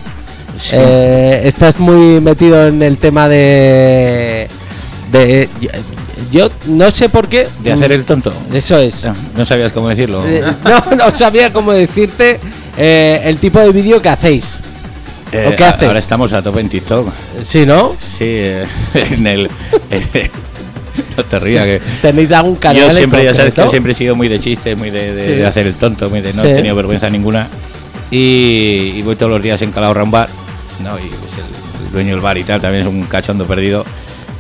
Sí. 0.58 0.76
Eh, 0.78 1.42
estás 1.46 1.80
muy 1.80 2.20
metido 2.20 2.68
en 2.68 2.82
el 2.84 2.98
tema 2.98 3.28
de. 3.28 4.48
de 5.12 5.50
yo 6.32 6.50
no 6.68 6.92
sé 6.92 7.10
por 7.10 7.28
qué. 7.28 7.48
de 7.64 7.72
hacer 7.72 7.92
el 7.92 8.06
tonto. 8.06 8.34
Eso 8.54 8.78
es. 8.78 9.06
No, 9.08 9.16
no 9.38 9.46
sabías 9.46 9.74
cómo 9.74 9.90
decirlo. 9.90 10.24
Eh, 10.26 10.44
no, 10.64 10.96
no 10.96 11.12
sabía 11.12 11.52
cómo 11.52 11.72
decirte 11.72 12.40
eh, 12.78 13.22
el 13.26 13.38
tipo 13.38 13.60
de 13.60 13.72
vídeo 13.72 14.02
que 14.02 14.10
hacéis. 14.10 14.62
Eh, 15.32 15.50
¿o 15.52 15.56
qué 15.56 15.64
haces? 15.64 15.88
Ahora 15.88 16.00
estamos 16.00 16.34
a 16.34 16.42
tope 16.42 16.60
en 16.60 16.70
TikTok. 16.70 17.08
Sí, 17.46 17.66
¿no? 17.66 17.96
Sí, 18.00 18.26
eh, 18.26 18.66
en 18.94 19.28
el. 19.28 19.50
no 21.18 21.24
te 21.24 21.40
rías 21.40 21.66
que. 21.66 21.82
¿Tenéis 22.02 22.32
algún 22.32 22.56
canal? 22.56 22.82
Yo 22.84 22.92
siempre, 22.92 23.24
ya 23.24 23.34
sabes 23.34 23.54
que 23.54 23.68
siempre 23.70 23.92
he 23.94 23.96
sido 23.96 24.16
muy 24.16 24.28
de 24.28 24.40
chiste, 24.40 24.76
muy 24.76 24.90
de, 24.90 25.14
de- 25.14 25.26
Sí. 25.26 25.32
de 25.34 25.46
hacer 25.46 25.68
el 25.68 25.76
tonto, 25.76 26.10
muy 26.10 26.22
de 26.22 26.34
no 26.34 26.42
Sí. 26.42 26.48
he 26.50 26.56
tenido 26.56 26.76
vergüenza 26.76 27.10
ninguna. 27.10 27.48
Y, 28.10 28.94
y 28.98 29.02
voy 29.04 29.16
todos 29.16 29.32
los 29.32 29.42
días 29.42 29.62
en 29.62 29.72
Calahorra 29.72 30.02
a 30.02 30.04
un 30.04 30.12
bar, 30.12 30.30
¿no? 30.84 30.98
Y 31.00 31.04
pues 31.08 31.34
el, 31.36 31.86
el 31.86 31.92
dueño 31.94 32.12
del 32.12 32.20
bar 32.22 32.38
y 32.38 32.44
tal 32.44 32.60
también 32.60 32.82
es 32.84 32.88
un 32.90 33.04
cachondo 33.04 33.46
perdido. 33.46 33.86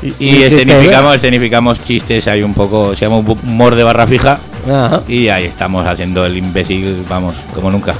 Y, 0.01 0.07
y 0.07 0.11
chiste, 0.39 0.45
escenificamos, 0.57 1.15
escenificamos 1.15 1.83
chistes, 1.83 2.27
hay 2.27 2.41
un 2.43 2.53
poco, 2.53 2.95
se 2.95 3.05
llama 3.05 3.17
humor 3.19 3.75
de 3.75 3.83
barra 3.83 4.07
fija. 4.07 4.39
Ajá. 4.69 5.01
Y 5.07 5.27
ahí 5.29 5.45
estamos 5.45 5.85
haciendo 5.85 6.25
el 6.25 6.37
imbécil, 6.37 7.05
vamos, 7.07 7.35
como 7.53 7.69
nunca. 7.71 7.93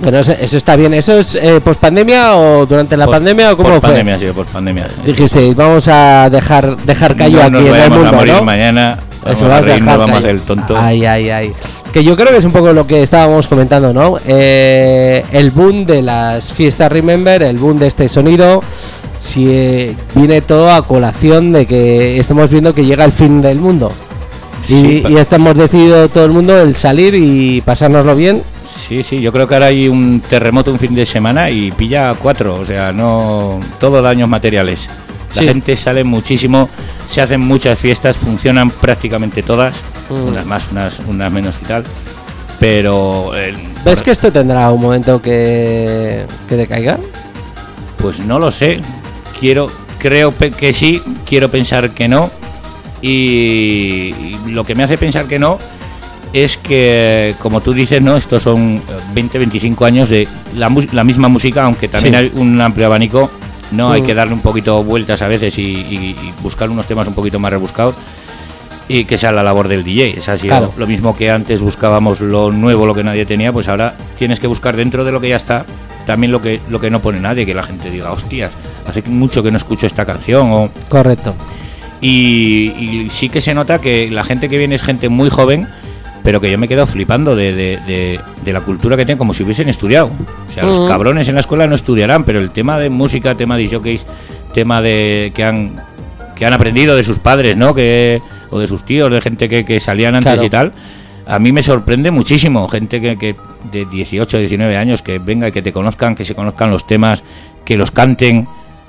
Bueno, 0.00 0.18
eso, 0.20 0.32
eso 0.32 0.56
está 0.56 0.76
bien. 0.76 0.94
¿Eso 0.94 1.18
es 1.18 1.34
eh, 1.34 1.60
post 1.62 1.80
pandemia 1.80 2.36
o 2.36 2.66
durante 2.66 2.96
la 2.96 3.04
Post- 3.06 3.16
pandemia 3.16 3.52
o 3.52 3.56
cómo 3.56 3.68
post 3.70 3.80
fue? 3.80 3.88
pandemia, 3.90 4.18
sí, 4.18 4.26
post 4.34 4.50
pandemia. 4.50 4.86
Dijiste, 5.04 5.52
vamos 5.54 5.88
a 5.88 6.28
dejar 6.30 6.76
dejar 6.78 7.16
callo 7.16 7.38
no 7.50 7.58
aquí 7.58 7.68
en 7.68 7.74
el 7.74 7.90
mundo, 7.90 8.08
a 8.08 8.12
morir 8.12 8.34
¿no? 8.34 8.42
mañana, 8.44 8.98
vamos 9.24 9.38
Eso, 9.38 9.46
a 9.46 9.60
vamos 9.60 9.68
a 9.88 9.96
vamos 9.96 10.18
hacer 10.18 10.30
el 10.30 10.40
tonto. 10.42 10.76
Ay, 10.78 11.04
ay, 11.04 11.30
ay. 11.30 11.52
Que 11.92 12.04
yo 12.04 12.16
creo 12.16 12.28
que 12.30 12.36
es 12.36 12.44
un 12.44 12.52
poco 12.52 12.72
lo 12.72 12.86
que 12.86 13.02
estábamos 13.02 13.46
comentando, 13.48 13.92
¿no? 13.92 14.18
Eh, 14.26 15.24
el 15.32 15.50
boom 15.50 15.84
de 15.84 16.02
las 16.02 16.52
fiestas 16.52 16.92
Remember, 16.92 17.42
el 17.42 17.56
boom 17.58 17.78
de 17.78 17.86
este 17.88 18.08
sonido, 18.08 18.62
si 19.18 19.46
eh, 19.50 19.96
viene 20.14 20.42
todo 20.42 20.70
a 20.70 20.86
colación 20.86 21.50
de 21.52 21.66
que 21.66 22.18
estamos 22.20 22.50
viendo 22.50 22.74
que 22.74 22.84
llega 22.84 23.04
el 23.04 23.12
fin 23.12 23.40
del 23.42 23.58
mundo. 23.58 23.90
Y, 24.68 24.72
Sí, 24.74 25.02
y 25.08 25.16
estamos 25.16 25.56
decidido 25.56 26.08
todo 26.10 26.26
el 26.26 26.30
mundo 26.30 26.60
el 26.60 26.76
salir 26.76 27.14
y 27.14 27.62
pasárnoslo 27.62 28.14
bien. 28.14 28.42
Sí, 28.78 29.02
sí, 29.02 29.20
yo 29.20 29.32
creo 29.32 29.46
que 29.46 29.54
ahora 29.54 29.66
hay 29.66 29.88
un 29.88 30.20
terremoto 30.20 30.70
un 30.72 30.78
fin 30.78 30.94
de 30.94 31.04
semana 31.04 31.50
y 31.50 31.70
pilla 31.72 32.14
cuatro, 32.14 32.54
o 32.54 32.64
sea, 32.64 32.92
no 32.92 33.60
todo 33.80 34.00
daños 34.00 34.28
materiales. 34.28 34.88
La 35.34 35.42
Sí. 35.42 35.46
gente 35.48 35.76
sale 35.76 36.04
muchísimo, 36.04 36.70
se 37.08 37.20
hacen 37.20 37.40
muchas 37.40 37.78
fiestas, 37.78 38.16
funcionan 38.16 38.70
prácticamente 38.70 39.42
todas, 39.42 39.74
Mm. 40.08 40.28
unas 40.28 40.46
más, 40.46 40.68
unas, 40.72 41.00
unas 41.06 41.30
menos 41.30 41.56
y 41.60 41.66
tal, 41.66 41.84
pero 42.58 43.32
eh, 43.36 43.54
¿Ves 43.84 44.02
que 44.02 44.10
esto 44.10 44.32
tendrá 44.32 44.70
un 44.70 44.80
momento 44.80 45.20
que, 45.20 46.24
que 46.48 46.56
decaiga? 46.56 46.98
pues 47.98 48.20
no 48.20 48.38
lo 48.38 48.50
sé. 48.50 48.80
Quiero, 49.40 49.66
creo 49.98 50.32
que 50.36 50.72
sí, 50.72 51.02
quiero 51.26 51.50
pensar 51.50 51.90
que 51.90 52.06
no. 52.08 52.30
Y, 53.02 54.14
y 54.16 54.38
lo 54.46 54.64
que 54.64 54.74
me 54.74 54.82
hace 54.84 54.96
pensar 54.98 55.26
que 55.26 55.38
no 55.38 55.58
es 56.32 56.56
que, 56.56 57.34
como 57.40 57.60
tú 57.60 57.72
dices, 57.72 58.02
¿no? 58.02 58.16
Estos 58.16 58.42
son 58.42 58.82
20, 59.14 59.38
25 59.38 59.84
años 59.84 60.08
de 60.10 60.28
la, 60.56 60.70
la 60.92 61.04
misma 61.04 61.28
música, 61.28 61.64
aunque 61.64 61.88
también 61.88 62.14
Sí. 62.14 62.18
hay 62.20 62.32
un 62.34 62.60
amplio 62.60 62.86
abanico, 62.86 63.30
¿no? 63.72 63.92
Hay 63.92 64.02
Mm. 64.02 64.06
que 64.06 64.14
darle 64.14 64.34
un 64.34 64.40
poquito 64.40 64.82
vueltas 64.84 65.22
a 65.22 65.28
veces 65.28 65.58
y, 65.58 65.62
y- 65.62 66.16
y 66.20 66.34
buscar 66.42 66.68
unos 66.70 66.86
temas 66.86 67.06
un 67.08 67.14
poquito 67.14 67.38
más 67.38 67.50
rebuscados 67.52 67.94
y 68.88 69.04
que 69.04 69.18
sea 69.18 69.32
la 69.32 69.42
labor 69.42 69.68
del 69.68 69.84
DJ. 69.84 70.14
Es 70.18 70.28
así, 70.28 70.46
Claro. 70.48 70.72
lo 70.78 70.86
mismo 70.86 71.14
que 71.16 71.30
antes 71.30 71.60
buscábamos 71.60 72.20
lo 72.20 72.50
nuevo, 72.52 72.86
lo 72.86 72.94
que 72.94 73.04
nadie 73.04 73.26
tenía, 73.26 73.52
pues 73.52 73.68
ahora 73.68 73.94
tienes 74.18 74.40
que 74.40 74.46
buscar 74.46 74.76
dentro 74.76 75.04
de 75.04 75.12
lo 75.12 75.20
que 75.20 75.28
ya 75.30 75.36
está 75.36 75.66
también 76.06 76.32
lo 76.32 76.40
que, 76.40 76.60
lo 76.70 76.80
que 76.80 76.90
no 76.90 77.00
pone 77.02 77.20
nadie, 77.20 77.44
que 77.44 77.52
la 77.52 77.62
gente 77.62 77.90
diga, 77.90 78.10
hostias, 78.12 78.52
hace 78.86 79.02
mucho 79.02 79.42
que 79.42 79.50
no 79.50 79.58
escucho 79.58 79.86
esta 79.86 80.06
canción 80.06 80.50
o... 80.52 80.70
Correcto. 80.88 81.34
Y, 82.00 82.72
y 82.78 83.08
sí 83.10 83.28
que 83.28 83.40
se 83.40 83.52
nota 83.54 83.78
que 83.80 84.10
la 84.10 84.24
gente 84.24 84.48
que 84.48 84.56
viene 84.56 84.74
es 84.76 84.82
gente 84.82 85.08
muy 85.10 85.28
joven, 85.30 85.68
pero 86.28 86.42
que 86.42 86.50
yo 86.50 86.58
me 86.58 86.66
he 86.66 86.68
quedado 86.68 86.86
flipando 86.86 87.34
de, 87.34 87.54
de- 87.54 87.78
de- 87.86 88.20
de 88.44 88.52
la 88.52 88.60
cultura 88.60 88.98
que 88.98 89.06
tienen, 89.06 89.16
como 89.16 89.32
si 89.32 89.44
hubiesen 89.44 89.70
estudiado. 89.70 90.10
O 90.44 90.48
sea, 90.50 90.62
los 90.64 90.76
Ujú. 90.76 90.86
cabrones 90.86 91.26
en 91.30 91.36
la 91.36 91.40
escuela 91.40 91.66
no 91.66 91.74
estudiarán, 91.74 92.24
pero 92.24 92.38
el 92.38 92.50
tema 92.50 92.78
de 92.78 92.90
música, 92.90 93.34
tema 93.34 93.56
de 93.56 93.66
jockeys, 93.66 94.04
tema 94.52 94.82
de 94.82 95.32
que 95.34 95.42
han 95.42 95.76
que 96.36 96.44
han 96.44 96.52
aprendido 96.52 96.96
de 96.96 97.02
sus 97.02 97.18
padres, 97.18 97.56
¿no? 97.56 97.74
Que 97.74 98.20
o 98.50 98.58
de 98.58 98.66
sus 98.66 98.84
tíos, 98.84 99.10
de 99.10 99.22
gente 99.22 99.48
que, 99.48 99.64
que 99.64 99.80
salían 99.80 100.16
antes 100.16 100.34
Claro. 100.34 100.46
y 100.46 100.50
tal. 100.50 100.72
A 101.26 101.38
mí 101.38 101.50
me 101.50 101.62
sorprende 101.62 102.10
muchísimo 102.10 102.68
gente 102.68 103.00
que, 103.00 103.16
que 103.16 103.34
de 103.72 103.86
18, 103.86 104.36
19 104.38 104.76
años 104.76 105.00
que 105.00 105.18
venga 105.18 105.48
y 105.48 105.52
que 105.52 105.62
te 105.62 105.72
conozcan, 105.72 106.14
que 106.14 106.26
se 106.26 106.34
conozcan 106.34 106.70
los 106.70 106.86
temas, 106.86 107.24
que 107.64 107.78
los 107.78 107.90
canten. 107.90 108.46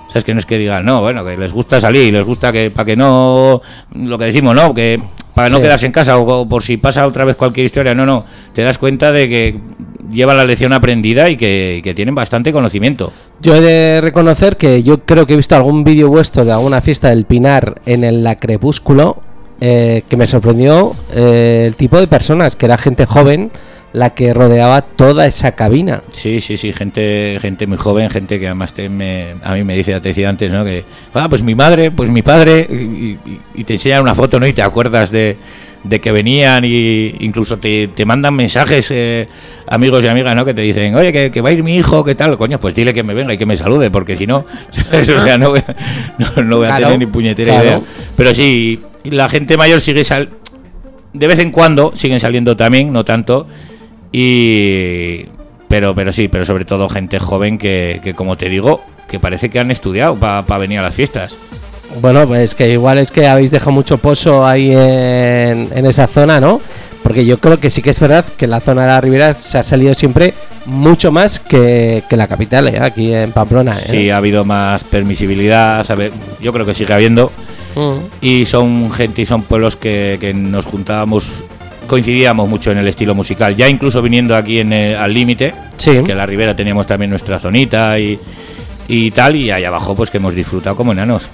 ¿Sabes? 0.10 0.26
Que 0.26 0.34
no 0.34 0.40
es 0.40 0.46
que 0.46 0.58
digan, 0.58 0.84
no, 0.84 1.00
bueno, 1.02 1.24
que 1.24 1.38
les 1.38 1.54
gusta 1.54 1.80
salir, 1.80 2.12
les 2.12 2.26
gusta 2.26 2.52
que, 2.52 2.70
para 2.70 2.84
que 2.86 2.98
no, 2.98 3.62
lo 3.94 4.18
que 4.18 4.26
decimos, 4.26 4.54
no, 4.56 4.74
que 4.74 5.00
para 5.40 5.50
no 5.50 5.58
Sí. 5.58 5.64
quedarse 5.64 5.86
en 5.86 5.92
casa 5.92 6.18
o, 6.18 6.42
o 6.42 6.48
por 6.50 6.64
si 6.64 6.78
pasa 6.78 7.06
otra 7.08 7.26
vez 7.26 7.36
cualquier 7.36 7.66
historia, 7.66 7.94
no, 7.96 8.06
no, 8.06 8.26
te 8.54 8.62
das 8.62 8.78
cuenta 8.78 9.12
de 9.12 9.28
que 9.30 9.60
llevan 10.12 10.38
la 10.38 10.44
lección 10.46 10.74
aprendida 10.74 11.30
y 11.30 11.38
que, 11.38 11.76
y 11.80 11.82
que 11.82 11.94
tienen 11.94 12.16
bastante 12.16 12.52
conocimiento. 12.52 13.12
Yo 13.42 13.56
he 13.56 13.62
de 13.62 14.02
reconocer 14.02 14.58
que 14.58 14.82
yo 14.84 14.98
creo 15.06 15.26
que 15.26 15.34
he 15.34 15.38
visto 15.38 15.56
algún 15.56 15.84
vídeo 15.84 16.10
vuestro 16.10 16.44
de 16.46 16.52
alguna 16.52 16.82
fiesta 16.82 17.10
del 17.10 17.26
Pinar 17.26 17.82
en 17.86 18.04
el 18.04 18.24
La 18.24 18.36
Crepúsculo 18.38 19.22
eh, 19.62 20.04
que 20.10 20.18
me 20.18 20.28
sorprendió 20.28 20.94
eh, 21.16 21.66
el 21.68 21.76
tipo 21.76 22.00
de 22.00 22.08
personas, 22.08 22.56
que 22.56 22.66
era 22.66 22.78
gente 22.78 23.06
joven 23.06 23.52
la 23.92 24.12
que 24.12 24.36
rodeaba 24.36 24.84
toda 24.84 25.26
esa 25.26 25.54
cabina. 25.54 26.04
Sí, 26.12 26.42
sí, 26.42 26.58
sí, 26.58 26.72
gente, 26.74 27.40
gente 27.42 27.66
muy 27.66 27.78
joven, 27.80 28.10
gente 28.12 28.40
que 28.40 28.46
además 28.46 28.72
te- 28.74 28.88
me- 28.88 29.34
a 29.44 29.54
mí 29.56 29.64
me 29.64 29.76
dice, 29.76 30.00
te 30.00 30.10
decía 30.10 30.30
antes, 30.30 30.52
¿no? 30.52 30.64
Que, 30.64 30.86
ah, 31.16 31.28
pues 31.28 31.42
mi 31.42 31.56
madre, 31.56 31.90
pues 31.90 32.12
mi 32.12 32.22
padre, 32.22 32.68
y, 32.70 32.74
y- 32.76 33.40
y 33.56 33.64
te 33.64 33.74
enseñan 33.74 34.04
una 34.04 34.14
foto, 34.14 34.40
¿no? 34.40 34.46
Y 34.46 34.54
te 34.54 34.62
acuerdas 34.62 35.10
de, 35.10 35.38
de 35.84 36.00
que 36.02 36.12
venían 36.12 36.66
y 36.66 37.16
incluso 37.20 37.58
te, 37.58 37.88
te 37.88 38.06
mandan 38.06 38.36
mensajes, 38.36 38.92
eh, 38.92 39.28
amigos 39.66 40.04
y 40.04 40.08
amigas, 40.08 40.36
¿no? 40.36 40.46
Que 40.46 40.54
te 40.54 40.62
dicen, 40.62 40.94
oye, 40.94 41.12
que, 41.12 41.32
que 41.32 41.42
va 41.42 41.50
a 41.50 41.54
ir 41.54 41.64
mi 41.64 41.76
hijo, 41.76 42.04
¿qué 42.04 42.14
tal? 42.14 42.38
Coño, 42.38 42.60
pues 42.60 42.76
dile 42.76 42.94
que 42.94 43.02
me 43.02 43.16
venga 43.16 43.34
y 43.34 43.40
que 43.40 43.48
me 43.48 43.58
salude, 43.58 43.90
porque 43.90 44.16
si 44.16 44.28
no, 44.28 44.46
¿sabes? 44.70 45.10
o 45.10 45.20
sea, 45.20 45.40
no 45.40 45.50
voy, 45.50 45.64
a- 45.68 45.76
no, 46.20 46.44
no 46.44 46.58
voy 46.58 46.68
a 46.68 46.70
Claro, 46.76 46.84
tener 46.94 47.00
ni 47.00 47.06
puñetera 47.08 47.54
claro. 47.54 47.66
idea. 47.68 47.82
Pero 48.16 48.34
sí, 48.36 48.80
y 49.04 49.12
la 49.12 49.30
gente 49.30 49.58
mayor 49.58 49.82
sigue 49.82 50.04
sal 50.04 50.30
de 51.14 51.28
vez 51.28 51.40
en 51.40 51.52
cuando 51.52 51.96
siguen 51.96 52.20
saliendo 52.20 52.56
también, 52.56 52.94
no 52.94 53.04
tanto. 53.06 53.48
Y 54.12 55.26
pero 55.68 55.94
pero 55.96 56.12
sí, 56.12 56.28
pero 56.28 56.46
sobre 56.46 56.66
todo 56.66 56.90
gente 56.90 57.20
joven 57.20 57.58
que, 57.58 58.02
que 58.04 58.14
como 58.14 58.38
te 58.38 58.50
digo, 58.50 58.82
que 59.08 59.20
parece 59.20 59.50
que 59.50 59.60
han 59.60 59.72
estudiado 59.72 60.16
para 60.16 60.58
venir 60.58 60.80
a 60.80 60.84
las 60.84 60.96
fiestas. 60.96 61.38
Bueno, 62.02 62.28
pues 62.28 62.54
que 62.54 62.70
igual 62.70 63.00
es 63.00 63.10
que 63.10 63.28
habéis 63.28 63.50
dejado 63.50 63.72
mucho 63.72 63.98
pozo 63.98 64.46
ahí 64.46 64.72
en, 64.72 65.70
en 65.74 65.86
esa 65.88 66.06
zona, 66.06 66.40
¿no? 66.40 66.62
Porque 67.02 67.26
yo 67.26 67.40
creo 67.40 67.60
que 67.60 67.70
sí 67.70 67.82
que 67.82 67.90
es 67.90 68.00
verdad 68.00 68.26
que 68.38 68.46
la 68.46 68.60
zona 68.60 68.84
de 68.84 68.88
la 68.90 69.02
Ribera 69.02 69.34
se 69.34 69.58
ha 69.58 69.64
salido 69.64 69.94
siempre 69.96 70.34
mucho 70.66 71.12
más 71.12 71.40
que, 71.40 72.04
que 72.08 72.18
la 72.18 72.28
capital, 72.28 72.68
¿eh? 72.68 72.80
aquí 72.80 73.14
en 73.14 73.32
Pamplona. 73.32 73.72
¿eh? 73.72 73.76
Sí, 73.76 74.10
ha 74.10 74.18
habido 74.18 74.46
más 74.46 74.84
permisibilidad, 74.84 75.84
¿sabe? 75.84 76.12
yo 76.40 76.54
creo 76.54 76.66
que 76.66 76.74
sigue 76.74 76.94
habiendo. 76.94 77.32
Mm. 77.76 77.98
Y 78.22 78.46
son 78.46 78.92
gente 78.92 79.22
y 79.22 79.26
son 79.26 79.44
pueblos 79.44 79.76
que, 79.76 80.18
que 80.20 80.34
nos 80.34 80.66
juntábamos, 80.66 81.44
coincidíamos 81.88 82.48
mucho 82.50 82.72
en 82.72 82.78
el 82.80 82.88
estilo 82.88 83.16
musical. 83.16 83.56
Ya 83.56 83.68
incluso 83.70 84.02
viniendo 84.02 84.36
aquí 84.36 84.60
en 84.60 84.74
el- 84.74 84.96
al 84.98 85.14
límite, 85.14 85.54
Sí. 85.78 86.02
que 86.04 86.12
en 86.12 86.18
la 86.18 86.26
Ribera 86.26 86.56
teníamos 86.56 86.88
también 86.88 87.10
nuestra 87.10 87.40
zonita 87.40 88.00
y, 88.00 88.20
y 88.88 89.12
tal, 89.12 89.36
y 89.36 89.52
ahí 89.52 89.64
abajo 89.64 89.96
pues 89.96 90.10
que 90.10 90.18
hemos 90.18 90.34
disfrutado 90.36 90.76
como 90.76 90.92
enanos. 90.92 91.30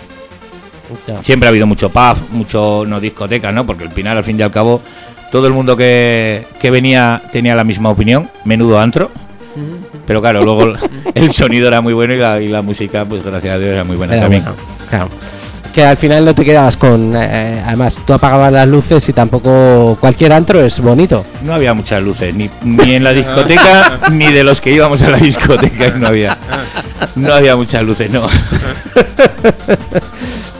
Ya. 1.08 1.24
Siempre 1.24 1.48
ha 1.48 1.50
habido 1.50 1.66
mucho 1.66 1.90
pub, 1.90 2.16
mucho 2.32 2.84
no 2.88 3.00
discoteca, 3.00 3.52
¿no? 3.52 3.66
Porque 3.66 3.84
el 3.86 3.90
Pinar, 3.90 4.18
al 4.18 4.24
fin 4.24 4.40
y 4.40 4.44
al 4.44 4.52
cabo, 4.52 4.82
todo 5.32 5.48
el 5.48 5.54
mundo 5.54 5.76
que, 5.76 6.46
que 6.60 6.70
venía 6.70 7.22
tenía 7.32 7.56
la 7.56 7.64
misma 7.64 7.90
opinión, 7.90 8.30
menudo 8.44 8.80
antro. 8.80 9.10
Pero 10.06 10.22
claro, 10.22 10.44
luego 10.44 10.64
el- 10.66 10.78
el 11.16 11.32
sonido 11.32 11.68
era 11.70 11.82
muy 11.82 11.94
bueno 11.94 12.14
y 12.14 12.18
la, 12.18 12.40
y 12.42 12.50
la 12.50 12.62
música, 12.62 13.04
pues 13.06 13.24
gracias 13.24 13.56
a 13.56 13.58
Dios, 13.58 13.72
era 13.72 13.84
muy 13.84 13.96
buena 13.98 14.14
Era 14.14 14.22
también. 14.24 14.44
bueno, 14.44 14.58
claro. 14.90 15.10
Que 15.76 15.84
al 15.84 15.98
final 15.98 16.24
no 16.24 16.34
te 16.34 16.46
quedabas 16.46 16.78
con. 16.78 17.12
eh, 17.18 17.62
además, 17.66 18.02
tú 18.06 18.14
apagabas 18.14 18.50
las 18.54 18.66
luces 18.66 19.10
y 19.10 19.12
tampoco. 19.12 19.98
Cualquier 20.00 20.32
antro 20.32 20.64
es 20.64 20.80
bonito. 20.80 21.26
No 21.44 21.54
había 21.54 21.74
muchas 21.74 22.02
luces, 22.02 22.34
ni, 22.34 22.50
ni 22.64 22.94
en 22.94 23.04
la 23.04 23.12
discoteca, 23.12 24.00
ni 24.12 24.32
de 24.32 24.46
los 24.46 24.62
que 24.62 24.72
íbamos 24.72 25.02
a 25.04 25.10
la 25.10 25.18
discoteca, 25.18 25.90
no 25.90 26.08
había. 26.08 26.38
No 27.16 27.34
había 27.34 27.58
muchas 27.58 27.84
luces, 27.84 28.10
no. 28.10 28.22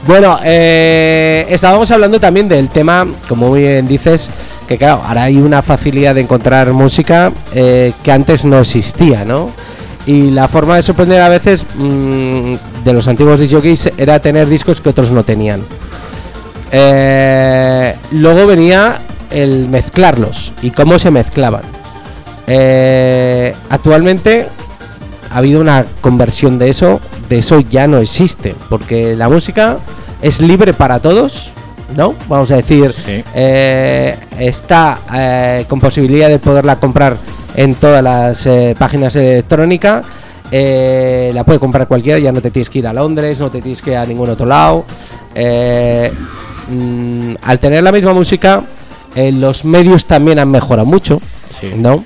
Bueno, 0.06 0.38
eh, 0.44 1.46
estábamos 1.48 1.90
hablando 1.90 2.20
también 2.20 2.46
del 2.46 2.68
tema, 2.68 3.04
como 3.28 3.48
muy 3.48 3.62
bien 3.62 3.88
dices, 3.88 4.30
que 4.68 4.78
claro, 4.78 5.02
ahora 5.04 5.24
hay 5.24 5.38
una 5.38 5.62
facilidad 5.62 6.14
de 6.14 6.20
encontrar 6.20 6.72
música 6.72 7.32
eh, 7.52 7.92
que 8.04 8.12
antes 8.12 8.44
no 8.44 8.60
existía, 8.60 9.24
¿no? 9.24 9.50
Y 10.06 10.30
la 10.30 10.46
forma 10.46 10.76
de 10.76 10.84
sorprender 10.84 11.20
a 11.20 11.28
veces 11.28 11.66
mm, 11.74 12.54
de 12.86 12.92
los 12.94 13.08
antiguos 13.08 13.40
DJs 13.40 13.92
era 13.98 14.20
tener 14.20 14.48
discos 14.48 14.80
que 14.80 14.88
otros 14.88 15.10
no 15.10 15.24
tenían. 15.24 15.60
Eh, 16.72 17.94
luego 18.12 18.46
venía 18.46 19.00
el 19.30 19.68
mezclarlos 19.68 20.52
y 20.62 20.70
cómo 20.70 20.98
se 20.98 21.10
mezclaban. 21.10 21.62
Eh, 22.46 23.54
actualmente 23.70 24.46
ha 25.30 25.38
habido 25.38 25.60
una 25.60 25.84
conversión 26.00 26.58
de 26.58 26.70
eso, 26.70 27.00
de 27.28 27.38
eso 27.38 27.60
ya 27.60 27.88
no 27.88 27.98
existe, 27.98 28.54
porque 28.68 29.16
la 29.16 29.28
música 29.28 29.78
es 30.22 30.40
libre 30.40 30.72
para 30.72 31.00
todos, 31.00 31.50
¿no? 31.96 32.14
Vamos 32.28 32.52
a 32.52 32.56
decir, 32.56 32.92
Sí. 32.92 33.24
eh, 33.34 34.16
está 34.38 34.98
eh, 35.12 35.64
con 35.68 35.80
posibilidad 35.80 36.28
de 36.28 36.38
poderla 36.38 36.76
comprar 36.76 37.16
en 37.56 37.74
todas 37.74 38.02
las 38.02 38.48
páginas 38.78 39.16
electrónicas. 39.16 40.06
Eh, 40.50 41.30
la 41.34 41.44
puede 41.44 41.58
comprar 41.58 41.86
cualquiera, 41.88 42.18
ya 42.18 42.32
no 42.32 42.40
te 42.40 42.50
tienes 42.50 42.70
que 42.70 42.78
ir 42.80 42.86
a 42.86 42.92
Londres, 42.92 43.40
no 43.40 43.50
te 43.50 43.60
tienes 43.60 43.82
que 43.82 43.90
ir 43.92 43.96
a 43.96 44.06
ningún 44.06 44.30
otro 44.30 44.46
lado. 44.46 44.84
Eh, 45.34 46.12
mm, 46.68 47.34
al 47.42 47.58
tener 47.58 47.82
la 47.82 47.92
misma 47.92 48.12
música, 48.12 48.62
eh, 49.14 49.32
los 49.32 49.64
medios 49.64 50.06
también 50.06 50.38
han 50.38 50.50
mejorado 50.50 50.86
mucho, 50.86 51.20
Sí. 51.60 51.72
¿no? 51.76 52.04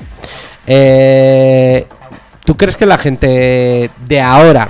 ¿Tú 2.44 2.56
crees 2.56 2.76
que 2.76 2.86
la 2.86 2.98
gente 2.98 3.90
de 4.06 4.20
ahora 4.20 4.68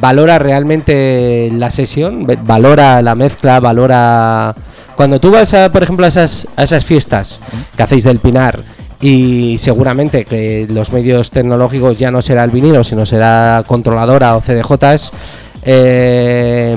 valora 0.00 0.38
realmente 0.38 1.50
la 1.52 1.70
sesión? 1.70 2.26
¿Valora 2.44 3.02
la 3.02 3.14
mezcla? 3.14 3.60
¿Valora...? 3.60 4.54
Cuando 4.96 5.18
tú 5.20 5.30
vas, 5.30 5.52
a, 5.54 5.70
por 5.72 5.82
ejemplo, 5.82 6.04
a 6.06 6.08
esas, 6.08 6.46
a 6.56 6.64
esas 6.64 6.84
fiestas 6.84 7.40
que 7.76 7.82
hacéis 7.82 8.04
del 8.04 8.18
Pinar 8.18 8.62
y 9.02 9.58
seguramente 9.58 10.24
que 10.24 10.66
los 10.70 10.92
medios 10.92 11.32
tecnológicos 11.32 11.98
ya 11.98 12.10
no 12.12 12.22
será 12.22 12.44
el 12.44 12.50
vinilo, 12.52 12.84
sino 12.84 13.04
será 13.04 13.64
controladora 13.66 14.36
o 14.36 14.40
CDJs, 14.40 15.12
eh, 15.64 16.76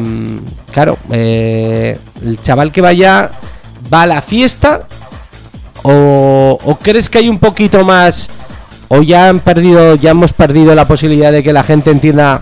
claro, 0.74 0.98
eh, 1.12 1.98
el 2.24 2.40
chaval 2.40 2.72
que 2.72 2.82
vaya 2.82 3.30
va 3.94 4.02
a 4.02 4.08
la 4.08 4.22
fiesta 4.24 4.88
o, 5.84 6.58
o 6.64 6.76
crees 6.78 7.10
que 7.10 7.20
hay 7.20 7.30
un 7.30 7.38
poquito 7.38 7.86
más 7.86 8.30
o 8.88 9.04
ya 9.04 9.30
han 9.30 9.40
perdido 9.40 9.96
ya 9.96 10.12
hemos 10.12 10.34
perdido 10.34 10.74
la 10.74 10.88
posibilidad 10.88 11.32
de 11.32 11.44
que 11.44 11.54
la 11.54 11.64
gente 11.64 11.92
entienda 11.92 12.42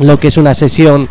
lo 0.00 0.18
que 0.20 0.28
es 0.28 0.36
una 0.36 0.54
sesión 0.54 1.08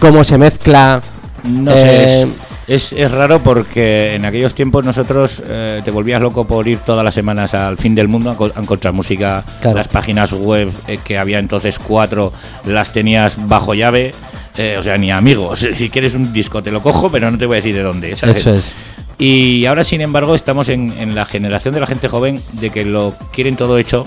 cómo 0.00 0.24
se 0.24 0.38
mezcla 0.38 1.02
No 1.44 1.72
sé, 1.72 1.78
Eh, 1.78 2.22
es, 2.22 2.28
es, 2.68 2.92
es 2.92 3.10
raro 3.10 3.40
porque 3.40 4.14
en 4.14 4.24
aquellos 4.24 4.54
tiempos 4.54 4.84
nosotros 4.84 5.42
eh, 5.46 5.82
te 5.84 5.90
volvías 5.90 6.20
loco 6.20 6.46
por 6.46 6.66
ir 6.66 6.78
todas 6.80 7.04
las 7.04 7.14
semanas 7.14 7.54
al 7.54 7.76
fin 7.78 7.94
del 7.94 8.08
mundo 8.08 8.30
a, 8.30 8.36
co- 8.36 8.52
a 8.54 8.60
encontrar 8.60 8.92
música. 8.92 9.44
Claro. 9.60 9.76
Las 9.76 9.88
páginas 9.88 10.32
web 10.32 10.70
eh, 10.88 10.98
que 11.04 11.16
había 11.18 11.38
entonces 11.38 11.78
cuatro 11.78 12.32
las 12.64 12.92
tenías 12.92 13.36
bajo 13.48 13.74
llave. 13.74 14.12
eh, 14.56 14.76
o 14.78 14.82
sea, 14.82 14.96
ni 14.98 15.10
amigos. 15.10 15.66
Si 15.76 15.90
quieres 15.90 16.14
un 16.14 16.32
disco 16.32 16.62
te 16.62 16.70
lo 16.72 16.82
cojo, 16.82 17.10
pero 17.10 17.30
no 17.30 17.38
te 17.38 17.46
voy 17.46 17.54
a 17.56 17.60
decir 17.60 17.74
de 17.74 17.82
dónde. 17.82 18.16
¿sabes? 18.16 18.38
eso 18.38 18.54
es 18.54 18.74
Y 19.18 19.64
ahora, 19.66 19.84
sin 19.84 20.00
embargo, 20.00 20.34
estamos 20.34 20.68
en, 20.68 20.92
en 20.98 21.14
la 21.14 21.24
generación 21.26 21.72
de 21.74 21.80
la 21.80 21.86
gente 21.86 22.08
joven 22.08 22.40
de 22.54 22.70
que 22.70 22.84
lo 22.84 23.14
quieren 23.32 23.56
todo 23.56 23.78
hecho, 23.78 24.06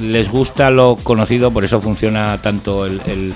les 0.00 0.30
gusta 0.30 0.70
lo 0.70 0.96
conocido, 1.02 1.50
por 1.50 1.64
eso 1.64 1.80
funciona 1.80 2.38
tanto 2.42 2.86
el, 2.86 3.00
el- 3.06 3.34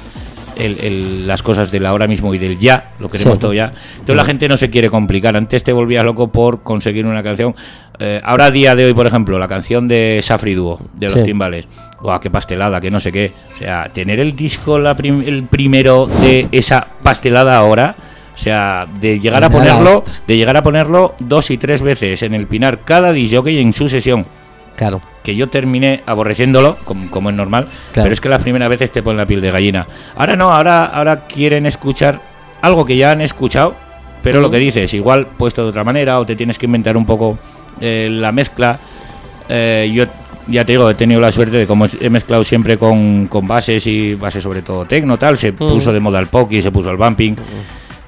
el- 0.57 0.79
el- 0.81 1.27
las 1.27 1.43
cosas 1.43 1.71
del 1.71 1.87
ahora 1.87 2.07
mismo 2.07 2.35
y 2.35 2.39
del 2.39 2.59
ya, 2.59 2.93
lo 2.99 3.09
queremos 3.09 3.35
Sí. 3.39 3.41
todo 3.41 3.53
ya. 3.55 3.73
Entonces 3.93 4.17
la 4.17 4.25
gente 4.25 4.49
no 4.49 4.57
se 4.57 4.71
quiere 4.71 4.91
complicar. 4.91 5.37
Antes 5.37 5.65
te 5.65 5.73
volvías 5.73 6.05
loco 6.05 6.29
por 6.29 6.63
conseguir 6.63 7.07
una 7.07 7.23
canción. 7.23 7.55
Eh, 7.99 8.21
ahora, 8.25 8.47
a 8.47 8.51
día 8.51 8.75
de 8.75 8.87
hoy, 8.87 8.95
por 8.95 9.07
ejemplo, 9.07 9.39
la 9.39 9.49
canción 9.49 9.87
de 9.89 10.21
Safri 10.23 10.55
Duo, 10.55 10.81
de 10.95 11.07
los 11.09 11.19
Sí. 11.19 11.23
timbales. 11.25 11.69
Guau, 12.01 12.21
qué 12.21 12.31
pastelada, 12.31 12.81
que 12.81 12.91
no 12.91 13.01
sé 13.01 13.13
qué. 13.13 13.31
O 13.55 13.59
sea, 13.59 13.89
tener 13.93 14.19
el 14.21 14.35
disco 14.35 14.79
la 14.79 14.97
prim- 14.97 15.23
el 15.27 15.45
primero 15.45 16.07
de 16.07 16.49
esa 16.53 16.87
pastelada 17.03 17.57
ahora. 17.57 17.95
O 18.35 18.37
sea, 18.37 18.89
de 19.01 19.21
llegar 19.21 19.45
a 19.45 19.49
ponerlo, 19.51 20.03
de 20.27 20.37
llegar 20.37 20.57
a 20.57 20.63
ponerlo 20.65 21.15
dos 21.21 21.53
y 21.53 21.57
tres 21.57 21.83
veces 21.83 22.25
en 22.25 22.35
el 22.35 22.49
Pinar, 22.49 22.81
cada 22.85 23.13
disjockey 23.13 23.61
en 23.61 23.73
su 23.73 23.89
sesión 23.89 24.27
Claro. 24.77 25.01
que 25.23 25.35
yo 25.37 25.49
terminé 25.49 26.03
aborreciéndolo, 26.07 26.77
como, 26.85 27.11
como 27.11 27.31
es 27.31 27.37
normal, 27.37 27.69
Claro. 27.93 28.05
pero 28.07 28.13
es 28.13 28.21
que 28.21 28.29
las 28.29 28.43
primeras 28.43 28.69
veces 28.69 28.91
te 28.91 29.03
ponen 29.03 29.17
la 29.19 29.27
piel 29.27 29.41
de 29.41 29.51
gallina. 29.51 29.87
Ahora 30.17 30.37
no, 30.37 30.51
ahora, 30.53 30.85
ahora 30.85 31.27
quieren 31.27 31.65
escuchar 31.67 32.21
algo 32.61 32.85
que 32.85 32.97
ya 32.97 33.11
han 33.13 33.21
escuchado, 33.21 33.75
pero 34.23 34.41
lo 34.41 34.51
que 34.51 34.59
dices, 34.59 34.93
igual 34.95 35.27
puesto 35.27 35.63
de 35.63 35.69
otra 35.71 35.85
manera, 35.85 36.19
o 36.19 36.27
te 36.27 36.35
tienes 36.37 36.59
que 36.59 36.67
inventar 36.67 36.97
un 36.97 37.05
poco 37.07 37.39
eh, 37.81 38.09
la 38.11 38.33
mezcla. 38.33 38.79
Eh, 39.49 39.91
yo 39.95 40.05
ya 40.47 40.65
te 40.65 40.73
digo, 40.73 40.89
he 40.91 40.95
tenido 40.95 41.21
la 41.21 41.31
suerte 41.33 41.57
de 41.59 41.67
como 41.67 41.87
he 42.01 42.11
mezclado 42.11 42.43
siempre 42.45 42.77
con, 42.77 43.27
con 43.29 43.47
bases 43.47 43.87
y 43.87 44.15
bases 44.15 44.43
sobre 44.43 44.61
todo 44.63 44.85
tecno, 44.87 45.17
tal, 45.19 45.39
se 45.39 45.53
puso 45.53 45.93
de 45.93 46.01
moda 46.01 46.19
el 46.21 46.27
poki, 46.27 46.61
se 46.61 46.71
puso 46.71 46.91
el 46.91 46.97
bumping. 46.97 47.37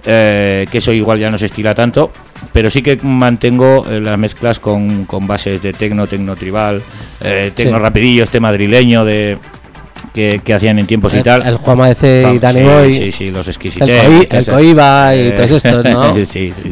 Eh, 0.06 0.66
que 0.70 0.78
eso 0.78 0.92
igual 0.92 1.18
ya 1.18 1.30
no 1.30 1.36
se 1.36 1.46
estila 1.46 1.74
tanto, 1.74 2.10
pero 2.52 2.70
sí 2.70 2.80
que 2.82 2.96
mantengo 3.02 3.84
eh, 3.90 4.00
las 4.00 4.16
mezclas 4.18 4.58
con, 4.60 5.04
con 5.04 5.26
bases 5.26 5.60
de 5.62 5.72
tecno, 5.72 6.06
tecno 6.06 6.36
tribal, 6.36 6.80
eh, 7.20 7.50
tecno 7.54 7.76
Sí. 7.78 7.82
rapidillo, 7.82 8.24
este 8.24 8.40
madrileño 8.40 9.04
de 9.04 9.38
que, 10.14 10.40
que 10.44 10.54
hacían 10.54 10.78
en 10.78 10.86
tiempos 10.86 11.12
y 11.14 11.18
El, 11.18 11.24
tal. 11.24 11.46
el 11.46 11.56
Juanma 11.56 11.88
DC 11.88 12.32
y 12.34 12.38
Dani 12.38 12.60
sí, 12.60 12.66
Boy. 12.66 12.98
Sí, 12.98 13.12
sí, 13.12 13.30
los 13.30 13.46
El, 13.46 13.50
exquisites. 13.52 13.88
El 14.30 14.38
esa- 14.38 14.52
Coiba 14.52 15.14
y 15.14 15.18
eh, 15.20 15.32
todos 15.32 15.50
estos, 15.50 15.84
¿no? 15.84 16.14
sí, 16.24 16.24
sí, 16.26 16.52
sí. 16.54 16.70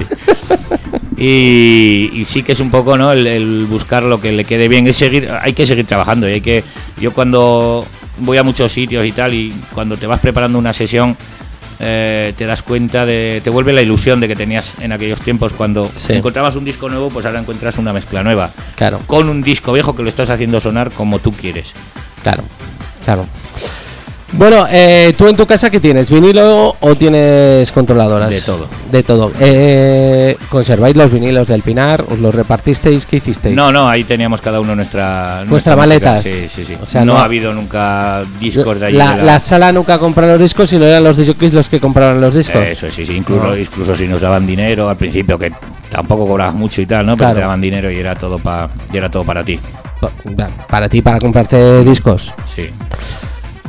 Y, 1.17 2.11
y 2.13 2.25
sí 2.25 2.43
que 2.43 2.53
es 2.53 2.61
un 2.61 2.71
poco, 2.71 2.97
¿no? 2.99 3.13
El, 3.13 3.27
el 3.27 3.67
buscar 3.67 4.03
lo 4.03 4.21
que 4.21 4.33
le 4.33 4.45
quede 4.45 4.69
bien. 4.69 4.87
Es 4.87 4.97
seguir, 4.97 5.29
hay 5.41 5.53
que 5.53 5.65
seguir 5.67 5.87
trabajando. 5.87 6.29
Y 6.29 6.33
hay 6.35 6.41
que. 6.41 6.65
Yo 7.01 7.13
cuando 7.13 7.87
voy 8.19 8.37
a 8.39 8.43
muchos 8.43 8.73
sitios 8.73 9.07
y 9.07 9.13
tal, 9.13 9.33
y 9.35 9.53
cuando 9.75 9.97
te 9.97 10.07
vas 10.07 10.21
preparando 10.21 10.59
una 10.59 10.73
sesión, 10.73 11.17
eh, 11.81 12.33
te 12.37 12.47
das 12.47 12.63
cuenta 12.63 13.05
de. 13.07 13.41
te 13.43 13.51
vuelve 13.51 13.73
la 13.73 13.83
ilusión 13.83 14.21
de 14.21 14.29
que 14.29 14.37
tenías 14.37 14.75
en 14.81 14.93
aquellos 14.93 15.21
tiempos 15.21 15.53
cuando 15.53 15.91
Sí. 15.95 16.13
encontrabas 16.15 16.57
un 16.57 16.65
disco 16.65 16.89
nuevo, 16.89 17.09
pues 17.11 17.27
ahora 17.27 17.41
encuentras 17.41 17.79
una 17.79 17.93
mezcla 17.93 18.23
nueva. 18.23 18.51
Claro, 18.77 19.01
Con 19.07 19.29
un 19.29 19.43
disco 19.43 19.73
viejo 19.73 19.95
que 19.97 20.03
lo 20.03 20.09
estás 20.09 20.31
haciendo 20.31 20.61
sonar 20.61 20.91
como 20.93 21.19
tú 21.19 21.33
quieres. 21.33 21.73
claro, 22.23 22.43
claro. 23.05 23.27
Bueno, 24.33 24.67
eh, 24.69 25.15
¿tú 25.17 25.29
en 25.29 25.37
tu 25.37 25.47
casa 25.47 25.71
qué 25.71 25.79
tienes? 25.79 26.11
¿Vinilo 26.11 26.75
o 26.81 26.95
tienes 26.97 27.71
controladoras? 27.71 28.31
De 28.31 28.41
todo. 28.41 28.67
De 28.91 29.03
todo. 29.05 29.31
Eh, 29.39 30.37
¿Conserváis 30.49 30.97
los 30.97 31.13
vinilos 31.13 31.47
del 31.47 31.63
Pinar? 31.63 32.05
¿Os 32.11 32.19
los 32.19 32.35
repartisteis? 32.35 33.07
¿Qué 33.07 33.19
hicisteis? 33.19 33.55
No, 33.55 33.71
no, 33.71 33.89
ahí 33.89 34.03
teníamos 34.03 34.41
cada 34.41 34.59
uno 34.61 34.75
nuestra. 34.75 35.45
¿Vuestra 35.47 35.77
música. 35.77 36.19
Sí, 36.21 36.47
sí, 36.49 36.65
sí. 36.65 36.77
O 36.83 36.87
sea, 36.87 37.05
no, 37.05 37.13
no- 37.15 37.19
ha 37.21 37.25
habido 37.25 37.53
nunca 37.55 38.23
discos 38.41 38.81
de 38.81 38.87
allí. 38.87 38.97
La, 38.97 39.17
de 39.17 39.23
la 39.23 39.39
sala 39.39 39.71
nunca 39.71 39.99
compró 40.01 40.27
los 40.27 40.41
discos 40.41 40.73
y 40.73 40.79
no 40.79 40.85
eran 40.87 41.05
los 41.05 41.17
discos 41.17 41.53
los 41.53 41.69
que 41.69 41.79
compraron 41.79 42.21
los 42.21 42.35
discos. 42.35 42.57
Eso 42.67 42.91
sí, 42.91 43.07
sí, 43.07 43.15
incluso, 43.17 43.47
No. 43.47 43.57
incluso 43.57 43.95
si 43.95 44.09
nos 44.09 44.21
daban 44.21 44.47
dinero 44.47 44.89
al 44.89 44.97
principio, 44.97 45.39
que 45.39 45.53
tampoco 45.91 46.27
cobrabas 46.27 46.55
mucho 46.55 46.83
y 46.83 46.87
tal, 46.87 47.07
¿no? 47.07 47.13
Pero 47.13 47.19
Claro. 47.19 47.35
te 47.35 47.41
daban 47.43 47.61
dinero 47.61 47.89
y 47.89 47.99
era 47.99 48.17
todo 48.17 48.37
para 48.39 48.69
y 48.93 48.97
era 48.97 49.09
todo 49.09 49.23
para 49.23 49.45
ti. 49.45 49.61
Pa- 50.01 50.11
Para 50.69 50.89
ti, 50.89 51.03
para 51.03 51.19
comprarte 51.21 51.85
discos. 51.85 52.33
Sí. 52.45 52.69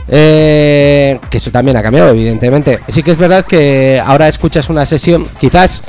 Eh, 0.08 1.20
que 1.30 1.38
eso 1.38 1.52
también 1.52 1.78
ha 1.78 1.84
cambiado, 1.84 2.10
evidentemente. 2.10 2.80
Sí 2.88 3.02
que 3.04 3.12
es 3.12 3.18
verdad 3.18 3.46
que 3.46 4.02
ahora 4.06 4.28
escuchas 4.28 4.70
una 4.70 4.86
sesión, 4.86 5.26
quizás 5.40 5.82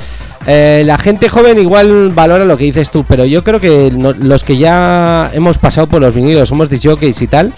eh, 0.47 0.83
la 0.87 0.97
gente 0.99 1.29
joven 1.29 1.59
igual 1.59 2.11
valora 2.15 2.45
lo 2.45 2.57
que 2.57 2.65
dices 2.65 2.91
tú, 2.91 3.05
pero 3.07 3.25
yo 3.25 3.43
creo 3.45 3.61
que 3.61 3.91
no- 3.95 4.13
los 4.13 4.43
que 4.45 4.57
ya 4.57 5.31
hemos 5.35 5.59
pasado 5.59 5.87
por 5.87 6.01
los 6.01 6.15
vinilos, 6.15 6.49
somos 6.49 6.71
disjockeys 6.71 7.21
y 7.21 7.27
tal, 7.27 7.53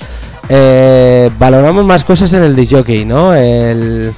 eh, 0.49 1.31
valoramos 1.39 1.85
más 1.85 2.03
cosas 2.05 2.33
en 2.33 2.43
el 2.43 2.57
disjockey, 2.57 3.05
¿no? 3.05 3.35
El, 3.35 4.13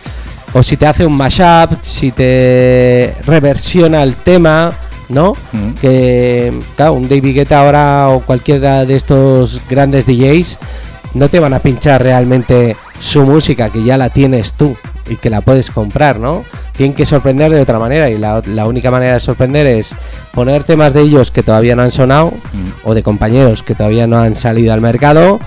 o 0.53 0.63
si 0.63 0.77
te 0.77 0.87
hace 0.87 1.05
un 1.05 1.17
mashup, 1.17 1.73
si 1.83 2.11
te 2.13 3.15
reversiona 3.27 4.03
el 4.03 4.15
tema, 4.17 4.73
¿no? 5.09 5.33
Mm. 5.53 5.73
Que, 5.81 6.53
claro, 6.77 6.95
un 6.95 7.09
David 7.09 7.35
Guetta 7.35 7.61
ahora 7.61 8.09
o 8.11 8.21
cualquiera 8.21 8.85
de 8.87 8.97
estos 8.97 9.61
grandes 9.69 10.07
DJs 10.07 10.59
no 11.15 11.29
te 11.29 11.39
van 11.41 11.55
a 11.55 11.59
pinchar 11.61 12.03
realmente 12.03 12.77
su 12.99 13.23
música, 13.25 13.71
que 13.71 13.83
ya 13.83 13.97
la 13.97 14.11
tienes 14.11 14.53
tú 14.55 14.77
y 15.09 15.17
que 15.17 15.31
la 15.31 15.41
puedes 15.41 15.71
comprar, 15.71 16.19
¿no? 16.21 16.45
Tienen 16.77 16.95
que 16.95 17.07
sorprender 17.07 17.51
de 17.53 17.61
otra 17.61 17.79
manera 17.79 18.09
y 18.11 18.19
la, 18.19 18.43
la 18.47 18.67
única 18.67 18.91
manera 18.91 19.15
de 19.15 19.21
sorprender 19.21 19.67
es 19.67 19.95
poner 20.33 20.63
temas 20.65 20.95
de 20.95 21.01
ellos 21.03 21.31
que 21.31 21.43
todavía 21.43 21.75
no 21.77 21.83
han 21.83 21.91
sonado 21.91 22.31
Mm. 22.53 22.65
o 22.89 22.95
de 22.95 23.03
compañeros 23.03 23.63
que 23.63 23.75
todavía 23.75 24.07
no 24.07 24.19
han 24.19 24.37
salido 24.37 24.73
al 24.73 24.81
mercado 24.81 25.41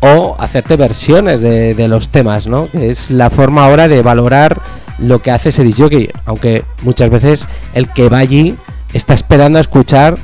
o 0.00 0.36
hacerte 0.38 0.76
versiones 0.76 1.40
de, 1.40 1.74
de 1.74 1.88
los 1.88 2.08
temas, 2.10 2.46
¿no? 2.46 2.68
Que 2.70 2.90
es 2.90 3.10
la 3.10 3.30
forma 3.30 3.64
ahora 3.64 3.88
de 3.88 4.02
valorar 4.02 4.60
lo 4.98 5.20
que 5.20 5.30
hace 5.30 5.48
ese 5.50 5.64
disjockey, 5.64 6.10
aunque 6.26 6.64
muchas 6.82 7.08
veces 7.10 7.48
el 7.74 7.90
que 7.92 8.08
va 8.08 8.18
allí 8.18 8.56
está 8.92 9.14
esperando 9.14 9.58
a 9.58 9.60
escuchar 9.62 10.16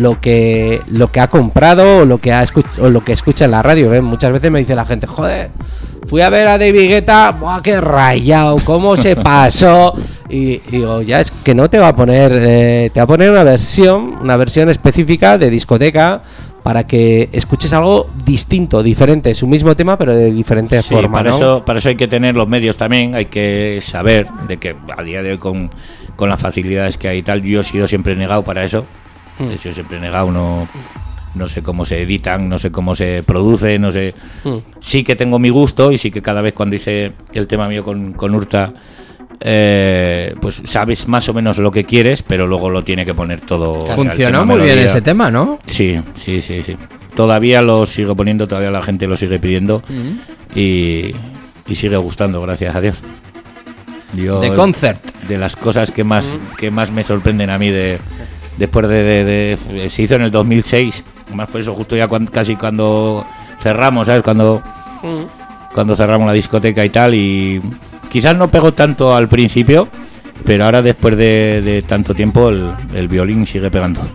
lo 0.00 0.18
que 0.20 0.80
lo 0.90 1.12
que 1.12 1.20
ha 1.20 1.28
comprado 1.28 1.98
o 1.98 2.04
lo 2.04 2.18
que 2.18 2.32
ha 2.32 2.42
o 2.80 2.88
lo 2.88 3.04
que 3.04 3.12
escucha 3.12 3.44
en 3.44 3.50
la 3.50 3.62
radio. 3.62 3.92
¿eh? 3.92 4.00
Muchas 4.00 4.32
veces 4.32 4.50
me 4.50 4.58
dice 4.58 4.74
la 4.74 4.86
gente, 4.86 5.06
joder, 5.06 5.50
fui 6.08 6.22
a 6.22 6.30
ver 6.30 6.48
a 6.48 6.56
David 6.58 6.88
Guetta, 6.88 7.32
¡buah, 7.32 7.60
qué 7.62 7.80
rayado! 7.80 8.56
¿Cómo 8.64 8.96
se 8.96 9.14
pasó? 9.30 9.92
Y, 10.30 10.54
y 10.54 10.62
digo, 10.70 11.02
ya 11.02 11.20
es 11.20 11.30
que 11.30 11.54
no 11.54 11.68
te 11.68 11.78
va 11.78 11.88
a 11.88 11.96
poner, 11.96 12.32
eh, 12.34 12.90
te 12.94 13.00
va 13.00 13.04
a 13.04 13.06
poner 13.06 13.30
una 13.30 13.44
versión, 13.44 14.16
una 14.22 14.36
versión 14.36 14.70
específica 14.70 15.36
de 15.36 15.50
discoteca 15.50 16.22
para 16.62 16.86
que 16.86 17.28
escuches 17.32 17.72
algo 17.72 18.06
distinto, 18.24 18.82
diferente, 18.82 19.34
su 19.34 19.46
mismo 19.46 19.74
tema 19.76 19.98
pero 19.98 20.14
de 20.14 20.30
diferente 20.32 20.80
Sí, 20.82 20.94
forma. 20.94 21.18
para, 21.18 21.30
¿no? 21.30 21.36
eso, 21.36 21.64
para 21.64 21.78
eso 21.78 21.88
hay 21.90 21.96
que 21.96 22.08
tener 22.08 22.36
los 22.36 22.48
medios 22.48 22.76
también, 22.76 23.14
hay 23.14 23.26
que 23.26 23.78
saber 23.82 24.28
de 24.48 24.58
que 24.58 24.76
a 24.96 25.02
día 25.02 25.22
de 25.22 25.32
hoy 25.32 25.38
con, 25.38 25.70
con 26.16 26.28
las 26.28 26.38
facilidades 26.40 26.96
que 26.96 27.08
hay 27.08 27.18
y 27.18 27.22
tal, 27.22 27.42
yo 27.42 27.60
he 27.62 27.64
sido 27.64 27.86
siempre 27.86 28.14
negado 28.16 28.42
para 28.42 28.62
eso. 28.64 28.84
Mm. 29.40 29.50
He 29.50 29.58
sido 29.58 29.74
siempre 29.74 30.00
negado, 30.00 30.30
no, 30.30 30.66
no 31.34 31.48
sé 31.48 31.62
cómo 31.62 31.84
se 31.84 32.02
editan, 32.02 32.48
no 32.48 32.58
sé 32.58 32.70
cómo 32.70 32.94
se 32.94 33.22
produce, 33.24 33.78
no 33.78 33.90
sé. 33.90 34.14
Mm. 34.44 34.56
Sí 34.80 35.04
que 35.04 35.16
tengo 35.16 35.38
mi 35.38 35.48
gusto 35.48 35.92
y 35.92 35.98
sí 35.98 36.10
que 36.10 36.22
cada 36.22 36.40
vez 36.42 36.52
cuando 36.54 36.76
hice 36.76 37.12
el 37.32 37.46
tema 37.46 37.68
mío 37.68 37.84
con, 37.84 38.12
con 38.12 38.34
Urta, 38.34 38.72
eh, 39.42 40.34
pues 40.40 40.62
sabes 40.64 41.08
más 41.08 41.28
o 41.28 41.34
menos 41.34 41.58
lo 41.58 41.70
que 41.70 41.84
quieres, 41.84 42.22
pero 42.22 42.46
luego 42.46 42.68
lo 42.70 42.84
tiene 42.84 43.06
que 43.06 43.14
poner 43.14 43.40
todo. 43.40 43.72
o 43.72 43.86
sea, 43.86 43.96
Funcionó 43.96 44.40
tema 44.40 44.44
muy 44.44 44.64
bien 44.64 44.78
ese 44.78 45.00
tema, 45.00 45.30
¿no? 45.30 45.58
Sí, 45.66 46.00
sí, 46.14 46.40
sí, 46.40 46.62
sí. 46.62 46.76
Todavía 47.14 47.62
lo 47.62 47.86
sigo 47.86 48.14
poniendo, 48.14 48.46
todavía 48.46 48.70
la 48.70 48.82
gente 48.82 49.06
lo 49.06 49.16
sigue 49.16 49.38
pidiendo 49.38 49.82
y, 50.54 51.12
y 51.66 51.74
sigue 51.74 51.96
gustando, 51.96 52.40
gracias 52.40 52.74
a 52.76 52.80
Dios. 52.80 52.98
Yo, 54.14 54.40
De 54.40 54.54
concert. 54.54 55.00
de 55.28 55.38
las 55.38 55.54
cosas 55.56 55.92
que 55.92 56.02
más 56.02 56.38
que 56.58 56.70
más 56.72 56.90
me 56.90 57.02
sorprenden 57.04 57.48
a 57.48 57.58
mí 57.58 57.70
de 57.70 57.96
después 58.58 58.88
de, 58.88 59.02
de- 59.04 59.58
de- 59.72 59.88
se 59.90 60.02
hizo 60.02 60.14
en 60.16 60.22
el 60.22 60.30
2006, 60.30 61.04
más 61.34 61.48
por 61.48 61.60
eso 61.60 61.74
justo 61.74 61.96
ya 61.96 62.08
cuan- 62.08 62.26
casi 62.26 62.56
cuando 62.56 63.24
cerramos, 63.60 64.06
¿sabes? 64.06 64.22
Cuando 64.22 64.62
cuando 65.74 65.94
cerramos 65.96 66.26
la 66.26 66.32
discoteca 66.32 66.84
y 66.84 66.90
tal 66.90 67.14
y 67.14 67.60
quizás 68.10 68.36
no 68.36 68.48
pegó 68.50 68.72
tanto 68.74 69.14
al 69.14 69.28
principio, 69.28 69.88
pero 70.44 70.64
ahora 70.64 70.82
después 70.82 71.16
de, 71.16 71.62
de 71.62 71.82
tanto 71.82 72.14
tiempo 72.14 72.48
el, 72.50 72.70
el 72.94 73.08
violín 73.08 73.46
sigue 73.46 73.70
pegando. 73.70 74.00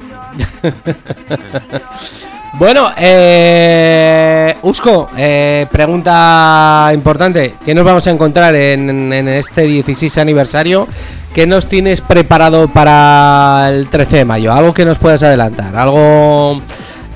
Bueno, 2.57 2.89
eh, 2.95 4.55
Usco, 4.61 5.09
eh, 5.17 5.67
pregunta 5.69 6.89
importante. 6.93 7.55
¿Qué 7.65 7.75
nos 7.75 7.83
vamos 7.83 8.07
a 8.07 8.11
encontrar 8.11 8.55
en, 8.55 9.11
este 9.27 9.63
16 9.63 10.17
aniversario? 10.19 10.87
¿Qué 11.33 11.45
nos 11.45 11.67
tienes 11.67 11.99
preparado 11.99 12.69
para 12.69 13.69
el 13.69 13.89
13 13.89 14.17
de 14.17 14.25
mayo? 14.25 14.53
¿Algo 14.53 14.73
que 14.73 14.85
nos 14.85 14.97
puedas 14.97 15.21
adelantar? 15.23 15.75
¿Algo... 15.75 16.61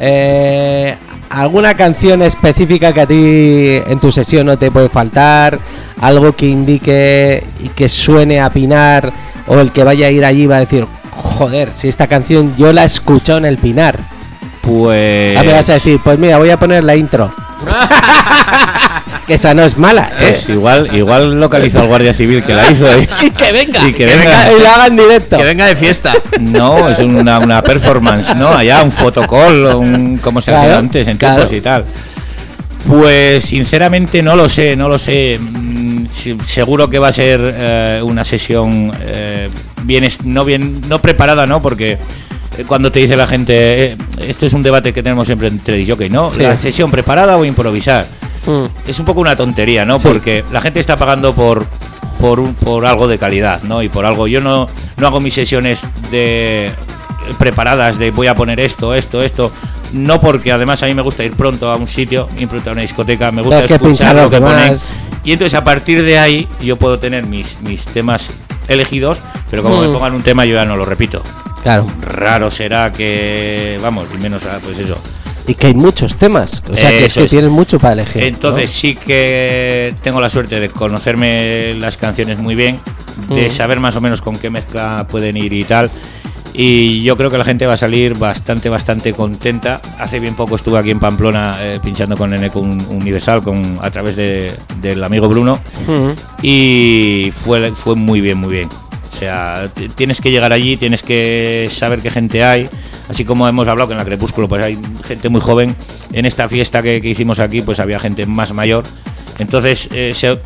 eh, 0.02 0.96
¿Alguna 1.30 1.74
canción 1.76 2.22
específica 2.22 2.92
que 2.92 3.02
a 3.02 3.06
ti 3.06 3.82
en 3.88 4.00
tu 4.02 4.12
sesión 4.12 4.46
no 4.46 4.58
te 4.58 4.72
puede 4.72 4.90
faltar? 4.90 5.58
¿Algo 6.02 6.34
que 6.36 6.48
indique 6.48 7.46
y 7.64 7.70
que 7.70 7.88
suene 7.88 8.42
a 8.42 8.50
Pinar? 8.50 9.14
¿O 9.48 9.60
el 9.60 9.72
que 9.72 9.86
vaya 9.86 10.08
a 10.08 10.12
ir 10.12 10.26
allí 10.26 10.48
va 10.48 10.58
a 10.58 10.62
decir, 10.62 10.86
joder, 11.12 11.70
si 11.72 11.88
esta 11.88 12.08
canción 12.08 12.54
yo 12.58 12.74
la 12.74 12.84
he 12.84 12.88
escuchado 12.88 13.38
en 13.38 13.46
el 13.46 13.58
Pinar? 13.58 14.19
Pues 14.62 15.38
Ah, 15.38 15.44
me 15.44 15.54
vas 15.54 15.70
a 15.70 15.74
decir, 15.74 16.00
pues 16.04 16.18
mira, 16.20 16.38
voy 16.38 16.50
a 16.50 16.58
poner 16.58 16.84
la 16.84 16.96
intro. 16.96 17.32
que 19.28 19.34
esa 19.36 19.54
no 19.54 19.64
es 19.64 19.78
mala, 19.78 20.10
¿eh? 20.20 20.28
Pues 20.30 20.50
igual, 20.50 20.90
igual 20.96 21.40
localizó 21.40 21.82
al 21.82 21.88
guardia 21.88 22.14
civil 22.14 22.44
que 22.44 22.54
la 22.54 22.70
hizo 22.72 22.88
¿eh? 22.88 23.08
Y 23.24 23.30
que 23.32 23.52
venga. 23.52 23.88
y 23.88 23.94
que 23.94 24.06
venga. 24.06 24.52
Y 24.58 24.62
lo 24.62 24.70
haga 24.70 24.88
en 24.88 24.96
directo. 24.96 25.38
Que 25.38 25.44
venga 25.44 25.66
de 25.66 25.76
fiesta. 25.76 26.14
No, 26.40 26.90
es 26.90 27.00
una, 27.00 27.40
una 27.40 27.62
performance, 27.62 28.36
¿no? 28.36 28.50
Allá 28.50 28.82
un 28.82 28.92
fotocall, 28.92 29.76
un, 29.76 30.18
como 30.18 30.42
se 30.42 30.52
hacía 30.52 30.64
Claro, 30.66 30.80
antes 30.80 31.08
en 31.08 31.18
claro. 31.18 31.36
tiempos 31.36 31.58
y 31.58 31.62
tal. 31.62 31.86
Pues 32.88 33.44
sinceramente 33.46 34.24
no 34.24 34.36
lo 34.36 34.50
sé, 34.50 34.76
no 34.76 34.88
lo 34.90 34.98
sé. 34.98 35.38
Mm, 35.40 36.06
seguro 36.44 36.90
que 36.90 36.98
va 36.98 37.10
a 37.10 37.14
ser 37.14 37.42
eh, 37.44 38.02
una 38.04 38.24
sesión 38.24 38.92
eh, 39.02 39.50
bien, 39.84 40.08
no 40.24 40.44
bien, 40.46 40.82
no 40.88 40.98
preparada, 41.00 41.46
¿no? 41.46 41.62
Porque 41.62 41.98
cuando 42.68 42.92
te 42.92 43.00
dice 43.00 43.16
la 43.16 43.28
gente, 43.28 43.92
eh, 43.94 43.98
esto 44.28 44.46
es 44.46 44.54
un 44.54 44.62
debate 44.64 44.92
que 44.94 45.02
tenemos 45.04 45.28
siempre 45.28 45.48
entre 45.48 45.78
DJ, 45.78 46.10
¿no? 46.10 46.30
Sí. 46.30 46.42
La 46.42 46.56
sesión 46.58 46.92
preparada 46.92 47.38
o 47.38 47.46
improvisar. 47.46 48.06
Mm. 48.46 48.66
Es 48.90 49.00
un 49.00 49.06
poco 49.06 49.22
una 49.22 49.36
tontería, 49.36 49.86
¿no? 49.86 49.98
Sí. 50.00 50.08
Porque 50.08 50.44
la 50.52 50.62
gente 50.62 50.80
está 50.80 50.96
pagando 50.98 51.34
por 51.34 51.66
por, 52.20 52.42
un- 52.42 52.54
por 52.54 52.86
algo 52.86 53.08
de 53.08 53.18
calidad, 53.18 53.62
¿no? 53.64 53.82
Y 53.82 53.88
por 53.88 54.06
algo. 54.06 54.28
Yo 54.28 54.42
no, 54.42 54.68
no 54.98 55.08
hago 55.08 55.22
mis 55.22 55.34
sesiones 55.34 55.82
de 56.12 56.70
preparadas 57.38 57.98
de 57.98 58.12
voy 58.12 58.28
a 58.28 58.36
poner 58.36 58.60
esto, 58.60 58.94
esto, 58.94 59.22
esto. 59.24 59.52
No 59.94 60.20
porque 60.20 60.52
además 60.52 60.84
a 60.84 60.88
mí 60.88 60.94
me 60.94 61.02
gusta 61.02 61.24
ir 61.24 61.32
pronto 61.34 61.72
a 61.72 61.76
un 61.78 61.88
sitio, 61.88 62.28
a 62.28 62.72
una 62.72 62.82
discoteca, 62.82 63.32
me 63.32 63.42
gusta 63.42 63.64
escuchar 63.64 64.16
lo 64.16 64.30
que 64.30 64.40
ponen. 64.42 64.76
Y 65.24 65.32
entonces 65.34 65.54
a 65.58 65.64
partir 65.64 66.04
de 66.04 66.20
ahí 66.20 66.48
yo 66.62 66.76
puedo 66.76 67.00
tener 67.00 67.26
mis, 67.26 67.60
mis 67.62 67.86
temas 67.86 68.30
elegidos, 68.68 69.20
pero 69.50 69.64
como 69.64 69.78
Mm. 69.82 69.88
me 69.88 69.94
pongan 69.94 70.14
un 70.14 70.22
tema 70.22 70.46
yo 70.46 70.56
ya 70.56 70.66
no 70.66 70.76
lo 70.76 70.86
repito. 70.86 71.24
Claro. 71.64 71.88
Raro 72.02 72.50
será 72.52 72.92
que, 72.92 73.78
vamos, 73.82 74.08
y 74.14 74.18
menos 74.18 74.46
a, 74.46 74.60
pues 74.60 74.80
eso. 74.80 74.98
Y 75.48 75.56
que 75.56 75.68
hay 75.68 75.74
muchos 75.74 76.16
temas. 76.16 76.62
O 76.70 76.74
sea, 76.74 76.90
que 76.90 77.06
es 77.06 77.14
que 77.16 77.42
mucho 77.44 77.80
para 77.80 77.94
elegir. 77.94 78.24
Entonces 78.24 78.70
sí 78.72 78.96
que 78.96 79.96
tengo 80.04 80.22
la 80.22 80.30
suerte 80.30 80.60
de 80.60 80.70
conocerme 80.70 81.74
las 81.76 81.98
canciones 81.98 82.38
muy 82.40 82.56
bien, 82.56 82.80
de 83.30 83.48
Mm. 83.48 83.50
saber 83.50 83.80
más 83.80 83.96
o 83.96 84.02
menos 84.02 84.22
con 84.22 84.38
qué 84.38 84.50
mezcla 84.50 85.08
pueden 85.10 85.38
ir 85.38 85.52
y 85.54 85.64
tal. 85.64 85.90
Y 86.54 87.04
yo 87.04 87.16
creo 87.16 87.30
que 87.30 87.38
la 87.38 87.46
gente 87.46 87.66
va 87.68 87.74
a 87.76 87.78
salir 87.78 88.16
bastante, 88.16 88.70
bastante 88.70 89.14
contenta. 89.14 89.82
Hace 90.00 90.20
bien 90.20 90.36
poco 90.36 90.56
estuve 90.56 90.78
aquí 90.80 90.92
en 90.92 91.00
Pamplona 91.00 91.56
eh, 91.62 91.80
pinchando 91.82 92.18
con 92.18 92.34
Eneco 92.34 92.60
Un- 92.60 92.84
Universal 92.90 93.42
con, 93.44 93.80
a 93.82 93.90
través 93.92 94.16
de- 94.16 94.52
del 94.82 95.04
amigo 95.04 95.28
Bruno 95.30 95.60
Mm. 95.88 96.10
y 96.42 97.32
fue, 97.34 97.72
fue 97.74 97.96
muy 97.96 98.20
bien, 98.22 98.38
muy 98.38 98.52
bien. 98.52 98.70
O 99.12 99.16
sea, 99.20 99.70
tienes 99.96 100.22
que 100.22 100.32
llegar 100.32 100.54
allí, 100.54 100.78
tienes 100.78 101.04
que 101.04 101.68
saber 101.72 102.00
qué 102.00 102.10
gente 102.10 102.44
hay. 102.44 102.70
Así 103.10 103.26
como 103.26 103.48
hemos 103.48 103.68
hablado 103.68 103.88
que 103.88 103.94
en 103.94 103.98
la 103.98 104.06
Crepúsculo 104.06 104.48
pues 104.48 104.64
hay 104.64 104.78
gente 105.06 105.30
muy 105.30 105.42
joven. 105.42 105.76
En 106.14 106.26
esta 106.26 106.48
fiesta 106.48 106.82
que, 106.82 107.02
que 107.02 107.10
hicimos 107.10 107.40
aquí 107.40 107.62
pues 107.62 107.80
había 107.80 108.00
gente 108.00 108.26
más 108.26 108.54
mayor. 108.54 108.84
Entonces, 109.40 109.88
eh, 109.92 110.12
se- 110.14 110.38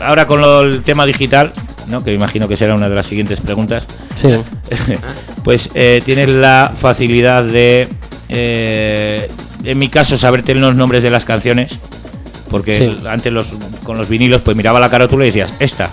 ahora 0.00 0.26
con 0.26 0.40
lo- 0.40 0.60
el 0.62 0.82
tema 0.82 1.04
digital, 1.06 1.52
¿no? 1.88 2.04
que 2.04 2.10
me 2.10 2.16
imagino 2.16 2.46
que 2.48 2.56
será 2.56 2.74
una 2.74 2.88
de 2.88 2.94
las 2.94 3.06
siguientes 3.06 3.40
preguntas, 3.40 3.86
Sí. 4.14 4.28
pues 5.44 5.70
eh, 5.74 6.00
tienes 6.04 6.28
la 6.28 6.72
facilidad 6.78 7.44
de, 7.44 7.88
eh, 8.28 9.30
en 9.64 9.78
mi 9.78 9.88
caso, 9.88 10.16
saberte 10.18 10.54
los 10.54 10.74
nombres 10.74 11.02
de 11.02 11.10
las 11.10 11.24
canciones, 11.24 11.78
porque 12.50 12.78
Sí. 12.78 12.98
antes 13.08 13.32
los, 13.32 13.54
con 13.84 13.96
los 13.98 14.08
vinilos, 14.08 14.42
pues 14.42 14.56
miraba 14.56 14.78
la 14.80 14.88
carátula 14.90 15.24
y 15.24 15.28
decías, 15.28 15.54
esta. 15.58 15.90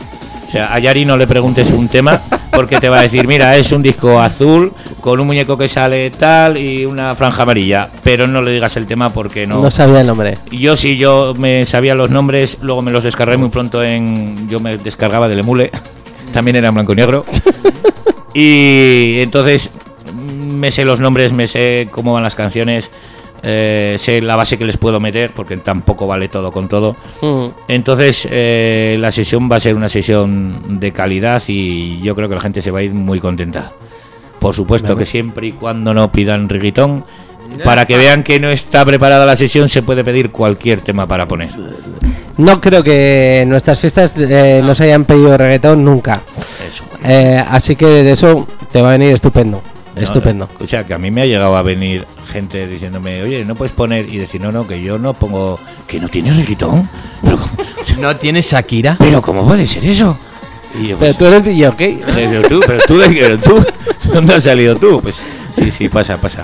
O 0.50 0.52
sea, 0.52 0.74
a 0.74 0.80
Yari 0.80 1.06
no 1.06 1.16
le 1.16 1.28
preguntes 1.28 1.70
un 1.70 1.88
tema 1.90 2.20
porque 2.50 2.80
te 2.80 2.90
va 2.90 2.98
a 2.98 3.02
decir, 3.04 3.28
mira, 3.28 3.56
es 3.56 3.72
un 3.72 3.84
disco 3.84 4.20
azul 4.20 4.74
con 5.00 5.20
un 5.20 5.28
muñeco 5.28 5.60
que 5.60 5.70
sale 5.70 6.10
tal 6.10 6.58
y 6.58 6.86
una 6.86 7.14
franja 7.14 7.44
amarilla, 7.44 7.88
pero 8.04 8.26
no 8.26 8.42
le 8.42 8.50
digas 8.50 8.76
el 8.76 8.88
tema 8.88 9.12
porque 9.12 9.46
no. 9.46 9.62
No 9.62 9.70
sabía 9.70 10.02
el 10.02 10.08
nombre. 10.08 10.40
Yo 10.50 10.76
sí, 10.76 10.98
yo 10.98 11.36
me 11.38 11.68
sabía 11.68 11.94
los 11.94 12.10
nombres, 12.10 12.58
luego 12.64 12.82
me 12.82 12.90
los 12.90 13.04
descargué 13.04 13.38
muy 13.38 13.50
pronto 13.50 13.84
en. 13.84 14.50
Yo 14.50 14.60
me 14.60 14.80
descargaba 14.80 15.28
del 15.28 15.38
emule, 15.38 15.70
también 16.34 16.56
era 16.56 16.70
en 16.70 16.74
blanco 16.74 16.94
y 16.94 16.96
negro. 16.96 17.26
y 18.34 19.20
entonces 19.20 19.70
mm, 20.12 20.56
me 20.56 20.72
sé 20.72 20.84
los 20.84 21.00
nombres, 21.00 21.32
me 21.32 21.46
sé 21.46 21.90
cómo 21.92 22.14
van 22.14 22.24
las 22.24 22.34
canciones, 22.34 22.90
eh, 23.44 23.96
sé 23.98 24.22
la 24.22 24.36
base 24.36 24.58
que 24.58 24.66
les 24.66 24.78
puedo 24.78 25.00
meter, 25.00 25.34
porque 25.34 25.58
tampoco 25.58 26.08
vale 26.08 26.28
todo 26.30 26.52
con 26.52 26.68
todo. 26.68 26.96
Mm. 27.22 27.48
Entonces 27.68 28.28
eh, 28.30 28.98
la 29.00 29.12
sesión 29.12 29.50
va 29.52 29.58
a 29.58 29.60
ser 29.60 29.76
una 29.76 29.90
sesión 29.90 30.80
de 30.80 30.92
calidad 30.92 31.42
y 31.48 32.00
yo 32.02 32.16
creo 32.16 32.30
que 32.30 32.36
la 32.36 32.42
gente 32.42 32.62
se 32.62 32.72
va 32.72 32.80
a 32.80 32.84
ir 32.84 32.94
muy 32.94 33.20
contenta. 33.20 33.72
Por 34.40 34.54
supuesto 34.54 34.96
que 34.96 35.06
siempre 35.06 35.48
y 35.48 35.52
cuando 35.52 35.94
no 35.94 36.12
pidan 36.12 36.48
reggaetón, 36.48 37.04
para 37.64 37.86
que 37.86 37.98
vean 37.98 38.24
que 38.24 38.40
no 38.40 38.50
está 38.50 38.86
preparada 38.86 39.26
la 39.26 39.36
sesión, 39.36 39.70
se 39.70 39.82
puede 39.82 40.04
pedir 40.04 40.32
cualquier 40.32 40.82
tema 40.82 41.08
para 41.08 41.28
poner. 41.28 41.50
No 42.38 42.62
creo 42.62 42.84
que 42.84 43.44
nuestras 43.48 43.82
fiestas 43.82 44.16
eh, 44.18 44.62
nos 44.64 44.80
hayan 44.80 45.04
pedido 45.04 45.38
reggaetón 45.38 45.84
nunca. 45.84 46.22
Eso. 46.68 46.86
Eh, 47.04 47.44
así 47.50 47.76
que 47.76 47.86
de 47.86 48.12
eso 48.12 48.48
te 48.72 48.82
va 48.82 48.90
a 48.90 48.92
venir 48.94 49.14
estupendo. 49.14 49.62
No, 49.96 50.02
estupendo. 50.02 50.48
no. 50.58 50.66
O 50.66 50.68
sea, 50.68 50.86
que 50.86 50.94
a 50.94 50.98
mí 50.98 51.12
me 51.12 51.22
ha 51.22 51.26
llegado 51.26 51.56
a 51.58 51.62
venir 51.62 52.06
gente 52.30 52.68
diciéndome, 52.68 53.22
oye, 53.24 53.44
no 53.46 53.56
puedes 53.56 53.72
poner 53.74 54.08
y 54.08 54.18
decir, 54.18 54.40
no, 54.42 54.52
no, 54.52 54.68
que 54.68 54.82
yo 54.82 54.98
no 54.98 55.14
pongo, 55.14 55.60
que 55.88 56.00
no 56.00 56.08
tiene 56.08 56.34
reggaetón. 56.34 56.88
Pero, 57.22 57.40
¿No 58.00 58.16
tienes 58.18 58.48
Shakira? 58.50 58.96
pero 59.00 59.22
¿cómo 59.22 59.46
puede 59.46 59.66
ser 59.68 59.84
eso? 59.86 60.18
Y 60.80 60.88
yo, 60.90 60.98
Pero 60.98 61.14
pues, 61.14 61.18
tú 61.18 61.26
eres 61.26 61.44
DJ, 61.44 61.68
¿ok? 61.70 61.78
pero 62.14 62.42
tú, 62.48 62.62
pero 62.68 63.38
tú, 63.40 63.66
¿dónde 64.14 64.36
has 64.36 64.44
salido 64.44 64.76
tú? 64.76 65.02
Pues 65.02 65.16
sí, 65.56 65.72
sí, 65.72 65.90
pasa, 65.90 66.18
pasa. 66.18 66.44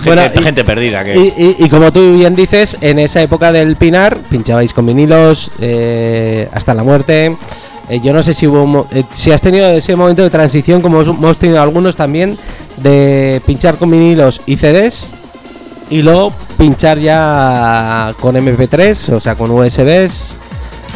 Gente, 0.00 0.04
Bueno, 0.04 0.22
y- 0.34 0.42
gente 0.42 0.64
perdida. 0.64 1.04
Que, 1.04 1.16
Y, 1.16 1.32
y- 1.60 1.64
y 1.64 1.68
como 1.68 1.90
tú 1.92 2.16
bien 2.16 2.34
dices, 2.36 2.78
en 2.80 2.98
esa 3.00 3.20
época 3.22 3.50
del 3.52 3.74
Pinar 3.76 4.18
pinchabais 4.30 4.72
con 4.72 4.86
vinilos 4.86 5.50
eh, 5.60 6.48
hasta 6.52 6.72
la 6.74 6.84
muerte. 6.84 7.36
Eh, 7.88 8.00
yo 8.02 8.12
no 8.14 8.22
sé 8.22 8.32
si 8.32 8.46
hubo 8.46 8.62
un 8.62 8.70
mo- 8.72 8.86
eh, 8.92 9.02
si 9.12 9.30
has 9.32 9.42
tenido 9.42 9.68
ese 9.70 9.94
momento 9.96 10.22
de 10.22 10.30
transición, 10.30 10.80
como 10.80 11.02
hemos- 11.02 11.16
hemos 11.18 11.38
tenido 11.38 11.60
algunos 11.60 11.96
también, 11.96 12.38
de 12.78 13.42
pinchar 13.44 13.76
con 13.76 13.90
vinilos 13.90 14.40
y 14.46 14.56
CDs 14.56 15.14
y 15.94 16.02
luego 16.02 16.32
pinchar 16.58 16.98
ya 16.98 18.12
con 18.20 18.34
MP3, 18.36 19.12
o 19.14 19.20
sea, 19.20 19.34
con 19.34 19.50
USBs. 19.50 20.38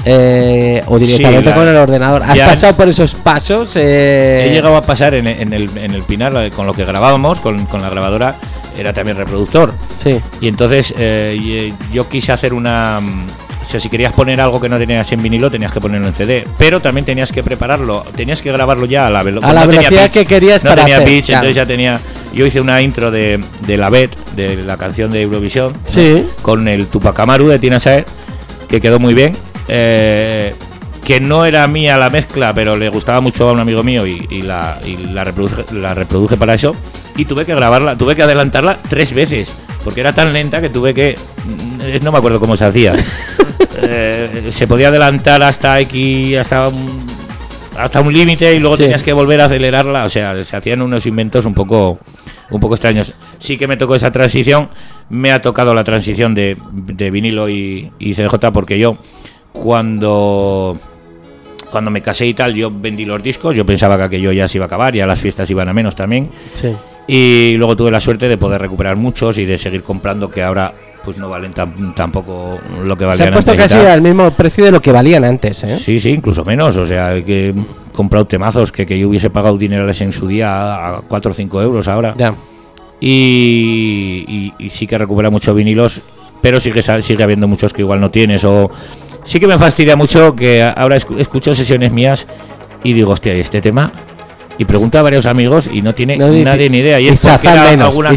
eh, 0.04 0.82
o 0.86 0.98
directamente 0.98 1.52
con 1.52 1.66
el 1.68 1.76
ordenador. 1.76 2.22
¿Has 2.22 2.38
pasado 2.38 2.72
por 2.74 2.88
esos 2.88 3.14
pasos? 3.14 3.72
eh? 3.76 4.46
He 4.48 4.52
llegado 4.52 4.76
a 4.76 4.82
pasar 4.82 5.14
en, 5.14 5.26
en 5.26 5.52
el, 5.52 5.70
en 5.76 5.92
el 5.92 6.02
Pinar 6.02 6.50
con 6.50 6.66
lo 6.66 6.72
que 6.72 6.84
grabábamos, 6.84 7.40
con, 7.40 7.66
con 7.66 7.82
la 7.82 7.90
grabadora, 7.90 8.36
era 8.78 8.92
también 8.92 9.16
reproductor. 9.16 9.72
Sí. 10.02 10.20
Y 10.40 10.48
entonces 10.48 10.92
eh, 10.96 11.36
eh, 11.40 11.72
yo 11.92 12.08
quise 12.08 12.32
hacer 12.32 12.52
una. 12.54 13.00
O 13.68 13.70
sea, 13.70 13.80
si 13.80 13.90
querías 13.90 14.14
poner 14.14 14.40
algo 14.40 14.58
que 14.62 14.68
no 14.70 14.78
tenías 14.78 15.12
en 15.12 15.22
vinilo, 15.22 15.50
tenías 15.50 15.70
que 15.70 15.78
ponerlo 15.78 16.06
en 16.06 16.14
CD. 16.14 16.42
Pero 16.56 16.80
también 16.80 17.04
tenías 17.04 17.30
que 17.30 17.42
prepararlo, 17.42 18.02
tenías 18.16 18.40
que 18.40 18.50
grabarlo 18.50 18.86
ya 18.86 19.06
a 19.06 19.10
la, 19.10 19.22
velo- 19.22 19.42
A 19.44 19.52
la 19.52 19.66
no 19.66 19.68
velocidad 19.68 20.04
pitch, 20.04 20.12
que 20.14 20.24
querías 20.24 20.64
no 20.64 20.70
para 20.70 20.82
tenía 20.84 20.96
hacer, 20.96 21.08
pitch, 21.08 21.26
claro. 21.26 21.44
entonces 21.46 21.56
ya 21.56 21.66
tenía. 21.66 22.00
Yo 22.32 22.46
hice 22.46 22.62
una 22.62 22.80
intro 22.80 23.10
de, 23.10 23.38
de 23.66 23.76
la 23.76 23.90
Bet, 23.90 24.16
de 24.36 24.56
la 24.56 24.78
canción 24.78 25.10
de 25.10 25.20
Eurovisión, 25.20 25.74
¿no? 25.74 25.78
Sí. 25.84 26.26
con 26.40 26.66
el 26.66 26.86
Tupac 26.86 27.18
Amaru 27.20 27.48
de 27.48 27.58
Tina 27.58 27.78
Saer, 27.78 28.06
que 28.70 28.80
quedó 28.80 28.98
muy 28.98 29.12
bien. 29.12 29.36
eh, 29.68 30.54
que 31.04 31.20
no 31.20 31.44
era 31.46 31.66
mía 31.68 31.96
la 31.98 32.08
mezcla, 32.10 32.52
pero 32.54 32.74
le 32.76 32.88
gustaba 32.90 33.20
mucho 33.20 33.48
a 33.48 33.52
un 33.52 33.60
amigo 33.60 33.82
mío 33.82 34.06
y, 34.06 34.26
y 34.30 34.42
la, 34.42 34.78
y 34.84 34.96
la, 34.96 35.24
reproduje, 35.24 35.64
la 35.74 35.92
reproduje 35.94 36.36
para 36.38 36.54
eso. 36.54 36.74
Y 37.16 37.24
tuve 37.26 37.44
que 37.46 37.54
grabarla, 37.54 37.96
tuve 37.96 38.14
que 38.16 38.22
adelantarla 38.22 38.78
tres 38.88 39.12
veces, 39.14 39.50
porque 39.84 40.00
era 40.00 40.14
tan 40.14 40.32
lenta 40.32 40.60
que 40.62 40.68
tuve 40.70 40.92
que. 40.94 41.16
Es- 41.82 42.02
No 42.02 42.12
me 42.12 42.18
acuerdo 42.18 42.40
cómo 42.40 42.56
se 42.56 42.64
hacía. 42.64 42.94
Eh, 43.80 44.48
se 44.50 44.66
podía 44.66 44.88
adelantar 44.88 45.40
hasta 45.42 45.78
X, 45.80 46.36
hasta 46.38 46.66
un, 46.68 47.06
hasta 47.78 48.00
un 48.00 48.12
límite 48.12 48.52
y 48.56 48.58
luego 48.58 48.76
Sí. 48.76 48.82
tenías 48.82 49.04
que 49.04 49.12
volver 49.12 49.40
a 49.40 49.44
acelerarla. 49.44 50.04
O 50.04 50.08
sea, 50.08 50.42
se 50.42 50.56
hacían 50.56 50.82
unos 50.82 51.06
inventos 51.06 51.44
un 51.44 51.54
poco, 51.54 51.96
un 52.50 52.60
poco 52.60 52.74
extraños. 52.74 53.14
Sí 53.38 53.56
que 53.56 53.68
me 53.68 53.76
tocó 53.76 53.94
esa 53.94 54.10
transición. 54.10 54.68
Me 55.10 55.30
ha 55.30 55.40
tocado 55.40 55.74
la 55.74 55.84
transición 55.84 56.34
de, 56.34 56.56
de 56.72 57.10
vinilo 57.12 57.48
y, 57.48 57.92
y 58.00 58.14
CDJ 58.14 58.50
porque 58.52 58.80
yo 58.80 58.96
cuando 59.52 60.76
cuando 61.70 61.90
me 61.90 62.00
casé 62.00 62.26
y 62.26 62.32
tal, 62.34 62.54
yo 62.54 62.70
vendí 62.72 63.04
los 63.04 63.22
discos, 63.22 63.54
yo 63.54 63.66
pensaba 63.66 63.96
que 63.98 64.02
aquello 64.04 64.32
ya 64.32 64.48
se 64.48 64.56
iba 64.56 64.64
a 64.64 64.68
acabar, 64.68 64.94
ya 64.94 65.06
las 65.06 65.20
fiestas 65.20 65.50
iban 65.50 65.68
a 65.68 65.74
menos 65.74 65.94
también. 65.94 66.30
Sí. 66.54 66.74
Y 67.06 67.56
luego 67.58 67.76
tuve 67.76 67.90
la 67.90 68.00
suerte 68.00 68.26
de 68.26 68.38
poder 68.38 68.60
recuperar 68.62 68.96
muchos 68.96 69.36
y 69.36 69.44
de 69.44 69.58
seguir 69.58 69.82
comprando 69.82 70.30
que 70.30 70.42
ahora 70.42 70.72
pues 71.04 71.16
no 71.18 71.28
valen 71.28 71.52
tan- 71.52 71.94
tampoco 71.94 72.58
lo 72.84 72.96
que 72.96 73.04
Se 73.04 73.06
valían 73.06 73.28
han 73.28 73.34
puesto 73.34 73.50
antes 73.52 73.66
y 73.66 73.74
casi 73.74 73.86
al 73.86 74.02
mismo 74.02 74.30
precio 74.32 74.64
de 74.64 74.70
lo 74.70 74.80
que 74.82 74.92
valían 74.92 75.24
antes, 75.24 75.64
¿eh? 75.64 75.76
Sí, 75.76 75.98
sí, 75.98 76.10
incluso 76.10 76.44
menos. 76.44 76.76
O 76.76 76.84
sea, 76.84 77.14
he 77.16 77.24
que 77.24 77.48
he 77.50 77.54
comprado 77.96 78.26
temazos 78.26 78.70
que, 78.72 78.84
que 78.86 78.98
yo 78.98 79.08
hubiese 79.08 79.30
pagado 79.30 79.56
dinerales 79.58 80.00
en 80.02 80.12
su 80.12 80.26
día 80.26 80.74
a 80.96 81.00
4 81.08 81.30
o 81.30 81.34
5 81.34 81.62
euros 81.62 81.88
ahora. 81.88 82.14
Ya. 82.16 82.34
Y, 83.00 84.24
y- 84.58 84.64
y 84.66 84.70
sí 84.70 84.86
que 84.86 84.98
recupera 84.98 85.30
muchos 85.30 85.54
vinilos, 85.54 86.00
pero 86.42 86.60
sigue, 86.60 86.82
sa- 86.82 87.00
sigue 87.02 87.22
habiendo 87.22 87.46
muchos 87.48 87.72
que 87.72 87.82
igual 87.82 88.00
no 88.00 88.10
tienes. 88.10 88.44
O 88.44 88.70
sí 89.24 89.38
que 89.40 89.46
me 89.46 89.56
fastidia 89.58 89.96
mucho 89.96 90.34
que 90.34 90.62
ahora 90.62 90.96
escu- 90.96 91.18
escucho 91.18 91.54
sesiones 91.54 91.92
mías 91.92 92.26
y 92.84 92.92
digo, 92.92 93.12
hostia, 93.12 93.36
¿y 93.36 93.40
este 93.40 93.60
tema? 93.60 93.92
Y 94.58 94.64
pregunto 94.64 94.98
a 94.98 95.02
varios 95.02 95.26
amigos 95.26 95.70
y 95.72 95.82
no 95.82 95.94
tiene 95.94 96.16
No, 96.16 96.28
nadie 96.32 96.68
ni 96.68 96.78
idea. 96.78 96.98
Y 97.00 97.04
y 97.04 97.08
es 97.08 97.20
porque 97.20 97.46
era 97.48 97.70
alguna 97.86 98.10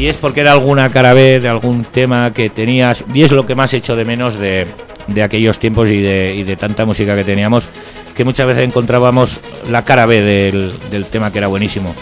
y 0.00 0.08
es 0.08 0.16
porque 0.16 0.40
era 0.40 0.52
alguna 0.52 0.90
cara 0.90 1.12
B 1.12 1.40
de 1.40 1.48
algún 1.48 1.84
tema 1.84 2.32
que 2.32 2.48
tenías. 2.48 3.04
Y 3.12 3.20
es 3.22 3.32
lo 3.32 3.44
que 3.44 3.54
más 3.54 3.74
echo 3.74 3.96
de 3.96 4.06
menos 4.06 4.36
de, 4.36 4.66
de 5.06 5.22
aquellos 5.22 5.58
tiempos 5.58 5.90
y 5.90 6.00
de, 6.00 6.34
y 6.34 6.42
de 6.42 6.56
tanta 6.56 6.86
música 6.86 7.14
que 7.14 7.22
teníamos. 7.22 7.68
Que 8.16 8.24
muchas 8.24 8.46
veces 8.46 8.64
encontrábamos 8.64 9.40
la 9.70 9.84
cara 9.84 10.06
B 10.06 10.22
del, 10.22 10.72
del 10.90 11.04
tema 11.04 11.30
que 11.30 11.36
era 11.36 11.48
buenísimo. 11.48 11.94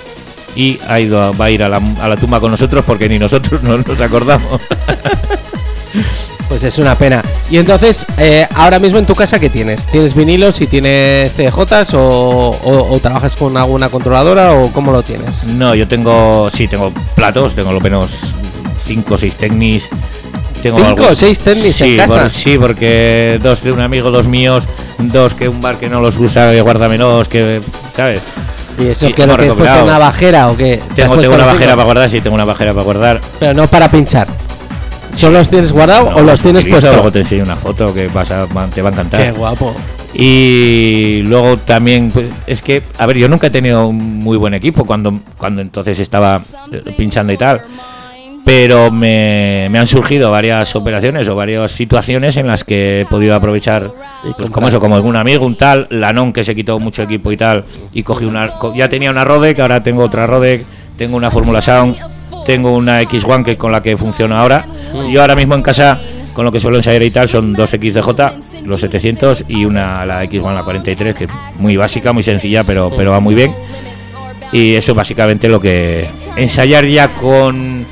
Y 0.54 0.78
ha 0.86 1.00
ido 1.00 1.34
va 1.36 1.46
a 1.46 1.50
ir 1.50 1.64
a 1.64 1.68
la, 1.68 1.82
a 2.00 2.08
la 2.08 2.16
tumba 2.16 2.38
con 2.38 2.52
nosotros 2.52 2.84
porque 2.86 3.08
ni 3.08 3.18
nosotros 3.18 3.62
no 3.64 3.76
nos 3.78 4.00
acordamos. 4.00 4.60
Pues 6.48 6.64
es 6.64 6.78
una 6.78 6.94
pena. 6.96 7.22
Y 7.50 7.58
entonces, 7.58 8.06
eh, 8.16 8.46
ahora 8.54 8.78
mismo 8.78 8.98
en 8.98 9.04
tu 9.06 9.14
casa, 9.14 9.38
¿qué 9.38 9.50
tienes? 9.50 9.84
¿Tienes 9.86 10.14
vinilos 10.14 10.60
y 10.62 10.66
tienes 10.66 11.34
CDJs 11.34 11.94
o, 11.94 12.00
o- 12.00 12.94
o 12.94 13.00
trabajas 13.00 13.36
con 13.36 13.56
alguna 13.56 13.88
controladora 13.90 14.52
o 14.54 14.72
cómo 14.72 14.90
lo 14.92 15.02
tienes? 15.02 15.46
No, 15.46 15.74
yo 15.74 15.86
tengo, 15.86 16.48
sí, 16.50 16.66
tengo 16.66 16.90
platos, 17.14 17.54
tengo 17.54 17.72
lo 17.72 17.80
menos 17.80 18.18
5 18.86 19.14
o 19.14 19.18
6 19.18 19.36
Technics. 19.36 19.88
Tengo 20.62 20.78
¿Cinco 20.84 21.04
o 21.12 21.14
seis 21.14 21.38
Technics 21.38 21.72
sí, 21.76 21.84
en 21.92 21.96
casa? 21.98 22.22
por- 22.22 22.30
sí, 22.30 22.58
porque 22.58 23.38
dos 23.40 23.62
de 23.62 23.70
un 23.70 23.80
amigo, 23.80 24.10
dos 24.10 24.26
míos, 24.26 24.66
dos 24.98 25.34
que 25.34 25.48
un 25.48 25.60
bar 25.60 25.76
que 25.76 25.88
no 25.88 26.00
los 26.00 26.16
usa, 26.16 26.50
que 26.50 26.60
guárdamelos, 26.62 27.28
que, 27.28 27.60
¿sabes? 27.94 28.22
¿Y 28.76 28.88
eso 28.88 29.08
Y 29.08 29.12
que 29.12 29.24
lo 29.24 29.36
que 29.36 29.42
recopilado. 29.42 29.84
una 29.84 29.98
bajera 30.00 30.48
o 30.50 30.56
qué? 30.56 30.82
¿Te 30.96 31.02
has 31.04 31.08
Tengo, 31.10 31.20
tengo 31.22 31.34
una 31.36 31.46
bajera 31.46 31.72
para 31.74 31.84
guardar, 31.84 32.10
sí, 32.10 32.20
tengo 32.20 32.34
una 32.34 32.44
bajera 32.44 32.72
para 32.72 32.82
guardar. 32.82 33.20
Pero 33.38 33.54
no 33.54 33.68
para 33.68 33.88
pinchar. 33.88 34.26
¿Solo 35.12 35.38
los 35.38 35.48
tienes 35.48 35.72
guardado 35.72 36.14
o 36.14 36.22
los 36.22 36.40
tienes 36.40 36.64
puestos? 36.64 36.92
Luego 36.92 37.12
te 37.12 37.20
enseño 37.20 37.44
una 37.44 37.56
foto 37.56 37.92
que 37.92 38.08
vas 38.08 38.30
a, 38.30 38.46
te 38.72 38.82
va 38.82 38.90
a 38.90 38.92
encantar. 38.92 39.22
Qué 39.22 39.30
guapo. 39.32 39.74
Y 40.14 41.22
luego 41.26 41.58
también, 41.58 42.10
pues, 42.10 42.26
es 42.46 42.62
que, 42.62 42.82
a 42.98 43.06
ver, 43.06 43.18
yo 43.18 43.28
nunca 43.28 43.48
he 43.48 43.50
tenido 43.50 43.86
un 43.86 44.18
muy 44.18 44.36
buen 44.36 44.54
equipo 44.54 44.84
cuando, 44.84 45.20
cuando 45.36 45.60
entonces 45.60 45.98
estaba 46.00 46.42
eh, 46.72 46.82
pinchando 46.96 47.32
y 47.32 47.36
tal. 47.36 47.62
Pero 48.44 48.90
me, 48.90 49.68
me 49.70 49.78
han 49.78 49.86
surgido 49.86 50.30
varias 50.30 50.74
operaciones 50.74 51.28
o 51.28 51.34
varias 51.34 51.70
situaciones 51.70 52.38
en 52.38 52.46
las 52.46 52.64
que 52.64 53.02
he 53.02 53.06
podido 53.06 53.34
aprovechar, 53.34 53.90
pues 54.38 54.48
como 54.48 54.68
eso, 54.68 54.80
como 54.80 54.94
algún 54.94 55.16
amigo, 55.16 55.44
un 55.44 55.56
tal, 55.56 55.86
Lanón 55.90 56.32
que 56.32 56.42
se 56.44 56.54
quitó 56.54 56.78
mucho 56.78 57.02
equipo 57.02 57.30
y 57.30 57.36
tal, 57.36 57.66
y 57.92 58.02
cogí 58.04 58.24
una, 58.24 58.50
ya 58.74 58.88
tenía 58.88 59.10
una 59.10 59.22
Rodec, 59.24 59.58
ahora 59.60 59.82
tengo 59.82 60.02
otra 60.02 60.26
Rodec, 60.26 60.64
tengo 60.96 61.18
una 61.18 61.30
Fórmula 61.30 61.60
Sound, 61.60 61.98
tengo 62.48 62.74
una 62.74 63.02
X1 63.02 63.44
que 63.44 63.58
con 63.58 63.72
la 63.72 63.82
que 63.82 63.94
funciona 63.98 64.40
ahora. 64.40 64.64
Yo 65.10 65.20
ahora 65.20 65.36
mismo 65.36 65.54
en 65.54 65.60
casa, 65.60 66.00
con 66.32 66.46
lo 66.46 66.50
que 66.50 66.58
suelo 66.58 66.78
ensayar 66.78 67.02
y 67.02 67.10
tal, 67.10 67.28
son 67.28 67.52
dos 67.52 67.68
XDJ, 67.68 68.08
los 68.64 68.80
700 68.80 69.44
y 69.48 69.66
una 69.66 70.06
la 70.06 70.24
X1 70.24 70.54
la 70.54 70.62
43, 70.62 71.14
que 71.14 71.24
es 71.24 71.30
muy 71.58 71.76
básica, 71.76 72.14
muy 72.14 72.22
sencilla, 72.22 72.64
pero, 72.64 72.90
pero 72.96 73.10
va 73.10 73.20
muy 73.20 73.34
bien. 73.34 73.54
Y 74.50 74.76
eso 74.76 74.92
es 74.92 74.96
básicamente 74.96 75.46
lo 75.50 75.60
que 75.60 76.08
ensayar 76.38 76.86
ya 76.86 77.08
con 77.08 77.84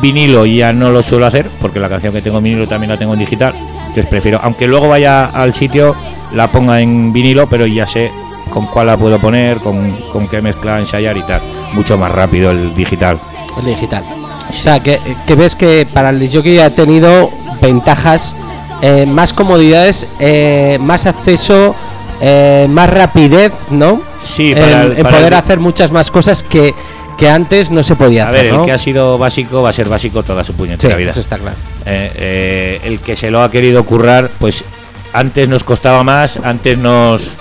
vinilo 0.00 0.46
ya 0.46 0.72
no 0.72 0.90
lo 0.90 1.00
suelo 1.00 1.26
hacer 1.26 1.48
porque 1.60 1.78
la 1.78 1.88
canción 1.88 2.12
que 2.12 2.22
tengo 2.22 2.38
en 2.38 2.44
vinilo 2.44 2.66
también 2.66 2.90
la 2.90 2.98
tengo 2.98 3.12
en 3.12 3.20
digital. 3.20 3.54
Entonces 3.54 4.06
prefiero, 4.06 4.40
aunque 4.42 4.66
luego 4.66 4.88
vaya 4.88 5.26
al 5.26 5.54
sitio, 5.54 5.94
la 6.34 6.50
ponga 6.50 6.80
en 6.80 7.12
vinilo, 7.12 7.48
pero 7.48 7.66
ya 7.66 7.86
sé 7.86 8.10
con 8.50 8.66
cuál 8.66 8.88
la 8.88 8.96
puedo 8.96 9.20
poner, 9.20 9.58
con, 9.58 9.92
con 10.12 10.26
qué 10.26 10.42
mezcla 10.42 10.80
ensayar 10.80 11.16
y 11.16 11.22
tal. 11.22 11.40
Mucho 11.74 11.96
más 11.96 12.10
rápido 12.10 12.50
el 12.50 12.74
digital. 12.74 13.20
El 13.58 13.64
digital. 13.66 14.02
O 14.48 14.52
sea, 14.52 14.80
que, 14.80 14.98
que 15.26 15.34
ves 15.34 15.56
que 15.56 15.86
para 15.92 16.10
el 16.10 16.28
jockey 16.30 16.58
ha 16.58 16.74
tenido 16.74 17.30
ventajas, 17.60 18.34
eh, 18.82 19.06
más 19.06 19.32
comodidades, 19.32 20.06
eh, 20.18 20.78
más 20.80 21.06
acceso, 21.06 21.74
eh, 22.20 22.66
más 22.68 22.90
rapidez, 22.90 23.52
¿no? 23.70 24.02
Sí, 24.22 24.54
para 24.54 24.82
el- 24.84 24.92
en 24.98 25.02
para 25.02 25.16
poder 25.16 25.32
el- 25.32 25.38
hacer 25.38 25.60
muchas 25.60 25.90
más 25.90 26.10
cosas 26.10 26.42
que, 26.42 26.74
que 27.16 27.28
antes 27.28 27.70
no 27.72 27.82
se 27.82 27.94
podía 27.96 28.26
A 28.26 28.30
hacer, 28.30 28.44
ver, 28.46 28.54
¿no? 28.54 28.60
el 28.60 28.66
que 28.66 28.72
ha 28.72 28.78
sido 28.78 29.18
básico 29.18 29.62
va 29.62 29.70
a 29.70 29.72
ser 29.72 29.88
básico 29.88 30.22
toda 30.22 30.42
su 30.44 30.52
Sí, 30.52 30.58
puñetera 30.58 30.96
vida. 30.96 31.10
eso 31.10 31.20
está 31.20 31.38
claro. 31.38 31.56
El 31.84 33.00
que 33.00 33.16
se 33.16 33.30
lo 33.30 33.42
ha 33.42 33.50
querido 33.50 33.84
currar, 33.84 34.30
pues 34.38 34.64
antes 35.12 35.48
nos 35.48 35.62
costaba 35.64 36.02
más, 36.04 36.38
antes 36.42 36.78
nos 36.78 37.36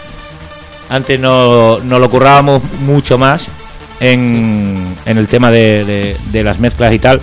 antes 0.89 1.17
no, 1.19 1.79
no 1.79 1.99
lo 1.99 2.09
currábamos 2.09 2.61
mucho 2.85 3.17
más 3.17 3.47
en, 4.01 4.95
en 5.05 5.17
el 5.17 5.27
tema 5.29 5.49
de, 5.51 5.85
de- 5.85 6.17
de 6.33 6.43
las 6.43 6.59
mezclas 6.59 6.93
y 6.93 6.99
tal. 6.99 7.21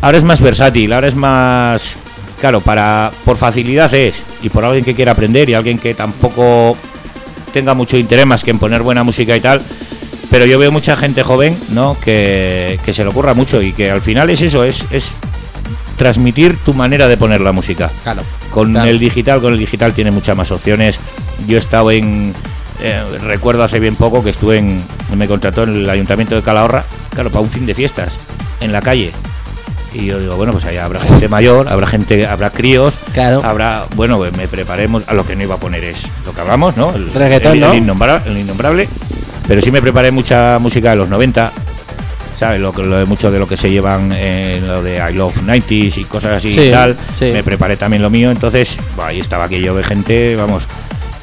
Ahora 0.00 0.16
es 0.18 0.24
más 0.24 0.40
versátil, 0.40 0.92
ahora 0.94 1.08
es 1.08 1.14
más 1.14 1.96
claro, 2.40 2.60
para 2.60 3.12
por 3.24 3.36
facilidad 3.36 3.92
es 3.94 4.20
y 4.42 4.48
por 4.48 4.64
alguien 4.64 4.84
que 4.84 4.94
quiera 4.94 5.12
aprender 5.12 5.48
y 5.50 5.54
alguien 5.54 5.78
que 5.78 5.94
tampoco 5.94 6.76
tenga 7.52 7.74
mucho 7.74 7.96
interés 7.98 8.26
más 8.26 8.42
que 8.42 8.50
en 8.50 8.58
poner 8.58 8.82
buena 8.82 9.02
música 9.04 9.36
y 9.36 9.40
tal. 9.40 9.60
Pero 10.30 10.46
yo 10.46 10.58
veo 10.58 10.72
mucha 10.72 10.96
gente 10.96 11.22
joven, 11.22 11.56
¿no? 11.70 11.94
Que, 12.02 12.80
que 12.84 12.94
se 12.94 13.04
le 13.04 13.10
ocurra 13.10 13.34
mucho 13.34 13.60
y 13.60 13.72
que 13.74 13.90
al 13.90 14.00
final 14.00 14.30
es 14.30 14.40
eso, 14.40 14.64
es, 14.64 14.86
es 14.90 15.12
transmitir 15.98 16.56
tu 16.64 16.72
manera 16.74 17.06
de 17.06 17.16
poner 17.18 17.40
la 17.42 17.52
música. 17.52 17.90
Claro. 18.02 18.22
Con 18.50 18.72
Claro. 18.72 18.88
el 18.88 18.98
digital, 18.98 19.40
con 19.40 19.52
el 19.52 19.58
digital 19.58 19.92
tiene 19.92 20.10
muchas 20.10 20.36
más 20.36 20.50
opciones. 20.50 20.98
Yo 21.46 21.56
he 21.56 21.60
estado 21.60 21.90
en, 21.90 22.32
eh, 22.82 23.02
recuerdo 23.22 23.62
hace 23.62 23.78
bien 23.80 23.96
poco 23.96 24.22
que 24.24 24.30
estuve 24.30 24.58
en, 24.58 24.82
me 25.16 25.26
contrató 25.28 25.62
en 25.64 25.76
el 25.76 25.90
ayuntamiento 25.90 26.34
de 26.34 26.42
Calahorra, 26.42 26.84
claro, 27.10 27.30
para 27.30 27.40
un 27.42 27.50
fin 27.50 27.64
de 27.66 27.74
fiestas, 27.74 28.18
en 28.60 28.72
la 28.72 28.80
calle. 28.82 29.12
Y 29.94 30.06
yo 30.06 30.18
digo, 30.18 30.36
bueno, 30.36 30.52
pues 30.52 30.64
ahí 30.64 30.78
habrá 30.78 31.00
gente 31.00 31.28
mayor, 31.28 31.68
habrá 31.68 31.86
gente, 31.86 32.26
habrá 32.26 32.48
críos, 32.50 32.98
Claro. 33.12 33.42
habrá, 33.44 33.84
bueno, 33.94 34.16
pues 34.16 34.34
me 34.36 34.48
preparemos, 34.48 35.02
a 35.06 35.12
lo 35.14 35.26
que 35.26 35.36
no 35.36 35.42
iba 35.42 35.56
a 35.56 35.58
poner 35.58 35.84
es 35.84 36.02
lo 36.24 36.32
que 36.34 36.40
hablamos, 36.40 36.76
¿no? 36.78 36.94
El, 36.94 37.12
Reggaetón, 37.12 37.52
el- 37.54 37.60
¿no? 37.60 37.72
el 37.72 37.78
innombrable, 37.78 38.30
el 38.30 38.38
innombrable. 38.38 38.88
Pero 39.46 39.60
sí 39.60 39.70
me 39.70 39.82
preparé 39.82 40.10
mucha 40.10 40.58
música 40.60 40.90
de 40.90 40.96
los 40.96 41.08
90, 41.10 41.52
¿sabes? 42.38 42.58
Lo, 42.60 42.72
que- 42.72 42.82
lo 42.84 42.96
de 42.96 43.04
mucho 43.04 43.30
de 43.30 43.38
lo 43.38 43.46
que 43.46 43.58
se 43.58 43.70
llevan 43.70 44.12
en 44.12 44.66
lo 44.66 44.82
de 44.82 44.96
I 44.96 45.12
Love 45.14 45.42
90s 45.42 45.98
y 45.98 46.04
cosas 46.04 46.38
así 46.38 46.48
Sí, 46.48 46.60
y 46.68 46.70
tal. 46.70 46.96
sí. 47.12 47.26
Me 47.26 47.42
preparé 47.42 47.76
también 47.76 48.02
lo 48.02 48.08
mío, 48.08 48.30
entonces 48.30 48.78
buah, 48.96 49.08
ahí 49.08 49.20
estaba 49.20 49.44
aquello 49.44 49.74
de 49.74 49.84
gente, 49.84 50.36
vamos. 50.36 50.66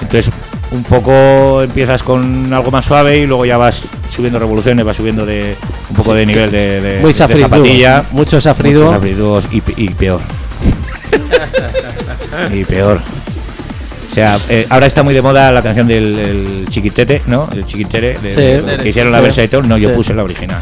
Entonces 0.01 0.31
un 0.71 0.83
poco 0.83 1.63
empiezas 1.63 2.03
con 2.03 2.53
algo 2.53 2.69
más 2.71 2.85
suave 2.85 3.17
y 3.17 3.25
luego 3.25 3.45
ya 3.45 3.57
vas 3.57 3.85
subiendo 4.09 4.37
revoluciones, 4.39 4.85
vas 4.85 4.95
subiendo 4.97 5.25
de 5.25 5.55
un 5.89 5.95
poco 5.95 6.11
Sí, 6.13 6.19
de 6.19 6.25
nivel 6.25 6.51
de, 6.51 6.81
de, 6.81 6.99
Muy 6.99 7.11
de 7.13 7.13
zapatilla. 7.13 8.03
Muchos 8.11 8.43
safridúos 8.43 9.47
y, 9.51 9.61
pe- 9.61 9.73
y 9.77 9.89
peor. 9.89 10.21
y 12.53 12.63
peor. 12.65 12.99
O 14.09 14.13
sea, 14.13 14.39
eh, 14.49 14.65
ahora 14.69 14.85
está 14.87 15.03
muy 15.03 15.13
de 15.13 15.21
moda 15.21 15.51
la 15.51 15.61
canción 15.61 15.87
del 15.87 16.17
el 16.19 16.67
chiquitete, 16.69 17.21
¿no? 17.27 17.47
El 17.51 17.65
chiquitere, 17.65 18.17
de- 18.19 18.29
Sí, 18.29 18.77
que 18.83 18.89
hicieron 18.89 19.11
la 19.11 19.31
sí. 19.31 19.47
todo. 19.47 19.61
No, 19.63 19.77
yo 19.77 19.93
puse 19.93 20.13
la 20.13 20.23
original. 20.23 20.61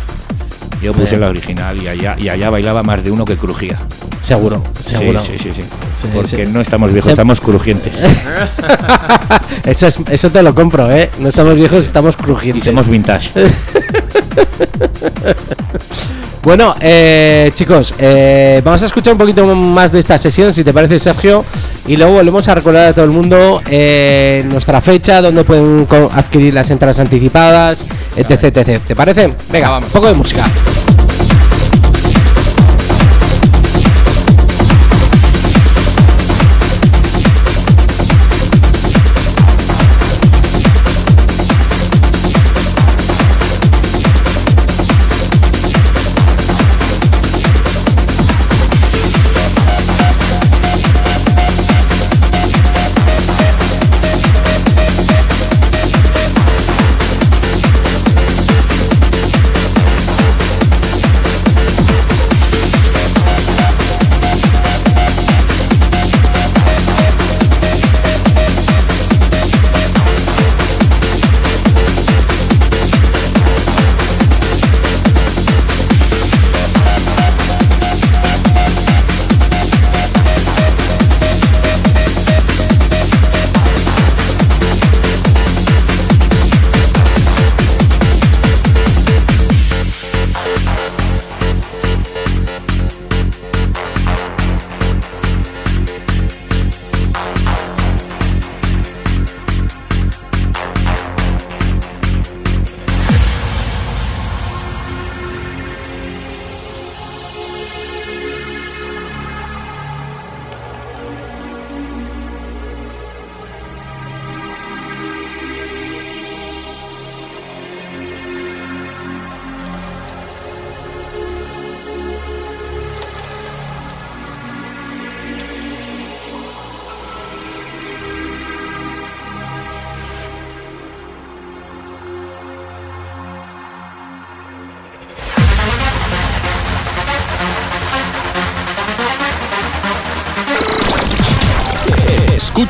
Yo 0.81 0.91
puse 0.93 1.11
Bien. 1.11 1.21
la 1.21 1.29
original 1.29 1.81
y 1.81 1.87
allá, 1.87 2.15
y 2.19 2.29
allá 2.29 2.49
bailaba 2.49 2.83
más 2.83 3.03
de 3.03 3.11
uno 3.11 3.25
que 3.25 3.35
crujía. 3.35 3.79
Seguro, 4.19 4.63
seguro. 4.79 5.19
Sí, 5.19 5.37
sí, 5.37 5.51
sí. 5.53 5.63
Sí, 5.95 6.07
Porque 6.13 6.45
sí. 6.45 6.51
no 6.51 6.61
estamos 6.61 6.91
viejos, 6.91 7.09
estamos 7.09 7.39
crujientes. 7.39 7.93
eso, 9.63 9.87
es, 9.87 9.99
eso 10.09 10.29
te 10.29 10.43
lo 10.43 10.53
compro, 10.53 10.91
¿eh? 10.91 11.09
No 11.19 11.29
estamos 11.29 11.55
viejos, 11.55 11.85
estamos 11.85 12.15
y 12.15 12.23
crujientes. 12.23 12.65
somos 12.65 12.87
vintage. 12.87 13.31
Bueno, 16.48 16.73
eh, 16.80 17.52
chicos, 17.53 17.94
eh, 17.99 18.61
vamos 18.64 18.81
a 18.81 18.85
escuchar 18.85 19.11
un 19.11 19.19
poquito 19.19 19.45
más 19.53 19.91
de 19.91 19.99
esta 19.99 20.18
sesión, 20.18 20.53
si 20.53 20.64
te 20.64 20.73
parece, 20.73 20.98
Sergio, 20.98 21.44
y 21.85 21.98
luego 21.98 22.14
volvemos 22.14 22.48
a 22.48 22.56
recordar 22.56 22.88
a 22.88 22.94
todo 22.94 23.03
el 23.03 23.11
mundo 23.11 23.61
eh, 23.69 24.45
nuestra 24.49 24.80
fecha, 24.80 25.22
donde 25.22 25.44
pueden 25.44 25.85
adquirir 26.14 26.53
las 26.53 26.72
entradas 26.72 27.02
anticipadas, 27.02 27.84
etc, 28.15 28.45
etc. 28.45 28.81
¿Te 28.88 28.95
parece? 28.95 29.34
Venga, 29.52 29.80
un 29.80 29.89
poco 29.89 30.07
de 30.07 30.14
música. 30.14 30.45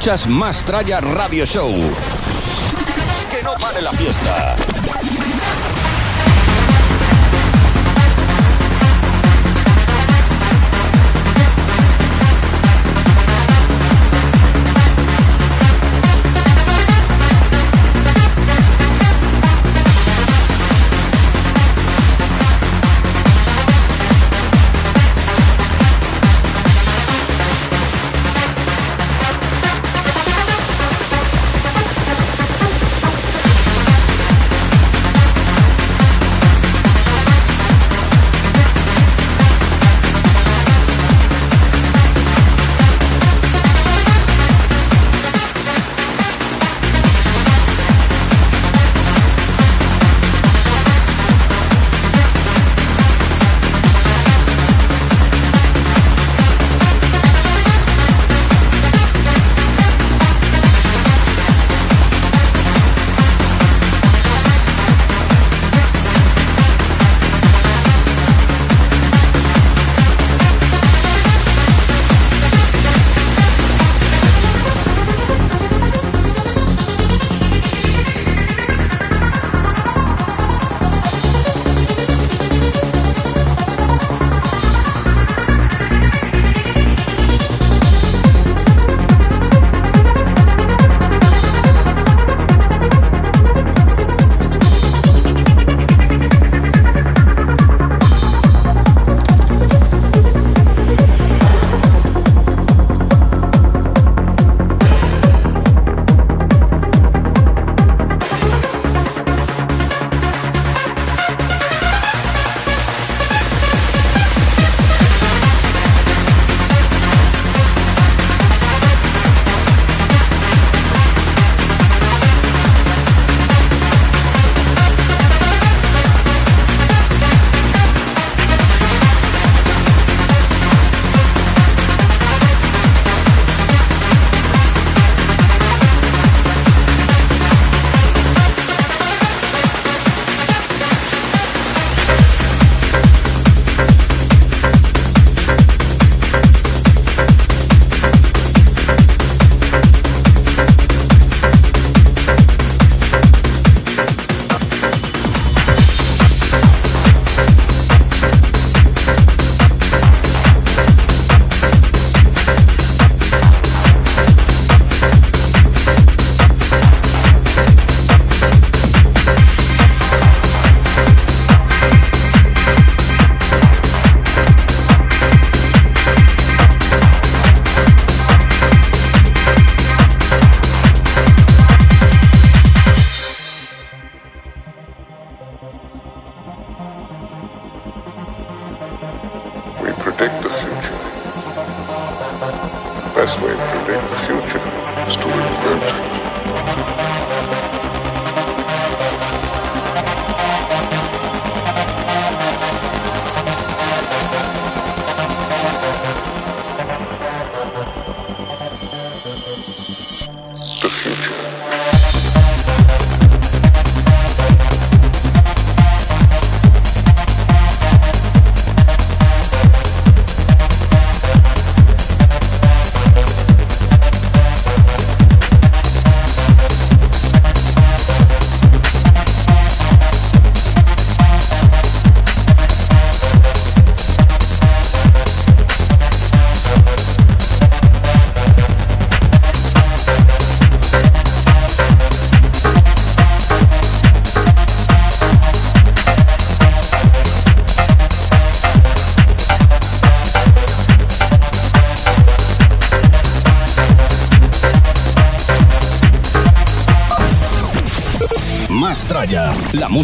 Escuchas 0.08 0.28
Más 0.30 0.64
Tralla 0.64 1.02
Radio 1.02 1.46
Show. 1.46 1.74
Que 3.30 3.44
no 3.44 3.56
pare 3.56 3.82
la 3.82 3.92
fiesta. 3.92 4.56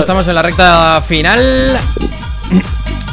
Estamos 0.00 0.28
en 0.28 0.34
la 0.34 0.42
recta 0.42 1.02
final. 1.06 1.78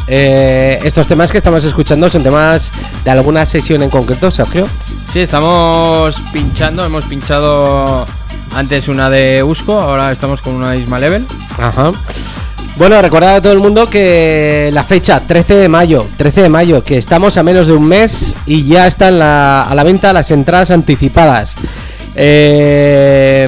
Eh, 0.07 0.79
estos 0.83 1.07
temas 1.07 1.31
que 1.31 1.37
estamos 1.37 1.63
escuchando 1.63 2.09
son 2.09 2.23
temas 2.23 2.71
de 3.05 3.11
alguna 3.11 3.45
sesión 3.45 3.81
en 3.83 3.89
concreto, 3.89 4.29
Sergio. 4.31 4.67
Sí, 5.11 5.19
estamos 5.19 6.15
pinchando. 6.33 6.85
Hemos 6.85 7.05
pinchado 7.05 8.05
antes 8.55 8.87
una 8.87 9.09
de 9.09 9.43
Usco, 9.43 9.79
ahora 9.79 10.11
estamos 10.11 10.41
con 10.41 10.53
una 10.55 10.71
de 10.71 10.79
Isma 10.79 10.99
Level. 10.99 11.25
Ajá. 11.57 11.91
Bueno, 12.75 12.99
recordar 13.01 13.35
a 13.35 13.41
todo 13.41 13.53
el 13.53 13.59
mundo 13.59 13.87
que 13.89 14.69
la 14.73 14.83
fecha 14.83 15.19
13 15.19 15.55
de 15.55 15.69
mayo, 15.69 16.07
13 16.17 16.41
de 16.41 16.49
mayo, 16.49 16.83
que 16.83 16.97
estamos 16.97 17.37
a 17.37 17.43
menos 17.43 17.67
de 17.67 17.73
un 17.73 17.85
mes 17.87 18.35
y 18.47 18.63
ya 18.63 18.87
están 18.87 19.19
la- 19.19 19.63
a 19.63 19.75
la 19.75 19.83
venta 19.83 20.11
las 20.11 20.31
entradas 20.31 20.71
anticipadas. 20.71 21.55
Eh, 22.15 23.47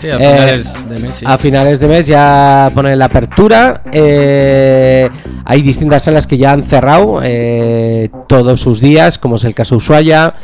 Sí, 0.00 0.10
a 0.10 0.18
finales 0.18 0.66
de 0.88 0.98
mes. 0.98 1.14
sí. 1.18 1.24
A 1.26 1.38
finales 1.38 1.80
de 1.80 1.88
mes 1.88 2.06
ya 2.06 2.70
ponen 2.74 2.98
la 2.98 3.06
apertura. 3.06 3.82
eh, 3.92 5.08
hay 5.50 5.62
distintas 5.62 6.02
salas 6.04 6.26
que 6.26 6.36
ya 6.36 6.52
han 6.52 6.62
cerrado 6.62 7.20
eh, 7.24 8.10
todos 8.28 8.60
sus 8.60 8.80
días, 8.82 9.18
como 9.18 9.36
es 9.36 9.44
el 9.44 9.54
caso 9.54 9.76
Ushuaia. 9.76 10.34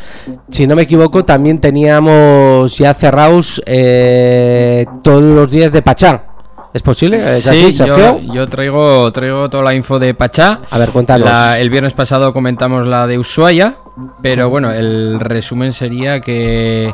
Si 0.50 0.66
no 0.66 0.74
me 0.74 0.82
equivoco, 0.82 1.26
también 1.26 1.60
teníamos 1.60 2.78
ya 2.78 2.94
cerrados 2.94 3.62
eh, 3.66 4.86
todos 5.02 5.20
los 5.22 5.50
días 5.50 5.72
de 5.72 5.82
Pachá. 5.82 6.24
¿Es 6.72 6.82
posible? 6.82 7.18
¿Es 7.18 7.46
así, 7.46 7.66
Sí, 7.66 7.72
Sergio? 7.72 8.18
yo, 8.18 8.32
yo 8.34 8.48
traigo, 8.48 9.12
traigo 9.12 9.48
toda 9.50 9.62
la 9.62 9.74
info 9.74 9.98
de 9.98 10.14
Pachá. 10.14 10.60
A 10.70 10.78
ver, 10.78 10.88
cuéntanos. 10.90 11.28
La- 11.28 11.58
el 11.60 11.68
viernes 11.70 11.92
pasado 11.92 12.32
comentamos 12.32 12.86
la 12.86 13.06
de 13.06 13.18
Ushuaia, 13.18 13.76
pero 14.22 14.48
bueno, 14.48 14.72
el 14.72 15.20
resumen 15.20 15.72
sería 15.74 16.20
que 16.20 16.92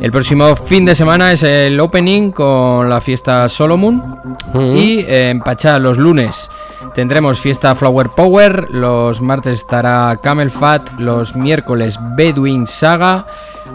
el 0.00 0.10
próximo 0.12 0.56
fin 0.56 0.84
de 0.86 0.94
semana 0.96 1.32
es 1.32 1.42
el 1.42 1.78
opening 1.78 2.30
con 2.32 2.88
la 2.88 3.00
fiesta 3.02 3.48
Solomon 3.50 4.36
y 4.74 5.04
en 5.06 5.40
Pachá 5.40 5.78
los 5.78 5.98
lunes 5.98 6.48
tendremos 6.94 7.40
fiesta 7.40 7.74
Flower 7.74 8.10
Power, 8.10 8.68
los 8.70 9.20
martes 9.20 9.60
estará 9.60 10.18
Camel 10.22 10.50
Fat, 10.50 10.90
los 10.98 11.36
miércoles 11.36 11.98
Bedouin 12.16 12.66
Saga, 12.66 13.26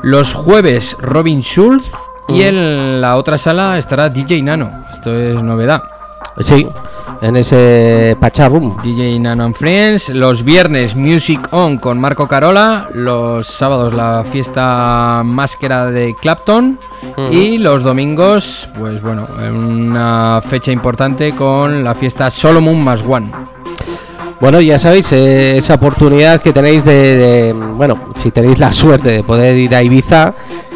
los 0.02 0.34
jueves 0.34 0.98
Robin 0.99 1.41
Schulz 1.41 1.91
y 2.27 2.44
en 2.44 3.02
la 3.02 3.18
otra 3.18 3.38
sala 3.38 3.77
estará 3.77 4.10
DJ 4.10 4.41
Nano. 4.41 4.86
Esto 4.91 5.15
es 5.15 5.41
novedad. 5.41 5.95
Sí, 6.40 6.68
en 7.22 7.38
ese 7.38 8.18
Pachá 8.20 8.50
Room. 8.50 8.78
DJ 8.84 9.20
Nano 9.20 9.46
and 9.46 9.56
Friends. 9.56 10.10
Los 10.10 10.44
viernes 10.44 10.96
Music 10.96 11.48
On 11.52 11.78
con 11.78 12.00
Marco 12.00 12.28
Carola. 12.28 12.90
Los 12.94 13.48
sábados 13.48 13.94
la 13.94 14.24
fiesta 14.30 15.22
máscara 15.24 15.86
de 15.92 16.16
Clapton. 16.16 16.78
Ujú. 17.18 17.32
Y 17.32 17.58
los 17.58 17.84
domingos, 17.84 18.70
pues 18.78 19.02
bueno, 19.02 19.28
una 19.38 20.42
fecha 20.42 20.72
importante 20.72 21.34
con 21.34 21.84
la 21.84 21.96
fiesta 21.96 22.30
Solomon 22.30 22.84
más 22.84 23.02
One. 23.08 23.32
Bueno, 24.42 24.60
ya 24.60 24.78
sabéis, 24.78 25.12
eh, 25.14 25.58
esa 25.58 25.76
oportunidad 25.76 26.42
que 26.42 26.52
tenéis 26.52 26.84
de, 26.84 27.18
de, 27.18 27.54
bueno, 27.54 28.10
si 28.16 28.32
tenéis 28.32 28.60
la 28.60 28.74
suerte 28.74 29.12
de 29.12 29.24
poder 29.24 29.56
ir 29.56 29.74
a 29.74 29.82
Ibiza, 29.82 30.34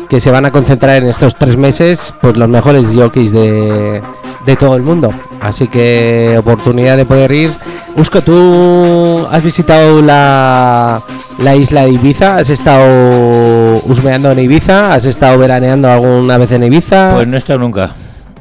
que 0.07 0.19
se 0.21 0.31
van 0.31 0.45
a 0.45 0.51
concentrar 0.51 1.03
en 1.03 1.09
estos 1.09 1.35
tres 1.35 1.57
meses, 1.57 2.13
pues 2.21 2.37
los 2.37 2.47
mejores 2.47 2.87
jockeys 2.95 3.31
de, 3.33 4.01
de 4.49 4.55
todo 4.55 4.75
el 4.75 4.81
mundo. 4.83 5.13
Así 5.41 5.67
que 5.67 6.35
oportunidad 6.37 6.97
de 6.97 7.05
poder 7.05 7.31
ir. 7.31 7.51
Busco, 7.95 8.21
¿tú 8.21 9.25
has 9.31 9.43
visitado 9.43 10.01
la, 10.01 11.01
la 11.39 11.55
isla 11.55 11.83
de 11.85 11.91
Ibiza? 11.91 12.37
¿Has 12.37 12.49
estado 12.49 13.81
husmeando 13.85 14.31
en 14.31 14.39
Ibiza? 14.39 14.93
¿Has 14.93 15.05
estado 15.05 15.37
veraneando 15.37 15.89
alguna 15.89 16.37
vez 16.37 16.51
en 16.51 16.63
Ibiza? 16.63 17.11
Pues 17.15 17.27
no 17.27 17.35
he 17.35 17.37
estado 17.37 17.59
nunca. 17.59 17.91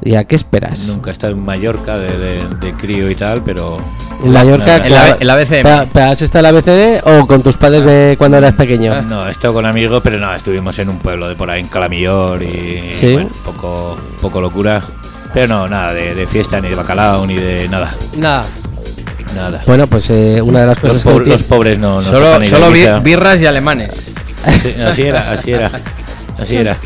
¿Y 0.01 0.15
a 0.15 0.23
qué 0.23 0.35
esperas? 0.35 0.79
Nunca 0.87 1.09
he 1.09 1.13
estado 1.13 1.33
en 1.33 1.43
Mallorca 1.43 1.97
de, 1.97 2.17
de- 2.17 2.47
de 2.61 2.73
crío 2.73 3.09
y 3.11 3.15
tal, 3.15 3.43
pero. 3.43 3.79
En 4.23 4.31
Mallorca, 4.31 4.77
No, 4.79 4.85
En 4.85 4.91
la- 4.93 5.01
claro. 5.03 5.17
en 5.19 5.27
la 5.27 5.35
BCM. 5.35 5.63
¿Pero- 5.63 5.87
pero 5.91 6.05
¿Has 6.07 6.21
estado 6.21 6.47
en 6.47 6.53
la 6.53 6.59
BCD 6.59 7.01
o 7.05 7.27
con 7.27 7.41
tus 7.41 7.57
padres 7.57 7.83
de 7.83 8.15
cuando 8.17 8.37
eras 8.37 8.53
pequeño? 8.53 9.01
No, 9.01 9.27
he 9.27 9.31
estado 9.31 9.53
con 9.55 9.65
amigos, 9.65 9.99
pero 10.03 10.17
no, 10.17 10.33
estuvimos 10.33 10.79
en 10.79 10.87
un 10.89 10.99
pueblo 10.99 11.27
de 11.27 11.35
por 11.35 11.49
ahí, 11.49 11.59
en 11.61 11.67
Calamillor 11.67 12.41
y. 12.43 12.81
Sí. 12.97 13.11
Bueno, 13.13 13.29
poco, 13.43 13.97
poco 14.21 14.39
locura. 14.39 14.81
Pero 15.33 15.47
no, 15.47 15.67
nada 15.67 15.93
de, 15.93 16.15
de 16.15 16.27
fiesta, 16.27 16.59
ni 16.59 16.69
de 16.69 16.75
bacalao, 16.75 17.25
ni 17.27 17.35
de 17.35 17.67
nada. 17.69 17.93
Nada. 18.17 18.45
Nada. 19.35 19.61
Bueno, 19.67 19.85
pues 19.87 20.09
eh, 20.09 20.41
una 20.41 20.61
de 20.61 20.67
las 20.67 20.81
Los, 20.83 20.91
cosas 20.93 21.03
que 21.03 21.09
pobres- 21.09 21.23
tiene- 21.23 21.31
los 21.33 21.43
pobres 21.43 21.77
no, 21.77 22.01
no 22.01 22.07
solo 22.09 22.25
tocan 22.25 22.43
ir 22.45 22.53
a 22.55 22.57
solo 22.57 23.01
birras 23.01 23.41
y 23.41 23.45
alemanes. 23.45 24.11
Sí, 24.61 24.73
así 24.81 25.01
era, 25.03 25.31
así 25.31 25.51
era. 25.51 25.69
Así 26.39 26.55
era. 26.55 26.77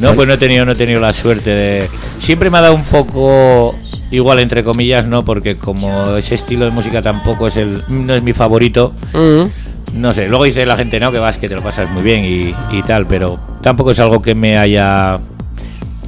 No, 0.00 0.14
pues 0.14 0.26
no 0.26 0.34
he 0.34 0.38
tenido, 0.38 0.64
no 0.64 0.72
he 0.72 0.76
tenido 0.76 0.98
la 1.00 1.12
suerte 1.12 1.50
de. 1.50 1.90
Siempre 2.18 2.48
me 2.50 2.58
ha 2.58 2.62
dado 2.62 2.74
un 2.74 2.84
poco 2.84 3.74
igual 4.10 4.38
entre 4.38 4.64
comillas, 4.64 5.06
no, 5.06 5.24
porque 5.24 5.56
como 5.56 6.16
ese 6.16 6.34
estilo 6.36 6.64
de 6.64 6.70
música 6.70 7.02
tampoco 7.02 7.46
es 7.48 7.56
el, 7.58 7.84
no 7.88 8.14
es 8.14 8.22
mi 8.22 8.32
favorito. 8.32 8.92
Mm. 9.12 10.00
No 10.00 10.12
sé, 10.12 10.26
luego 10.28 10.44
dice 10.44 10.64
la 10.66 10.76
gente, 10.76 10.98
no, 10.98 11.12
que 11.12 11.18
vas, 11.18 11.38
que 11.38 11.48
te 11.48 11.54
lo 11.54 11.62
pasas 11.62 11.88
muy 11.90 12.02
bien 12.02 12.24
y, 12.24 12.54
y 12.76 12.82
tal, 12.82 13.06
pero 13.06 13.38
tampoco 13.60 13.90
es 13.92 14.00
algo 14.00 14.22
que 14.22 14.34
me 14.34 14.56
haya. 14.58 15.18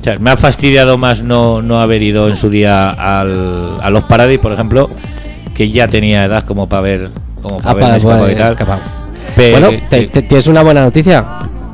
Sea, 0.06 0.20
me 0.20 0.30
ha 0.30 0.36
fastidiado 0.36 0.98
más 0.98 1.24
no, 1.24 1.62
no 1.62 1.80
haber 1.80 2.00
ido 2.00 2.28
en 2.28 2.36
su 2.36 2.48
día 2.48 2.90
al, 2.90 3.80
a 3.82 3.90
los 3.90 4.04
Paradis, 4.04 4.38
por 4.38 4.52
ejemplo, 4.52 4.88
que 5.52 5.68
ya 5.68 5.88
tenía 5.88 6.24
edad 6.24 6.44
como 6.44 6.68
para 6.68 6.82
ver. 6.82 7.10
Como 7.42 7.58
para 7.58 7.70
Ah, 7.70 7.80
para 7.80 7.98
poder 7.98 8.30
y 8.30 8.36
tal. 8.36 8.56
Pero- 9.34 9.58
Bueno, 9.68 9.82
te- 9.90 10.06
te- 10.06 10.22
tienes 10.22 10.46
una 10.46 10.62
buena 10.62 10.82
noticia. 10.84 11.24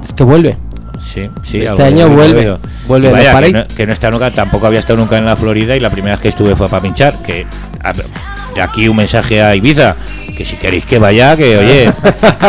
Es 0.03 0.15
que 0.15 0.25
vuelve. 0.25 0.57
Sí, 0.99 1.29
sí. 1.43 1.59
Este 1.59 1.83
año 1.83 2.09
vuelve, 2.09 2.57
vuelve 2.89 3.09
Y 3.09 3.11
los 3.11 3.21
que, 3.21 3.53
no, 3.53 3.67
que 3.77 3.87
no 3.87 3.93
estado 3.93 4.13
nunca, 4.13 4.31
tampoco 4.31 4.67
había 4.67 4.79
estado 4.79 4.99
nunca 4.99 5.19
en 5.19 5.27
la 5.27 5.37
Florida 5.37 5.77
y 5.77 5.81
la 5.81 5.91
primera 5.91 6.15
vez 6.15 6.23
que 6.23 6.29
estuve 6.31 6.57
fue 6.57 6.71
para 6.71 6.81
pinchar, 6.81 7.13
que 7.27 7.45
a- 7.85 7.93
de 8.55 8.63
aquí 8.63 8.89
un 8.89 8.97
mensaje 8.97 9.43
a 9.43 9.55
Ibiza, 9.55 9.97
que 10.37 10.45
si 10.45 10.57
queréis 10.57 10.85
que 10.85 10.99
vaya, 10.99 11.37
que 11.37 11.57
oye, 11.59 11.93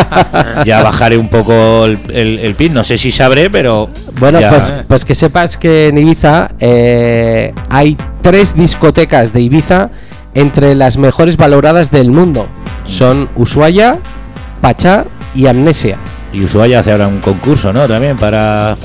ya 0.64 0.82
bajaré 0.82 1.16
un 1.16 1.28
poco 1.28 1.84
el, 1.86 1.98
el, 2.12 2.38
el 2.40 2.54
pin, 2.54 2.72
no 2.74 2.84
sé 2.84 2.98
si 2.98 3.10
sabré, 3.10 3.50
pero... 3.50 3.88
Bueno, 4.18 4.40
ya- 4.40 4.50
pues, 4.50 4.72
pues 4.88 5.04
que 5.04 5.14
sepas 5.14 5.56
que 5.56 5.88
en 5.88 5.98
Ibiza 5.98 6.48
eh, 6.60 7.52
hay 7.70 7.96
tres 8.22 8.54
discotecas 8.54 9.32
de 9.32 9.40
Ibiza 9.42 9.90
entre 10.34 10.74
las 10.74 10.96
mejores 10.96 11.36
valoradas 11.36 11.90
del 11.90 12.10
mundo. 12.10 12.48
Son 12.84 13.28
Ushuaia, 13.36 13.98
Pachá 14.60 15.04
y 15.34 15.46
Amnesia. 15.46 15.98
Y 16.32 16.42
Ushuaia 16.44 16.80
hace 16.80 16.90
ahora 16.92 17.06
un 17.06 17.20
concurso, 17.20 17.72
¿no? 17.72 17.86
También 17.86 18.16
para 18.16 18.76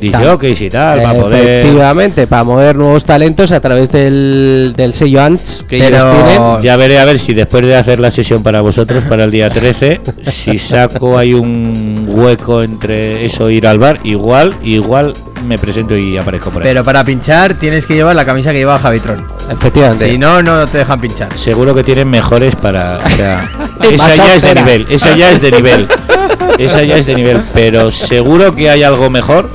disjockeys 0.00 0.60
y 0.60 0.70
tal, 0.70 1.02
para 1.02 1.18
poder... 1.18 1.60
Efectivamente, 1.60 2.26
para 2.26 2.44
mover 2.44 2.76
nuevos 2.76 3.04
talentos 3.04 3.52
a 3.52 3.60
través 3.60 3.90
del, 3.90 4.74
del 4.76 4.94
sello 4.94 5.22
Ants 5.22 5.64
que 5.68 5.76
ellos 5.76 5.90
Pero- 6.04 6.12
tienen. 6.28 6.60
Ya 6.62 6.76
veré 6.76 6.98
a 6.98 7.04
ver 7.04 7.18
si 7.18 7.34
después 7.34 7.64
de 7.64 7.76
hacer 7.76 8.00
la 8.00 8.10
sesión 8.10 8.42
para 8.42 8.60
vosotros 8.60 9.04
para 9.04 9.24
el 9.24 9.30
día 9.30 9.50
13, 9.50 10.00
si 10.22 10.58
saco 10.58 11.18
hay 11.18 11.34
un 11.34 12.04
hueco 12.08 12.62
entre 12.62 13.24
eso 13.24 13.48
e 13.48 13.54
ir 13.54 13.66
al 13.66 13.78
bar, 13.78 14.00
igual, 14.04 14.54
igual 14.62 15.12
me 15.46 15.58
presento 15.58 15.96
y 15.96 16.16
aparezco 16.16 16.50
por 16.50 16.62
ahí. 16.62 16.68
Pero 16.68 16.82
para 16.82 17.04
pinchar 17.04 17.54
tienes 17.54 17.86
que 17.86 17.94
llevar 17.94 18.16
la 18.16 18.24
camisa 18.24 18.52
que 18.52 18.58
lleva 18.58 18.78
Javitron. 18.78 19.24
Efectivamente. 19.50 20.10
Si 20.10 20.18
no, 20.18 20.42
no 20.42 20.66
te 20.66 20.78
dejan 20.78 21.00
pinchar. 21.00 21.36
Seguro 21.36 21.74
que 21.74 21.84
tienen 21.84 22.08
mejores 22.08 22.56
para. 22.56 22.98
O 23.04 23.10
sea, 23.10 23.48
esa 23.82 24.14
ya 24.16 24.34
es 24.34 24.42
de 24.42 24.54
nivel, 24.54 24.86
esa 24.90 25.16
ya 25.16 25.30
es 25.30 25.40
de 25.40 25.50
nivel. 25.50 25.88
Esa 26.58 26.82
ya 26.82 26.96
es 26.96 27.06
de 27.06 27.14
nivel, 27.14 27.42
pero 27.54 27.90
seguro 27.90 28.54
que 28.54 28.70
hay 28.70 28.82
algo 28.82 29.10
mejor 29.10 29.48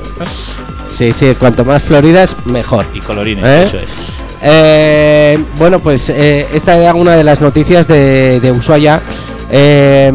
Sí, 0.94 1.12
sí, 1.12 1.34
cuanto 1.38 1.64
más 1.64 1.82
floridas, 1.82 2.36
mejor. 2.44 2.84
y 2.94 3.00
colorines, 3.00 3.44
¿Eh? 3.44 3.62
eso 3.64 3.78
es. 3.78 3.90
Eh, 4.42 5.38
bueno, 5.56 5.78
pues 5.78 6.08
eh, 6.10 6.46
esta 6.52 6.76
era 6.76 6.94
una 6.94 7.16
de 7.16 7.24
las 7.24 7.40
noticias 7.40 7.88
de, 7.88 8.40
de 8.40 8.52
Ushuaia. 8.52 9.00
Eh, 9.50 10.12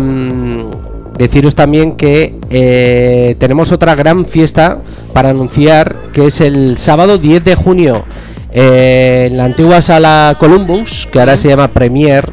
deciros 1.17 1.55
también 1.55 1.95
que 1.95 3.35
tenemos 3.39 3.71
otra 3.71 3.95
gran 3.95 4.25
fiesta 4.25 4.77
para 5.13 5.29
anunciar 5.31 5.95
que 6.13 6.27
es 6.27 6.41
el 6.41 6.77
sábado 6.77 7.17
10 7.17 7.43
de 7.43 7.55
junio 7.55 8.05
en 8.51 9.35
la 9.35 9.45
antigua 9.45 9.81
sala 9.81 10.35
Columbus, 10.39 11.07
que 11.11 11.19
ahora 11.19 11.35
se 11.37 11.47
llama 11.49 11.69
Premier. 11.69 12.29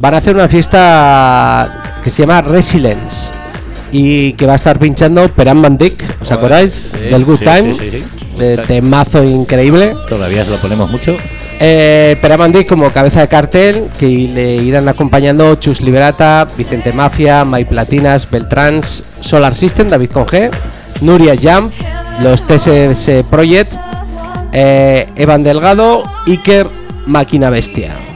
Van 0.00 0.14
a 0.14 0.18
hacer 0.18 0.34
una 0.34 0.48
fiesta 0.48 1.98
que 2.04 2.10
se 2.10 2.22
llama 2.22 2.40
Resilience 2.42 3.32
y 3.90 4.32
que 4.34 4.46
va 4.46 4.52
a 4.52 4.56
estar 4.56 4.78
pinchando 4.78 5.28
Peran 5.28 5.60
Van 5.60 5.76
Dyck, 5.76 6.20
¿os 6.20 6.30
acordáis? 6.30 6.92
Del 6.92 7.24
Good 7.24 7.38
sí, 7.38 7.44
Time, 7.44 7.74
sí, 7.74 8.04
de 8.38 8.58
temazo 8.58 9.24
increíble. 9.24 9.96
Todavía 10.08 10.44
se 10.44 10.50
lo 10.50 10.56
ponemos 10.58 10.90
mucho. 10.90 11.16
Eh, 11.60 12.16
Peramandi 12.22 12.64
como 12.64 12.92
cabeza 12.92 13.20
de 13.22 13.28
cartel, 13.28 13.88
que 13.98 14.06
le 14.06 14.56
irán 14.56 14.88
acompañando 14.88 15.56
Chus 15.56 15.80
Liberata, 15.80 16.46
Vicente 16.56 16.92
Mafia, 16.92 17.44
May 17.44 17.64
Platinas, 17.64 18.30
Beltrans, 18.30 19.02
Solar 19.20 19.54
System, 19.54 19.88
David 19.88 20.10
Conge, 20.10 20.50
Nuria 21.00 21.34
Jump, 21.34 21.72
los 22.22 22.44
TSS 22.44 23.26
Project, 23.28 23.72
eh, 24.52 25.08
Evan 25.16 25.42
Delgado, 25.42 26.04
Iker, 26.26 26.68
Máquina 27.06 27.50
Bestia. 27.50 28.07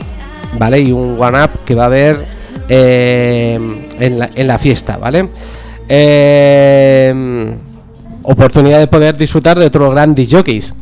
¿Vale? 0.58 0.78
Y 0.80 0.92
un 0.92 1.16
one-up 1.20 1.50
que 1.64 1.74
va 1.74 1.84
a 1.84 1.86
haber 1.86 2.24
eh, 2.68 3.58
en, 3.98 4.18
la, 4.18 4.30
en 4.34 4.46
la 4.46 4.58
fiesta, 4.58 4.96
¿vale? 4.98 5.28
Eh, 5.88 7.54
oportunidad 8.22 8.78
de 8.78 8.86
poder 8.86 9.16
disfrutar 9.16 9.58
de 9.58 9.66
otros 9.66 9.90
grandes 9.92 10.30
jockeys 10.30 10.72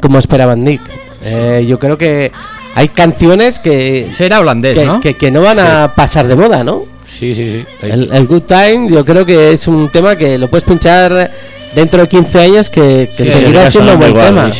como 0.00 0.18
esperaban 0.18 0.60
Nick. 0.62 0.80
Eh, 1.24 1.64
yo 1.68 1.78
creo 1.78 1.96
que 1.96 2.32
hay 2.74 2.88
canciones 2.88 3.58
que, 3.60 4.10
Será 4.12 4.40
holandés, 4.40 4.76
que, 4.76 4.84
¿no? 4.86 5.00
que- 5.00 5.14
que 5.14 5.30
no 5.30 5.42
van 5.42 5.58
a 5.58 5.92
pasar 5.94 6.26
de 6.26 6.34
moda, 6.36 6.64
¿no? 6.64 6.84
Sí, 7.06 7.34
sí, 7.34 7.50
sí. 7.50 7.64
El, 7.82 8.10
el 8.12 8.26
Good 8.26 8.42
Time 8.42 8.88
yo 8.90 9.04
creo 9.04 9.24
que 9.26 9.52
es 9.52 9.68
un 9.68 9.88
tema 9.90 10.16
que 10.16 10.38
lo 10.38 10.48
puedes 10.48 10.64
pinchar 10.64 11.30
dentro 11.74 12.02
de 12.02 12.08
15 12.08 12.40
años 12.40 12.70
que, 12.70 13.10
que 13.16 13.24
Sí, 13.24 13.30
seguirá 13.30 13.68
siendo 13.70 13.92
un 13.92 13.98
buen 13.98 14.10
igual, 14.10 14.26
tema. 14.28 14.50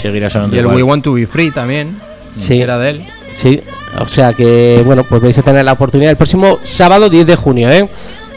Y 0.52 0.54
el 0.58 0.60
igual. 0.60 0.76
We 0.76 0.82
Want 0.82 1.04
to 1.04 1.12
Be 1.14 1.26
Free 1.26 1.50
también. 1.50 1.88
Sí. 2.38 2.60
Era 2.60 2.78
de 2.78 2.90
él. 2.90 3.06
Sí, 3.32 3.60
o 3.98 4.08
sea 4.08 4.32
que 4.32 4.82
bueno, 4.84 5.04
pues 5.04 5.20
vais 5.22 5.38
a 5.38 5.42
tener 5.42 5.64
la 5.64 5.72
oportunidad 5.72 6.10
el 6.10 6.16
próximo 6.16 6.58
sábado 6.62 7.08
10 7.10 7.26
de 7.26 7.36
junio, 7.36 7.70
¿eh? 7.70 7.88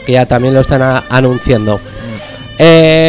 que 0.04 0.12
ya 0.12 0.26
también 0.26 0.54
lo 0.54 0.60
están 0.60 0.82
a- 0.82 1.04
anunciando. 1.08 1.80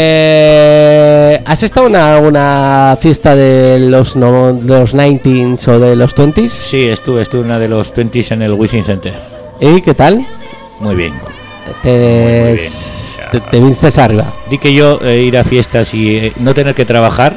Eh, 0.10 1.41
¿Has 1.45 1.64
estado 1.64 1.88
en 1.88 1.95
una, 1.95 2.18
una 2.19 2.98
fiesta 2.99 3.36
de 3.36 3.80
los, 3.80 4.15
no, 4.15 4.53
de 4.53 4.80
los 4.80 4.94
19s 4.95 5.68
o 5.69 5.80
de 5.80 5.95
los 5.95 6.15
20s? 6.15 6.49
Sí, 6.49 6.88
estuve, 6.88 7.22
estuve 7.22 7.41
en 7.41 7.45
una 7.48 7.60
de 7.60 7.68
los 7.68 7.94
20s 7.94 8.32
en 8.32 8.41
el 8.41 8.53
Wizzing 8.53 8.84
Center. 8.84 9.14
¿Y 9.60 9.82
qué 9.82 9.94
tal? 9.94 10.26
Muy 10.80 10.95
bien. 10.95 11.14
Te, 11.84 11.90
muy 11.90 12.53
bien. 12.57 12.72
te, 13.32 13.40
te 13.41 13.60
viniste 13.60 14.02
arriba. 14.02 14.26
Di 14.49 14.57
que 14.57 14.74
yo 14.74 14.99
eh, 15.03 15.22
ir 15.22 15.38
a 15.38 15.44
fiestas 15.44 15.94
y 15.94 16.18
eh, 16.18 16.34
no 16.40 16.53
tener 16.53 16.74
que 16.76 16.86
trabajar, 16.86 17.34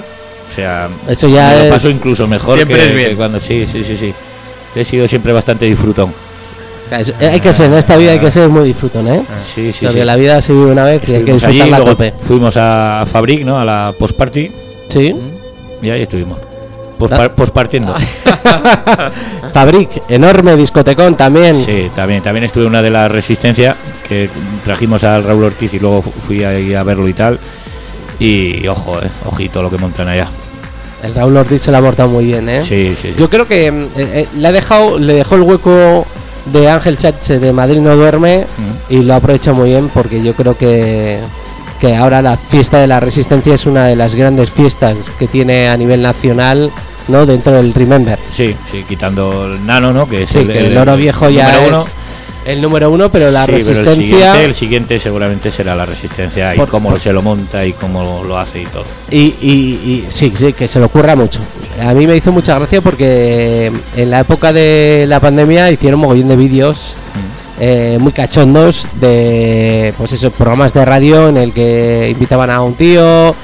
o 0.49 0.53
sea, 0.55 0.89
Eso 1.09 1.28
ya 1.28 1.49
me 1.51 1.57
lo 1.59 1.65
es- 1.65 1.70
paso 1.70 1.91
incluso 1.91 2.27
mejor 2.28 2.57
Siempre 2.57 2.78
que, 2.78 2.87
es 2.89 2.95
bien. 2.95 3.09
que 3.11 3.16
cuando 3.16 3.41
sí, 3.41 3.66
sí, 3.66 3.82
sí, 3.85 3.97
sí. 3.97 4.15
He 4.74 4.84
sido 4.84 5.06
siempre 5.09 5.32
bastante 5.32 5.64
disfrutón. 5.66 6.12
Es- 6.90 7.14
hay 7.20 7.38
que 7.40 7.52
ser, 7.52 7.66
en 7.66 7.74
esta 7.74 7.97
vida 7.97 8.12
hay 8.12 8.18
que 8.18 8.30
ser 8.32 8.48
muy 8.48 8.64
disfrutón, 8.64 9.06
¿eh? 9.09 9.22
Sí, 9.44 9.72
sí, 9.72 9.84
Porque 9.86 10.01
sí. 10.01 10.05
la 10.06 10.16
vida 10.16 10.42
se 10.42 10.52
vive 10.52 10.72
una 10.72 10.84
vez 10.84 11.02
y 11.09 11.14
hay 11.14 11.24
que 11.24 11.32
Estuvimos 11.32 11.42
allí, 11.44 11.55
disfrutarla 11.55 11.76
a 11.86 11.90
tope. 11.90 12.14
fuimos 12.24 12.56
a 12.56 13.05
Fabric, 13.10 13.44
¿no? 13.44 13.59
A 13.60 13.64
la 13.64 13.94
post 13.98 14.16
party 14.16 14.51
Sí. 14.88 15.14
y 15.82 15.90
ahí 15.90 16.02
estuvimos. 16.02 16.38
Pospar- 16.98 17.34
Postpartiendo. 17.34 17.94
Fabric, 19.52 20.02
enorme 20.09 20.56
discotecón 20.56 21.14
también. 21.16 21.64
Sí, 21.64 21.90
también, 21.94 22.22
también 22.22 22.44
estuve 22.44 22.66
una 22.66 22.82
de 22.82 22.90
la 22.90 23.09
Resistencia 23.09 23.74
que 24.09 24.28
trajimos 24.64 25.02
al 25.05 25.24
Raúl 25.24 25.44
Ortiz 25.44 25.72
y 25.74 25.78
luego 25.78 26.02
fu- 26.02 26.10
fui 26.10 26.44
ahí 26.44 26.74
a 26.74 26.82
verlo 26.82 27.09
y 27.09 27.12
tal. 27.14 27.38
Y 28.18 28.66
ojo, 28.68 28.98
eh, 29.01 29.09
ojito 29.26 29.62
lo 29.62 29.70
que 29.70 29.78
montan 29.78 30.09
allá. 30.09 30.28
El 31.02 31.14
Raúl 31.14 31.36
Ortiz 31.36 31.62
se 31.62 31.72
la 31.72 31.78
ha 31.78 31.81
mortado 31.81 32.09
muy 32.09 32.24
bien, 32.27 32.48
¿eh? 32.48 32.62
Sí, 32.62 32.89
sí, 32.94 33.09
sí. 33.09 33.14
Yo 33.18 33.28
creo 33.31 33.47
que 33.47 33.70
mm, 33.72 33.82
eh, 33.82 33.89
eh, 33.97 34.28
le 34.36 34.48
ha 34.48 34.52
dejado, 34.52 34.98
le 34.98 35.14
dejó 35.14 35.35
el 35.36 35.43
hueco 35.43 36.06
de 36.52 36.68
Ángel 36.70 36.97
Chache 36.98 37.39
de 37.39 37.52
Madrid 37.52 37.78
no 37.81 37.94
duerme 37.97 38.47
Mm. 38.59 38.93
y 38.94 39.02
lo 39.02 39.14
aprovecha 39.14 39.52
muy 39.52 39.70
bien 39.70 39.90
porque 39.93 40.22
yo 40.22 40.35
creo 40.35 40.56
que 40.56 41.18
que 41.81 41.97
ahora 41.97 42.20
la 42.20 42.36
fiesta 42.36 42.78
de 42.78 42.86
la 42.86 43.01
Resistencia 43.01 43.55
es 43.55 43.64
una 43.64 43.86
de 43.86 43.97
las 43.97 44.14
grandes 44.14 44.51
fiestas 44.51 45.10
que 45.18 45.27
tiene 45.27 45.68
a 45.70 45.77
nivel 45.78 46.02
nacional, 46.02 46.70
¿no? 47.09 47.24
Dentro 47.24 47.55
del 47.55 47.72
Remember. 47.72 48.18
Sí, 48.31 48.55
sí, 48.70 48.85
quitando 48.86 49.47
el 49.47 49.64
nano, 49.64 49.90
¿no? 49.90 50.06
Que 50.06 50.24
es 50.24 50.28
Sí, 50.28 50.44
que 50.44 50.66
el, 50.66 50.77
oro 50.77 50.94
viejo 50.98 51.31
ya 51.31 51.64
es. 51.64 51.97
El 52.52 52.60
número 52.62 52.90
uno, 52.90 53.09
pero 53.10 53.31
la 53.31 53.44
Sí, 53.47 53.51
el 53.52 53.56
Resistencia 53.59 53.94
siguiente, 53.94 54.44
el 54.44 54.55
siguiente 54.55 54.98
seguramente 55.01 55.51
será 55.51 55.74
la 55.74 55.86
resistencia 55.86 56.55
y 56.55 56.59
Por- 56.59 56.68
cómo 56.68 56.90
por- 56.90 57.01
se 57.01 57.12
lo 57.12 57.22
monta 57.22 57.64
y 57.66 57.72
cómo 57.72 58.22
lo 58.24 58.39
hace 58.39 58.62
y 58.62 58.66
todo. 58.66 58.85
Y, 59.10 59.35
y- 59.40 59.81
y 59.85 60.06
sí, 60.09 60.32
sí, 60.36 60.52
que 60.52 60.68
se 60.68 60.78
le 60.78 60.85
ocurra 60.86 61.14
mucho. 61.16 61.40
A 61.82 61.93
mí 61.94 62.06
me 62.06 62.16
hizo 62.16 62.32
mucha 62.32 62.59
gracia 62.59 62.81
porque 62.81 63.70
en 63.97 64.10
la 64.10 64.20
época 64.20 64.52
de 64.52 65.05
la 65.09 65.20
pandemia 65.20 65.70
hicieron 65.70 66.01
mogollón 66.01 66.28
de 66.28 66.36
vídeos 66.36 66.94
eh, 67.62 67.98
muy 68.01 68.12
cachondos 68.12 68.86
de, 69.01 69.93
pues 69.98 70.12
eso, 70.12 70.31
programas 70.31 70.72
de 70.72 70.82
radio 70.85 71.28
en 71.28 71.36
el 71.36 71.52
que 71.52 72.09
invitaban 72.10 72.48
a 72.51 72.62
un 72.62 72.72
tío, 72.74 73.35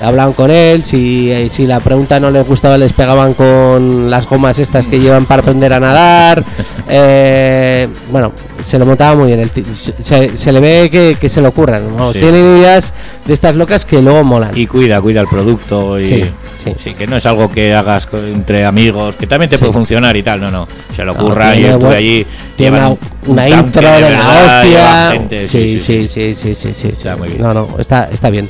hablaban 0.00 0.32
con 0.34 0.50
él, 0.50 0.84
si, 0.84 1.30
eh, 1.30 1.48
si 1.50 1.66
la 1.66 1.80
pregunta 1.80 2.20
no 2.20 2.30
les 2.30 2.46
gustaba 2.46 2.76
les 2.78 2.92
pegaban 2.92 3.34
con 3.34 4.10
las 4.10 4.26
gomas 4.28 4.58
estas 4.58 4.86
que 4.86 5.00
llevan 5.00 5.26
para 5.26 5.42
aprender 5.42 5.72
a 5.72 5.80
nadar. 5.80 6.44
eh, 6.88 7.88
bueno, 8.10 8.32
se 8.60 8.78
lo 8.78 8.86
montaba 8.86 9.16
muy 9.16 9.28
bien. 9.28 9.40
El 9.40 9.50
se, 9.74 10.36
se 10.36 10.52
le 10.52 10.60
ve 10.60 10.88
que, 10.90 11.16
que 11.20 11.28
se 11.28 11.40
le 11.40 11.48
ocurran. 11.48 11.82
Sí. 12.12 12.18
Tienen 12.20 12.58
ideas 12.58 12.92
de 13.24 13.34
estas 13.34 13.56
locas 13.56 13.84
que 13.84 14.00
luego 14.02 14.22
molan. 14.24 14.50
Y 14.54 14.66
cuida, 14.66 15.00
cuida 15.00 15.20
el 15.20 15.28
producto 15.28 15.98
y 16.00 16.06
Sí, 16.06 16.74
sí. 16.78 16.94
que 16.94 17.06
no 17.06 17.16
es 17.16 17.26
algo 17.26 17.50
que 17.50 17.74
hagas 17.74 18.08
entre 18.34 18.64
amigos, 18.64 19.14
que 19.16 19.26
también 19.26 19.50
te 19.50 19.58
puede 19.58 19.72
funcionar 19.72 20.16
y 20.16 20.22
tal, 20.22 20.40
no, 20.40 20.50
no. 20.50 20.66
Se 20.94 21.04
lo 21.04 21.12
No, 21.14 21.20
ocurra 21.20 21.50
y 21.54 21.58
tiene 21.58 21.68
estuve 21.72 21.86
buen- 21.88 21.98
allí. 21.98 22.26
Tiene 22.56 22.76
una, 22.78 22.88
un- 22.88 22.98
un 23.26 23.32
una 23.32 23.48
intro 23.48 23.82
de, 23.82 23.88
la 24.00 24.08
verdad, 24.08 24.64
llevan 24.64 24.64
hostia. 24.64 25.10
gente, 25.12 25.48
sí, 25.48 25.78
sí, 25.78 26.08
sí, 26.08 26.34
sí, 26.34 26.34
sí, 26.34 26.54
sí, 26.54 26.72
sí, 26.74 26.88
Está 26.88 27.16
muy 27.16 27.28
bien. 27.28 27.42
No, 27.42 27.52
no, 27.54 27.68
está, 27.78 28.08
está 28.10 28.30
bien. 28.30 28.48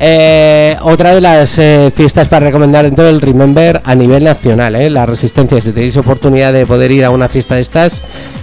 Eh, 0.00 0.76
otra 0.82 1.14
de 1.14 1.20
las 1.20 1.58
eh, 1.58 1.92
fiestas 1.94 2.28
para 2.28 2.46
recomendar 2.46 2.84
dentro 2.84 3.04
del 3.04 3.20
Remember 3.20 3.80
a 3.84 3.94
nivel 3.94 4.24
nacional, 4.24 4.74
eh, 4.74 4.90
la 4.90 5.06
Resistencia. 5.06 5.60
Si 5.60 5.72
tenéis 5.72 5.96
oportunidad 5.96 6.52
de 6.52 6.66
poder 6.66 6.90
ir 6.90 7.04
a 7.04 7.10
una 7.10 7.28
fiesta 7.28 7.54
de 7.54 7.60
estas, 7.60 8.02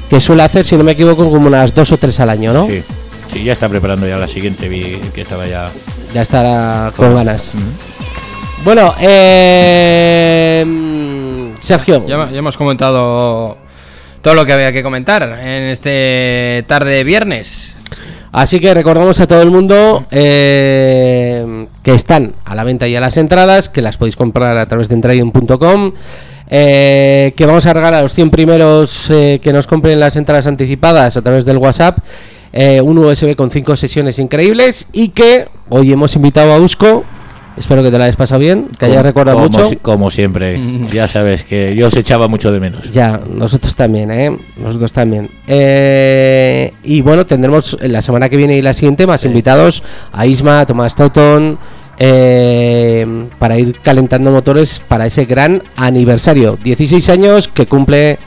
que 0.10 0.22
suele 0.22 0.44
hacer, 0.44 0.66
si 0.66 0.76
no 0.78 0.84
me 0.84 0.94
equivoco, 0.94 1.30
como 1.30 1.48
unas 1.48 1.76
dos 1.76 1.92
o 1.92 1.98
tres 1.98 2.20
al 2.20 2.30
año, 2.30 2.54
¿no? 2.54 2.66
Sí, 2.66 2.82
sí, 3.28 3.44
ya 3.44 3.54
está 3.54 3.68
preparando 3.70 4.08
ya 4.08 4.18
la 4.18 4.28
siguiente, 4.28 4.70
vi 4.70 5.00
que 5.14 5.22
estaba 5.22 5.48
ya. 5.48 5.70
Ya 6.14 6.22
estará 6.22 6.92
con 6.96 7.16
ganas. 7.16 7.54
Bueno, 8.64 8.94
eh, 9.00 10.66
Sergio, 11.60 12.06
Ya, 12.08 12.30
ya 12.30 12.38
hemos 12.38 12.58
comentado 12.58 13.58
todo 14.22 14.36
lo 14.36 14.46
que 14.46 14.54
había 14.54 14.72
que 14.72 14.84
comentar 14.84 15.24
en 15.24 15.64
este 15.64 16.64
tarde 16.68 17.04
viernes. 17.04 17.76
Así 18.32 18.62
que 18.62 18.74
recordamos 18.74 19.20
a 19.20 19.28
todo 19.28 19.42
el 19.42 19.52
mundo 19.52 20.06
eh, 20.10 21.68
que 21.84 21.94
están 21.94 22.34
a 22.46 22.56
la 22.56 22.64
venta 22.64 22.88
ya 22.88 23.02
las 23.02 23.18
entradas, 23.18 23.68
que 23.68 23.82
las 23.82 23.98
podéis 23.98 24.16
comprar 24.16 24.58
a 24.58 24.68
través 24.68 24.88
de 24.88 24.96
entradium.com. 24.96 25.92
eh, 26.54 27.34
que 27.36 27.46
vamos 27.46 27.66
a 27.66 27.74
regalar 27.74 28.00
a 28.00 28.02
los 28.04 28.14
100 28.14 28.30
primeros 28.30 29.10
eh, 29.10 29.40
que 29.42 29.52
nos 29.52 29.68
compren 29.68 30.00
las 30.00 30.16
entradas 30.16 30.48
anticipadas 30.48 31.18
a 31.18 31.22
través 31.22 31.44
del 31.44 31.58
WhatsApp. 31.58 32.00
un 32.84 32.98
USB 32.98 33.36
con 33.36 33.52
5 33.52 33.76
sesiones 33.76 34.18
increíbles 34.20 34.88
y 34.94 35.10
que 35.10 35.48
hoy 35.70 35.92
hemos 35.92 36.16
invitado 36.16 36.54
a 36.54 36.58
Usco. 36.58 37.04
Espero 37.58 37.84
que 37.84 37.92
te 37.92 37.98
la 37.98 38.06
hayas 38.06 38.16
pasado 38.16 38.40
bien, 38.40 38.68
que 38.80 38.86
hayas 38.86 39.04
recordado 39.04 39.38
como 39.38 39.50
mucho. 39.50 39.66
si- 39.70 39.76
como 39.76 40.10
siempre. 40.10 40.60
ya 40.92 41.08
sabes 41.08 41.44
que 41.44 41.76
yo 41.76 41.88
os 41.88 41.96
echaba 41.96 42.28
mucho 42.28 42.52
de 42.52 42.60
menos. 42.60 42.90
Ya, 42.92 43.20
nosotros 43.34 43.76
también, 43.76 44.10
¿eh? 44.10 44.38
Nosotros 44.58 44.92
también. 44.94 45.30
Eh, 45.48 46.74
y 46.84 47.02
bueno, 47.02 47.26
tendremos 47.26 47.78
la 47.82 48.02
semana 48.02 48.30
que 48.30 48.38
viene 48.38 48.56
y 48.58 48.62
la 48.62 48.74
siguiente 48.74 49.06
más 49.06 49.26
invitados 49.26 49.84
a 50.12 50.26
Isma, 50.26 50.62
a 50.62 50.66
Tomás 50.66 50.96
Toton, 50.96 51.60
eh, 52.00 53.06
para 53.38 53.58
ir 53.60 53.78
calentando 53.84 54.32
motores 54.32 54.80
para 54.88 55.06
ese 55.06 55.26
gran 55.26 55.62
aniversario. 55.76 56.58
16 56.64 57.10
años 57.10 57.48
que 57.48 57.66
cumple, 57.68 58.18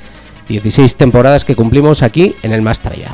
16 0.49 0.95
temporadas 0.97 1.45
que 1.45 1.57
cumplimos 1.57 2.03
aquí 2.03 2.37
en 2.43 2.53
el 2.53 2.63
Mastraya. 2.63 3.09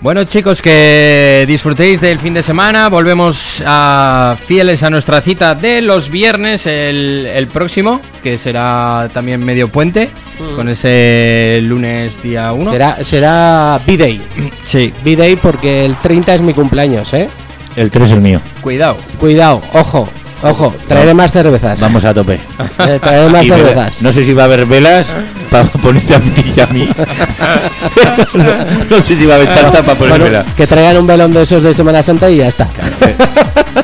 Bueno 0.00 0.24
chicos, 0.24 0.60
que 0.60 1.44
disfrutéis 1.46 2.00
del 2.00 2.18
fin 2.18 2.34
de 2.34 2.42
semana. 2.42 2.88
Volvemos 2.88 3.62
a 3.64 4.36
fieles 4.46 4.82
a 4.82 4.90
nuestra 4.90 5.20
cita 5.20 5.54
de 5.54 5.80
los 5.80 6.10
viernes, 6.10 6.66
el, 6.66 7.26
el 7.32 7.46
próximo, 7.46 8.00
que 8.22 8.36
será 8.38 9.08
también 9.14 9.44
medio 9.44 9.68
puente, 9.68 10.10
con 10.56 10.68
ese 10.68 11.60
lunes 11.62 12.20
día 12.22 12.52
1. 12.52 12.70
Será, 12.70 13.04
será 13.04 13.80
B-Day. 13.86 14.20
Sí. 14.64 14.92
B-Day 15.04 15.36
porque 15.36 15.84
el 15.84 15.96
30 15.96 16.34
es 16.34 16.42
mi 16.42 16.54
cumpleaños, 16.54 17.12
¿eh? 17.14 17.28
El 17.76 17.90
3 17.90 18.06
es 18.06 18.12
el 18.12 18.20
mío. 18.20 18.40
Cuidado. 18.60 18.96
Cuidado, 19.18 19.62
ojo, 19.74 20.08
ojo, 20.42 20.74
traeré 20.88 21.14
más 21.14 21.32
cervezas. 21.32 21.80
Vamos 21.80 22.04
a 22.04 22.12
tope. 22.14 22.34
Eh, 22.78 22.98
traeré 23.00 23.28
más 23.28 23.44
Y 23.44 23.50
vela- 23.50 23.56
cervezas. 23.64 24.02
no 24.02 24.12
sé 24.12 24.24
si 24.24 24.32
va 24.32 24.42
a 24.42 24.46
haber 24.46 24.66
velas 24.66 25.12
para 25.50 25.64
ponerte 25.64 26.14
a 26.14 26.20
ti 26.20 26.52
y 26.56 26.60
a 26.60 26.66
mí. 26.68 26.88
no, 28.34 28.96
no 28.96 29.02
sé 29.02 29.16
si 29.16 29.26
va 29.26 29.34
a 29.34 29.36
haber 29.36 29.48
tanta 29.54 29.82
para 29.82 29.94
poner 29.98 30.08
Bueno, 30.10 30.24
velas. 30.24 30.46
que 30.56 30.66
traigan 30.66 30.96
un 30.98 31.06
velón 31.06 31.32
de 31.32 31.42
esos 31.42 31.62
de 31.62 31.72
Semana 31.74 32.02
Santa 32.02 32.30
y 32.30 32.36
ya 32.38 32.48
está. 32.48 32.68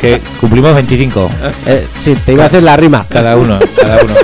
Que 0.01 0.21
cumplimos 0.41 0.75
25 0.75 1.31
Eh, 1.67 1.87
sí, 1.99 2.15
te 2.25 2.33
iba 2.33 2.45
a 2.45 2.47
hacer 2.47 2.63
la 2.63 2.77
rima. 2.77 3.07
cada 3.09 3.37
uno, 3.37 3.59
cada 3.81 3.97
uno. 4.03 4.15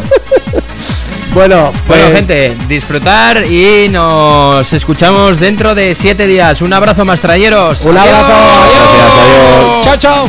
Bueno, 1.35 1.73
pues 1.89 2.01
Bueno 2.01 2.17
gente, 2.17 2.57
disfrutar 2.69 3.45
y 3.45 3.89
nos 3.89 4.73
escuchamos 4.73 5.41
dentro 5.41 5.75
de 5.75 5.95
siete 5.97 6.29
días. 6.29 6.63
Un 6.63 6.73
abrazo 6.73 7.05
más 7.05 7.21
trayeros. 7.21 7.81
un 7.85 7.99
abrazo. 7.99 8.27
Gracias, 8.29 9.13
adiós. 9.21 9.85
Chao, 9.85 9.97
chao. 9.97 10.29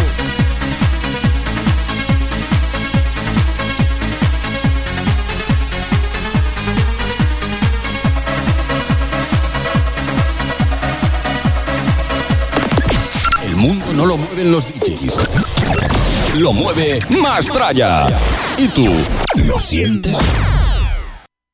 Lo 14.05 14.17
mueven 14.17 14.51
los 14.51 14.65
DJs. 14.67 15.15
Lo 16.39 16.53
mueve 16.53 16.99
Mastraya. 17.09 18.07
¿Y 18.57 18.67
tú 18.67 18.87
lo 19.35 19.59
sientes? 19.59 20.17